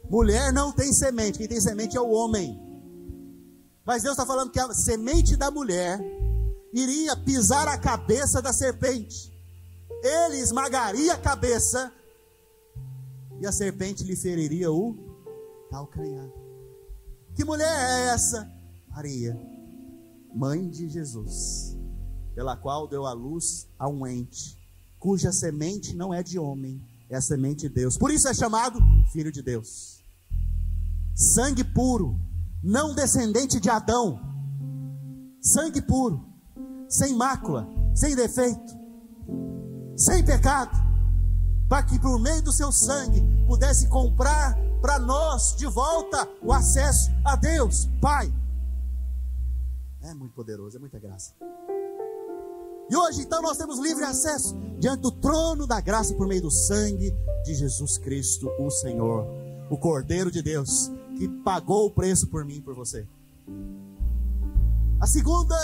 Mulher 0.09 0.51
não 0.51 0.71
tem 0.71 0.91
semente, 0.93 1.39
quem 1.39 1.47
tem 1.47 1.59
semente 1.59 1.97
é 1.97 2.01
o 2.01 2.09
homem. 2.09 2.59
Mas 3.85 4.03
Deus 4.03 4.13
está 4.13 4.25
falando 4.25 4.51
que 4.51 4.59
a 4.59 4.73
semente 4.73 5.35
da 5.35 5.49
mulher 5.49 5.99
iria 6.73 7.15
pisar 7.15 7.67
a 7.67 7.77
cabeça 7.77 8.41
da 8.41 8.53
serpente 8.53 9.33
ele 10.03 10.37
esmagaria 10.37 11.13
a 11.13 11.17
cabeça 11.17 11.93
e 13.39 13.47
a 13.47 13.51
serpente 13.51 14.03
lhe 14.03 14.15
feriria 14.15 14.69
o 14.69 14.95
calcanhar. 15.69 16.29
Que 17.33 17.45
mulher 17.45 17.65
é 17.65 18.13
essa? 18.13 18.51
Maria, 18.89 19.39
mãe 20.35 20.69
de 20.69 20.89
Jesus, 20.89 21.72
pela 22.35 22.55
qual 22.55 22.87
deu 22.87 23.05
a 23.05 23.13
luz 23.13 23.67
a 23.77 23.87
um 23.87 24.05
ente, 24.05 24.57
cuja 24.99 25.31
semente 25.31 25.95
não 25.95 26.13
é 26.13 26.23
de 26.23 26.39
homem, 26.39 26.81
é 27.09 27.15
a 27.15 27.21
semente 27.21 27.67
de 27.67 27.69
Deus. 27.69 27.97
Por 27.97 28.11
isso 28.11 28.27
é 28.27 28.33
chamado 28.33 28.79
filho 29.11 29.31
de 29.31 29.41
Deus. 29.41 30.03
Sangue 31.15 31.63
puro, 31.63 32.19
não 32.63 32.95
descendente 32.95 33.59
de 33.59 33.69
Adão. 33.69 34.19
Sangue 35.41 35.81
puro, 35.81 36.25
sem 36.87 37.13
mácula, 37.13 37.67
sem 37.93 38.15
defeito 38.15 38.83
sem 39.95 40.23
pecado, 40.23 40.75
para 41.67 41.83
que 41.83 41.99
por 41.99 42.19
meio 42.19 42.41
do 42.41 42.51
seu 42.51 42.71
sangue 42.71 43.21
pudesse 43.47 43.87
comprar 43.87 44.55
para 44.81 44.99
nós 44.99 45.55
de 45.55 45.65
volta 45.65 46.27
o 46.41 46.51
acesso 46.51 47.11
a 47.23 47.35
Deus, 47.35 47.87
Pai. 48.01 48.33
É 50.01 50.13
muito 50.13 50.33
poderoso, 50.33 50.77
é 50.77 50.79
muita 50.79 50.99
graça. 50.99 51.33
E 52.89 52.95
hoje 52.95 53.21
então 53.21 53.41
nós 53.41 53.57
temos 53.57 53.79
livre 53.79 54.03
acesso 54.03 54.55
diante 54.79 55.01
do 55.01 55.11
trono 55.11 55.65
da 55.65 55.79
graça 55.79 56.13
por 56.15 56.27
meio 56.27 56.41
do 56.41 56.51
sangue 56.51 57.15
de 57.45 57.55
Jesus 57.55 57.97
Cristo, 57.97 58.49
o 58.59 58.69
Senhor, 58.69 59.25
o 59.69 59.77
Cordeiro 59.77 60.29
de 60.29 60.41
Deus, 60.41 60.91
que 61.17 61.27
pagou 61.27 61.87
o 61.87 61.91
preço 61.91 62.27
por 62.27 62.43
mim 62.43 62.55
e 62.55 62.61
por 62.61 62.75
você. 62.75 63.07
A 64.99 65.07
segunda, 65.07 65.55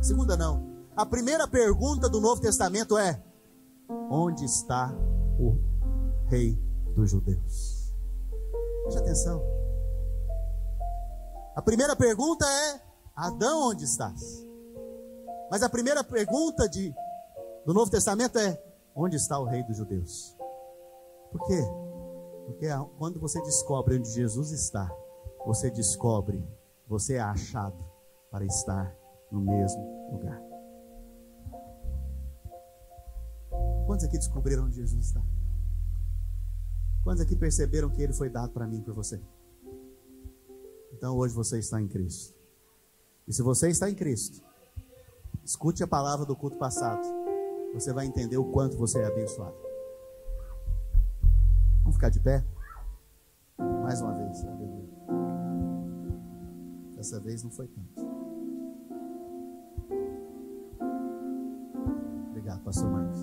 segunda 0.00 0.36
não. 0.36 0.76
A 0.96 1.04
primeira 1.04 1.46
pergunta 1.46 2.08
do 2.08 2.20
Novo 2.20 2.40
Testamento 2.40 2.96
é: 2.96 3.22
onde 4.10 4.44
está 4.44 4.94
o 5.38 5.58
rei 6.26 6.58
dos 6.94 7.10
judeus? 7.10 7.92
Preste 8.84 9.00
atenção. 9.00 9.42
A 11.54 11.62
primeira 11.62 11.96
pergunta 11.96 12.46
é: 12.46 12.80
Adão, 13.14 13.70
onde 13.70 13.84
estás? 13.84 14.45
Mas 15.50 15.62
a 15.62 15.68
primeira 15.68 16.02
pergunta 16.02 16.68
de, 16.68 16.94
do 17.64 17.72
Novo 17.72 17.90
Testamento 17.90 18.38
é: 18.38 18.60
onde 18.94 19.16
está 19.16 19.38
o 19.38 19.44
rei 19.44 19.62
dos 19.62 19.76
judeus? 19.76 20.36
Por 21.30 21.46
quê? 21.46 21.62
Porque 22.46 22.66
quando 22.98 23.18
você 23.20 23.40
descobre 23.42 23.96
onde 23.96 24.08
Jesus 24.10 24.52
está, 24.52 24.90
você 25.44 25.70
descobre, 25.70 26.42
você 26.86 27.14
é 27.14 27.20
achado 27.20 27.84
para 28.30 28.44
estar 28.44 28.96
no 29.30 29.40
mesmo 29.40 30.12
lugar. 30.12 30.40
Quantos 33.86 34.04
aqui 34.04 34.18
descobriram 34.18 34.64
onde 34.64 34.76
Jesus 34.76 35.06
está? 35.06 35.22
Quantos 37.02 37.22
aqui 37.22 37.36
perceberam 37.36 37.90
que 37.90 38.02
ele 38.02 38.12
foi 38.12 38.28
dado 38.28 38.52
para 38.52 38.66
mim 38.66 38.80
para 38.80 38.92
você? 38.92 39.20
Então 40.92 41.16
hoje 41.16 41.34
você 41.34 41.58
está 41.58 41.80
em 41.80 41.88
Cristo. 41.88 42.34
E 43.26 43.32
se 43.32 43.42
você 43.42 43.68
está 43.68 43.90
em 43.90 43.94
Cristo, 43.94 44.45
escute 45.46 45.84
a 45.84 45.86
palavra 45.86 46.26
do 46.26 46.34
culto 46.34 46.56
passado. 46.56 47.06
Você 47.72 47.92
vai 47.92 48.04
entender 48.04 48.36
o 48.36 48.50
quanto 48.50 48.76
você 48.76 48.98
é 48.98 49.06
abençoado. 49.06 49.54
Vamos 51.82 51.94
ficar 51.94 52.08
de 52.08 52.18
pé? 52.18 52.44
Mais 53.56 54.00
uma 54.00 54.12
vez. 54.12 54.44
Dessa 56.96 57.20
vez 57.20 57.44
não 57.44 57.50
foi 57.50 57.68
tanto. 57.68 58.04
Obrigado, 62.30 62.64
pastor 62.64 62.90
Marcos. 62.90 63.20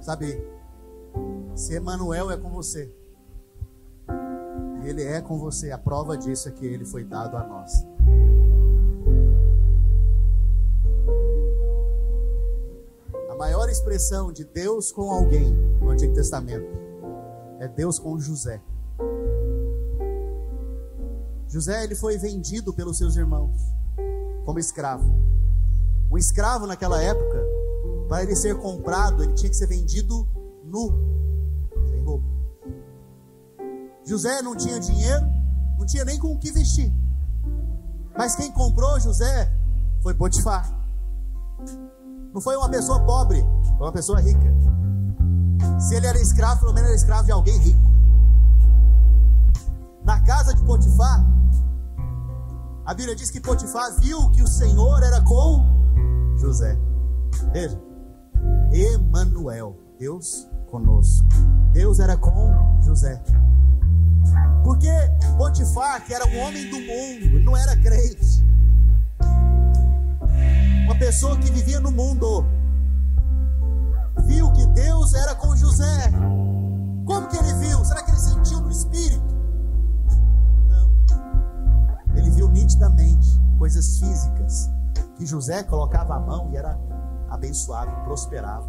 Sabe, 0.00 0.44
se 1.54 1.74
Emanuel 1.74 2.32
é 2.32 2.36
com 2.36 2.50
você, 2.50 2.92
ele 4.86 5.02
é 5.02 5.20
com 5.20 5.36
você, 5.36 5.72
a 5.72 5.78
prova 5.78 6.16
disso 6.16 6.48
é 6.48 6.52
que 6.52 6.64
ele 6.64 6.84
foi 6.84 7.02
dado 7.02 7.36
a 7.36 7.44
nós. 7.44 7.84
A 13.28 13.34
maior 13.34 13.68
expressão 13.68 14.32
de 14.32 14.44
Deus 14.44 14.92
com 14.92 15.10
alguém 15.10 15.52
no 15.80 15.90
Antigo 15.90 16.14
Testamento 16.14 16.66
é 17.58 17.66
Deus 17.66 17.98
com 17.98 18.18
José. 18.18 18.62
José 21.48 21.84
ele 21.84 21.94
foi 21.94 22.16
vendido 22.16 22.72
pelos 22.72 22.98
seus 22.98 23.16
irmãos 23.16 23.56
como 24.44 24.60
escravo. 24.60 25.14
Um 26.10 26.16
escravo 26.16 26.66
naquela 26.66 27.02
época, 27.02 27.44
para 28.08 28.22
ele 28.22 28.36
ser 28.36 28.54
comprado, 28.56 29.24
ele 29.24 29.32
tinha 29.34 29.50
que 29.50 29.56
ser 29.56 29.66
vendido 29.66 30.26
nu, 30.64 30.92
José 34.16 34.40
não 34.40 34.56
tinha 34.56 34.80
dinheiro, 34.80 35.26
não 35.78 35.84
tinha 35.84 36.02
nem 36.02 36.18
com 36.18 36.32
o 36.32 36.38
que 36.38 36.50
vestir. 36.50 36.90
Mas 38.16 38.34
quem 38.34 38.50
comprou 38.50 38.98
José 38.98 39.52
foi 40.02 40.14
Potifar. 40.14 40.66
Não 42.32 42.40
foi 42.40 42.56
uma 42.56 42.70
pessoa 42.70 42.98
pobre, 43.00 43.44
foi 43.76 43.86
uma 43.86 43.92
pessoa 43.92 44.18
rica. 44.18 44.40
Se 45.78 45.94
ele 45.94 46.06
era 46.06 46.18
escravo, 46.18 46.60
pelo 46.60 46.72
menos 46.72 46.88
era 46.88 46.96
escravo 46.96 47.26
de 47.26 47.32
alguém 47.32 47.58
rico. 47.58 47.80
Na 50.02 50.18
casa 50.20 50.54
de 50.54 50.64
Potifar, 50.64 51.22
a 52.86 52.94
Bíblia 52.94 53.14
diz 53.14 53.30
que 53.30 53.38
Potifar 53.38 54.00
viu 54.00 54.30
que 54.30 54.42
o 54.42 54.48
Senhor 54.48 55.02
era 55.02 55.20
com 55.20 55.62
José. 56.38 56.74
Veja, 57.52 57.78
Emanuel, 58.72 59.76
Deus 59.98 60.48
conosco. 60.70 61.28
Deus 61.74 62.00
era 62.00 62.16
com 62.16 62.80
José. 62.80 63.22
Porque 64.66 64.90
Potifar, 65.38 66.04
que 66.04 66.12
era 66.12 66.26
um 66.26 66.40
homem 66.40 66.68
do 66.68 66.80
mundo, 66.80 67.38
não 67.44 67.56
era 67.56 67.76
crente. 67.76 68.44
Uma 70.86 70.98
pessoa 70.98 71.38
que 71.38 71.52
vivia 71.52 71.78
no 71.78 71.92
mundo, 71.92 72.44
viu 74.24 74.50
que 74.50 74.66
Deus 74.66 75.14
era 75.14 75.36
com 75.36 75.54
José. 75.54 76.10
Como 77.04 77.28
que 77.28 77.36
ele 77.36 77.54
viu? 77.54 77.84
Será 77.84 78.02
que 78.02 78.10
ele 78.10 78.18
sentiu 78.18 78.60
no 78.60 78.72
espírito? 78.72 79.22
Não. 80.68 80.90
Ele 82.16 82.30
viu 82.30 82.48
nitidamente 82.48 83.40
coisas 83.60 84.00
físicas 84.00 84.68
que 85.16 85.24
José 85.24 85.62
colocava 85.62 86.16
a 86.16 86.18
mão 86.18 86.50
e 86.50 86.56
era 86.56 86.76
abençoado, 87.30 87.92
prosperava. 88.02 88.66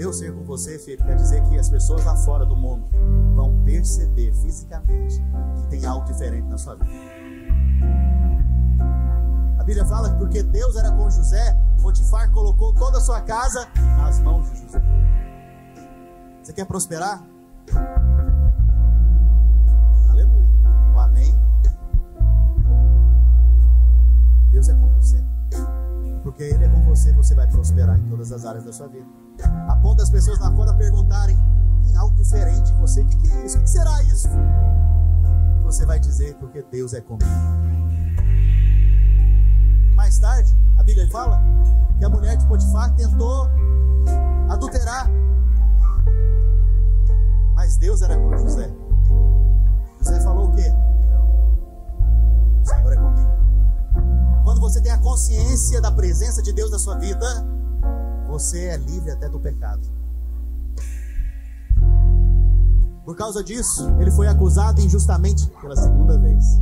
Deus 0.00 0.16
ser 0.16 0.32
com 0.32 0.42
você, 0.44 0.78
filho, 0.78 1.04
quer 1.04 1.14
dizer 1.14 1.42
que 1.42 1.58
as 1.58 1.68
pessoas 1.68 2.02
lá 2.06 2.16
fora 2.16 2.46
do 2.46 2.56
mundo 2.56 2.88
vão 3.34 3.62
perceber 3.66 4.32
fisicamente 4.32 5.22
que 5.56 5.66
tem 5.68 5.84
algo 5.84 6.06
diferente 6.06 6.48
na 6.48 6.56
sua 6.56 6.74
vida. 6.74 6.90
A 9.58 9.62
Bíblia 9.62 9.84
fala 9.84 10.08
que 10.08 10.16
porque 10.16 10.42
Deus 10.42 10.74
era 10.76 10.90
com 10.90 11.10
José, 11.10 11.54
Potifar 11.82 12.30
colocou 12.30 12.72
toda 12.72 12.96
a 12.96 13.00
sua 13.02 13.20
casa 13.20 13.68
nas 13.98 14.18
mãos 14.20 14.50
de 14.50 14.62
José. 14.62 14.82
Você 16.42 16.54
quer 16.54 16.64
prosperar? 16.64 17.22
Aleluia. 20.08 20.48
O 20.94 20.98
amém. 20.98 21.38
Deus 24.50 24.66
é 24.66 24.72
com 24.72 24.88
você. 24.94 25.22
Porque 26.22 26.44
Ele 26.44 26.64
é 26.64 26.68
com 26.70 26.80
você, 26.84 27.12
você 27.12 27.34
vai 27.34 27.46
prosperar 27.46 27.98
em 27.98 28.08
todas 28.08 28.32
as 28.32 28.46
áreas 28.46 28.64
da 28.64 28.72
sua 28.72 28.88
vida. 28.88 29.19
A 29.68 29.76
ponto 29.76 29.98
das 29.98 30.10
pessoas 30.10 30.38
lá 30.38 30.50
fora 30.52 30.72
perguntarem: 30.74 31.36
tem 31.84 31.96
algo 31.96 32.14
diferente 32.16 32.72
em 32.72 32.76
você? 32.76 33.02
O 33.02 33.06
que, 33.06 33.16
que 33.16 33.32
é 33.32 33.46
isso? 33.46 33.58
O 33.58 33.62
que 33.62 33.70
será 33.70 34.02
isso? 34.04 34.28
Você 35.64 35.86
vai 35.86 35.98
dizer: 35.98 36.34
porque 36.36 36.62
Deus 36.70 36.94
é 36.94 37.00
comigo. 37.00 37.30
Mais 39.94 40.18
tarde, 40.18 40.54
a 40.78 40.82
Bíblia 40.82 41.08
fala 41.10 41.40
que 41.98 42.04
a 42.04 42.08
mulher 42.08 42.36
de 42.36 42.46
Potifar 42.46 42.94
tentou 42.96 43.48
adulterar. 44.48 45.08
Mas 47.54 47.76
Deus 47.76 48.02
era 48.02 48.16
com 48.16 48.36
José. 48.38 48.70
José 49.98 50.20
falou 50.20 50.48
o 50.48 50.56
quê? 50.56 50.68
Não. 50.68 52.62
O 52.62 52.66
Senhor 52.66 52.92
é 52.92 52.96
comigo. 52.96 53.30
Quando 54.42 54.60
você 54.60 54.80
tem 54.80 54.90
a 54.90 54.98
consciência 54.98 55.80
da 55.80 55.92
presença 55.92 56.42
de 56.42 56.52
Deus 56.52 56.70
na 56.70 56.78
sua 56.78 56.96
vida, 56.96 57.46
você 58.30 58.66
é 58.66 58.76
livre 58.76 59.10
até 59.10 59.28
do 59.28 59.40
pecado. 59.40 59.82
Por 63.04 63.16
causa 63.16 63.42
disso, 63.42 63.90
ele 63.98 64.10
foi 64.12 64.28
acusado 64.28 64.80
injustamente 64.80 65.50
pela 65.60 65.76
segunda 65.76 66.16
vez 66.16 66.60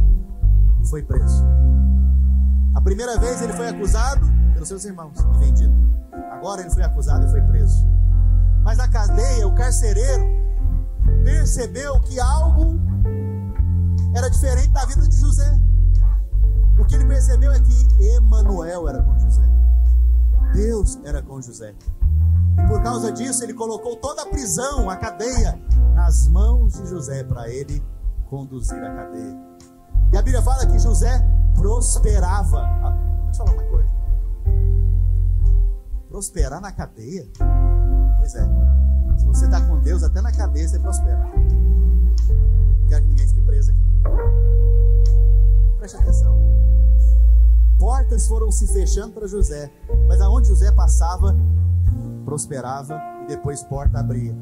e 0.82 0.86
foi 0.88 1.02
preso. 1.02 1.44
A 2.74 2.80
primeira 2.80 3.18
vez 3.18 3.42
ele 3.42 3.52
foi 3.52 3.68
acusado 3.68 4.26
pelos 4.54 4.66
seus 4.66 4.84
irmãos 4.84 5.12
e 5.18 5.38
vendido. 5.38 5.74
Agora 6.32 6.62
ele 6.62 6.70
foi 6.70 6.82
acusado 6.82 7.26
e 7.26 7.30
foi 7.30 7.42
preso. 7.42 7.86
Mas 8.64 8.78
na 8.78 8.88
cadeia, 8.88 9.46
o 9.46 9.54
carcereiro 9.54 10.24
percebeu 11.22 12.00
que 12.00 12.18
algo 12.18 12.80
era 14.14 14.30
diferente 14.30 14.68
da 14.68 14.86
vida 14.86 15.06
de 15.06 15.16
José. 15.16 15.60
O 16.78 16.84
que 16.84 16.94
ele 16.94 17.06
percebeu 17.06 17.52
é 17.52 17.60
que 17.60 18.04
Emanuel 18.14 18.88
era 18.88 19.02
com 19.02 19.18
José. 19.18 19.42
Deus 20.58 20.98
era 21.04 21.22
com 21.22 21.40
José. 21.40 21.72
E 22.58 22.66
por 22.66 22.82
causa 22.82 23.12
disso, 23.12 23.44
ele 23.44 23.54
colocou 23.54 23.94
toda 23.94 24.22
a 24.22 24.26
prisão, 24.26 24.90
a 24.90 24.96
cadeia, 24.96 25.56
nas 25.94 26.26
mãos 26.26 26.72
de 26.72 26.84
José 26.88 27.22
para 27.22 27.48
ele 27.48 27.80
conduzir 28.28 28.82
a 28.82 28.92
cadeia. 28.92 29.38
E 30.12 30.16
a 30.16 30.22
Bíblia 30.22 30.42
fala 30.42 30.66
que 30.66 30.76
José 30.80 31.24
prosperava. 31.54 32.62
Ah, 32.62 32.96
deixa 33.26 33.42
eu 33.42 33.46
falar 33.46 33.62
uma 33.62 33.70
coisa. 33.70 33.88
Prosperar 36.08 36.60
na 36.60 36.72
cadeia? 36.72 37.28
Pois 38.18 38.34
é. 38.34 38.48
Se 39.16 39.26
você 39.26 39.44
está 39.44 39.60
com 39.60 39.78
Deus, 39.78 40.02
até 40.02 40.20
na 40.20 40.32
cadeia 40.32 40.66
você 40.66 40.80
prospera. 40.80 41.24
Não 42.80 42.88
quero 42.88 43.02
que 43.02 43.08
ninguém 43.10 43.28
fique 43.28 43.42
preso 43.42 43.70
aqui. 43.70 43.80
Preste 45.78 45.96
atenção 45.98 46.36
portas 47.78 48.26
foram 48.26 48.50
se 48.50 48.66
fechando 48.66 49.12
para 49.12 49.26
José, 49.26 49.70
mas 50.06 50.20
aonde 50.20 50.48
José 50.48 50.70
passava, 50.72 51.34
prosperava 52.24 53.00
e 53.22 53.28
depois 53.28 53.62
porta 53.62 54.00
abria. 54.00 54.36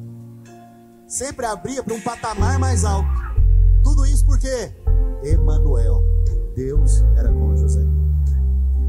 Sempre 1.07 1.47
abria 1.47 1.83
para 1.83 1.95
um 1.95 2.01
patamar 2.01 2.59
mais 2.59 2.85
alto. 2.85 3.09
Tudo 3.85 4.05
isso 4.07 4.25
porque 4.25 4.75
Emanuel, 5.23 6.03
Deus 6.57 7.05
era 7.17 7.33
com 7.33 7.57
José. 7.57 7.83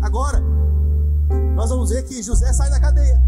Agora, 0.02 0.42
nós 1.56 1.70
vamos 1.70 1.90
ver 1.90 2.04
que 2.04 2.24
José 2.24 2.52
sai 2.54 2.70
da 2.70 2.80
cadeia. 2.80 3.22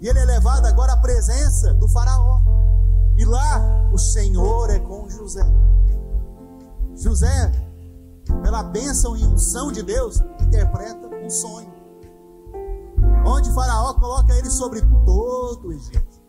E 0.00 0.08
ele 0.08 0.18
é 0.18 0.24
levado 0.24 0.66
agora 0.66 0.92
à 0.92 0.96
presença 0.96 1.74
do 1.74 1.88
Faraó. 1.88 2.40
E 3.16 3.24
lá 3.24 3.88
o 3.92 3.98
Senhor 3.98 4.70
é 4.70 4.78
com 4.78 5.08
José. 5.08 5.44
José, 6.96 7.52
pela 8.42 8.62
bênção 8.62 9.16
e 9.16 9.24
unção 9.24 9.70
de 9.72 9.82
Deus, 9.82 10.20
interpreta 10.40 11.06
um 11.06 11.30
sonho. 11.30 11.72
Onde 13.26 13.52
Faraó 13.52 13.94
coloca 13.94 14.32
ele 14.34 14.50
sobre 14.50 14.80
todo 15.04 15.68
o 15.68 15.72
Egito. 15.72 16.20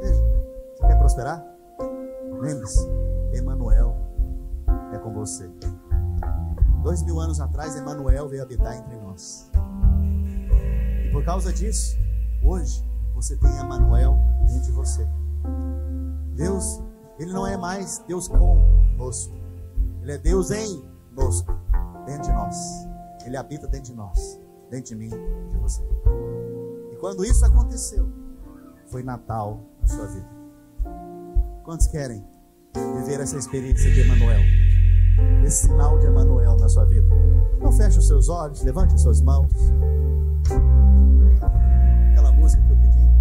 Veja, 0.00 0.22
você 0.76 0.86
quer 0.86 0.98
prosperar? 0.98 1.44
Lembre-se, 2.40 2.86
Emanuel 3.32 3.96
é 4.92 4.98
com 4.98 5.12
você. 5.12 5.50
Dois 6.82 7.02
mil 7.02 7.18
anos 7.18 7.40
atrás, 7.40 7.76
Emanuel 7.76 8.28
veio 8.28 8.42
habitar 8.42 8.76
entre 8.76 8.96
nós. 8.96 9.50
E 11.06 11.10
por 11.10 11.24
causa 11.24 11.52
disso, 11.52 11.96
hoje 12.42 12.84
você 13.14 13.36
tem 13.36 13.56
Emanuel 13.58 14.18
dentro 14.46 14.64
de 14.64 14.72
você. 14.72 15.08
Deus, 16.34 16.82
Ele 17.18 17.32
não 17.32 17.46
é 17.46 17.56
mais 17.56 18.04
Deus 18.06 18.28
conosco. 18.28 19.43
Ele 20.04 20.12
é 20.12 20.18
Deus 20.18 20.50
em 20.50 20.84
nós, 21.12 21.42
dentro 22.04 22.24
de 22.24 22.32
nós. 22.32 22.56
Ele 23.24 23.38
habita 23.38 23.66
dentro 23.66 23.90
de 23.90 23.94
nós, 23.94 24.38
dentro 24.70 24.88
de 24.90 24.96
mim, 24.96 25.10
de 25.48 25.56
você. 25.56 25.82
E 26.92 26.96
quando 26.96 27.24
isso 27.24 27.42
aconteceu, 27.42 28.06
foi 28.88 29.02
Natal 29.02 29.58
na 29.80 29.88
sua 29.88 30.06
vida. 30.06 30.28
Quantos 31.62 31.86
querem 31.86 32.22
viver 32.98 33.18
essa 33.18 33.38
experiência 33.38 33.90
de 33.90 34.02
Emanuel? 34.02 34.40
esse 35.42 35.68
sinal 35.68 35.98
de 35.98 36.06
Emanuel 36.06 36.56
na 36.58 36.68
sua 36.68 36.84
vida. 36.84 37.06
Então 37.56 37.72
feche 37.72 37.98
os 37.98 38.06
seus 38.06 38.28
olhos, 38.28 38.62
levante 38.62 38.94
as 38.94 39.00
suas 39.00 39.22
mãos. 39.22 39.50
Aquela 42.12 42.30
música 42.32 42.62
que 42.62 42.72
eu 42.72 42.76
pedi. 42.76 43.13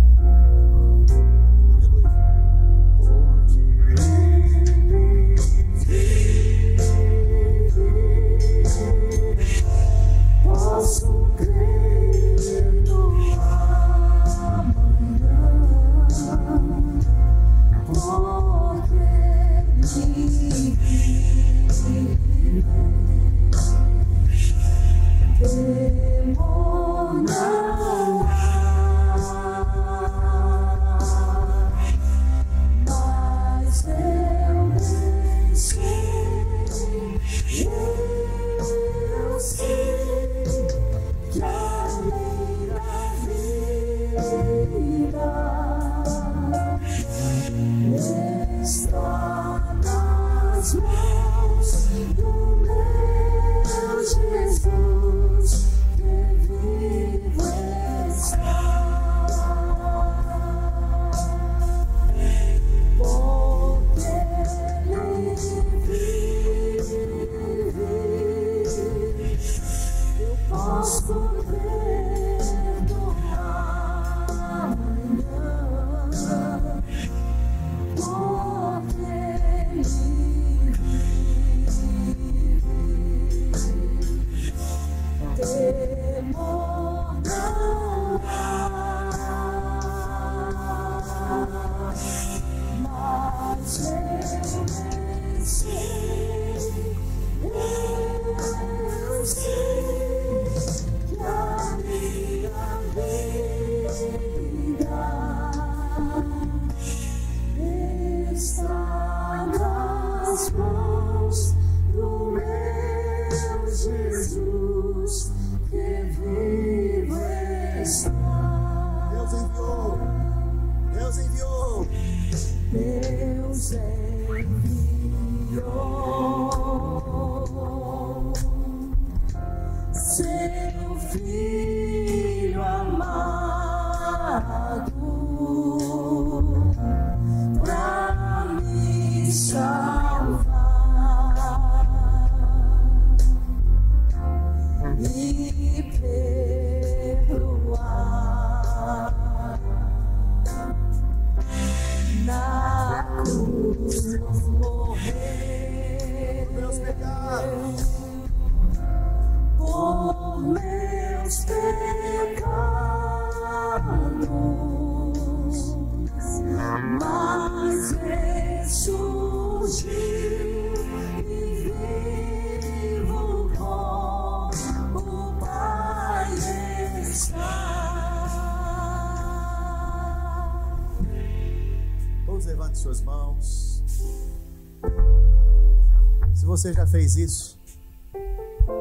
Você 186.64 186.72
já 186.72 186.88
fez 186.88 187.18
isso, 187.18 187.60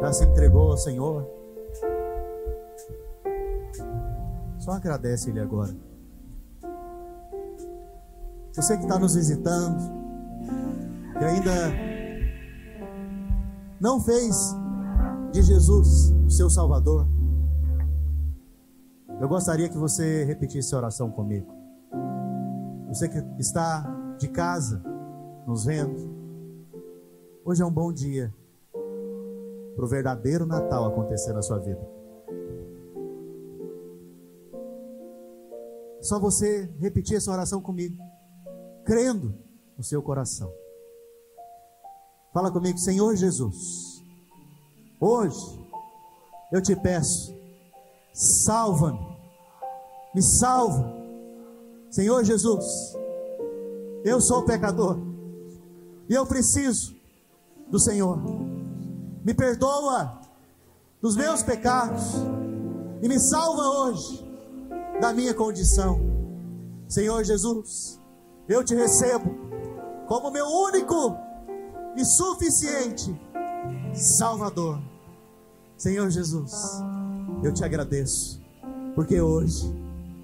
já 0.01 0.12
se 0.12 0.24
entregou 0.24 0.70
ao 0.70 0.76
Senhor, 0.76 1.28
só 4.57 4.70
agradece 4.70 5.30
Ele 5.30 5.41
agora. 5.41 5.74
Você 8.55 8.76
que 8.76 8.85
está 8.85 9.01
nos 9.01 9.16
visitando, 9.16 9.83
que 11.18 11.24
ainda 11.24 11.72
não 13.80 14.01
fez 14.01 14.55
de 15.33 15.43
Jesus 15.43 16.12
o 16.24 16.30
seu 16.30 16.49
Salvador, 16.49 17.05
eu 19.20 19.28
gostaria 19.28 19.68
que 19.68 19.76
você 19.76 20.22
repetisse 20.22 20.68
essa 20.68 20.76
oração 20.76 21.11
comigo. 21.11 21.53
Você 22.87 23.09
que 23.09 23.18
está 23.41 23.83
de 24.20 24.28
casa, 24.28 24.80
nos 25.49 25.64
vendo, 25.64 26.11
hoje 27.45 27.62
é 27.62 27.66
um 27.66 27.70
bom 27.70 27.93
dia 27.93 28.32
para 29.74 29.84
o 29.84 29.88
verdadeiro 29.88 30.47
Natal 30.47 30.84
acontecer 30.86 31.32
na 31.32 31.43
sua 31.43 31.59
vida. 31.59 31.80
Só 36.01 36.18
você 36.18 36.70
repetir 36.80 37.16
essa 37.16 37.30
oração 37.30 37.61
comigo, 37.61 37.97
crendo 38.84 39.34
no 39.76 39.84
seu 39.84 40.03
coração. 40.03 40.53
Fala 42.32 42.51
comigo, 42.51 42.78
Senhor 42.78 43.14
Jesus. 43.14 44.03
Hoje 45.01 45.61
eu 46.53 46.61
te 46.61 46.74
peço, 46.76 47.34
salva-me 48.12 49.12
Me 50.14 50.22
salva. 50.22 50.93
Senhor 51.90 52.22
Jesus, 52.24 52.95
eu 54.05 54.20
sou 54.20 54.45
pecador 54.45 54.99
e 56.09 56.14
eu 56.14 56.26
preciso 56.26 56.95
do 57.73 57.79
Senhor. 57.79 58.20
Me 59.25 59.33
perdoa 59.33 60.20
dos 61.01 61.16
meus 61.16 61.43
pecados 61.43 62.12
e 63.01 63.09
me 63.09 63.18
salva 63.18 63.62
hoje 63.62 64.23
da 65.01 65.12
minha 65.12 65.33
condição. 65.33 65.99
Senhor 66.87 67.25
Jesus, 67.25 67.99
eu 68.47 68.62
te 68.62 68.75
recebo 68.75 69.35
como 70.07 70.31
meu 70.31 70.47
único 70.47 71.16
e 71.97 72.05
suficiente 72.05 73.18
Salvador. 73.95 74.79
Senhor 75.77 76.11
Jesus, 76.11 76.53
eu 77.43 77.53
te 77.55 77.64
agradeço, 77.64 78.41
porque 78.95 79.20
hoje 79.20 79.75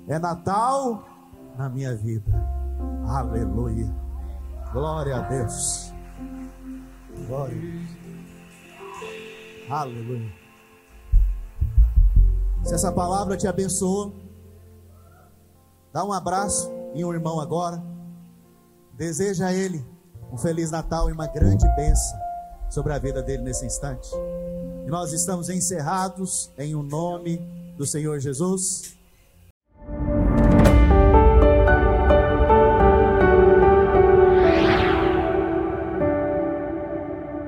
é 0.07 0.19
Natal 0.19 1.03
na 1.57 1.69
minha 1.69 1.97
vida. 1.97 2.31
Aleluia. 3.07 3.91
Glória 4.73 5.17
a 5.17 5.21
Deus. 5.23 5.88
Glória. 7.29 7.59
Aleluia. 9.69 10.33
Se 12.65 12.75
essa 12.75 12.91
palavra 12.91 13.37
te 13.37 13.47
abençoou, 13.47 14.15
dá 15.93 16.03
um 16.03 16.13
abraço 16.13 16.71
em 16.95 17.05
um 17.05 17.13
irmão 17.13 17.39
agora. 17.39 17.83
Deseja 18.95 19.49
a 19.49 19.53
ele 19.53 19.85
um 20.33 20.39
feliz 20.39 20.71
Natal 20.71 21.11
e 21.11 21.13
uma 21.13 21.27
grande 21.27 21.69
bênção 21.77 22.19
sobre 22.71 22.95
a 22.95 22.99
vida 22.99 23.23
dele 23.23 23.43
nesse 23.43 23.67
instante. 23.67 24.09
E 24.87 24.91
nós 24.91 25.13
estamos 25.13 25.51
encerrados 25.51 26.51
em 26.57 26.75
o 26.75 26.81
um 26.81 26.83
nome 26.83 27.37
do 27.77 27.87
Senhor 27.87 28.19
Jesus. 28.21 28.98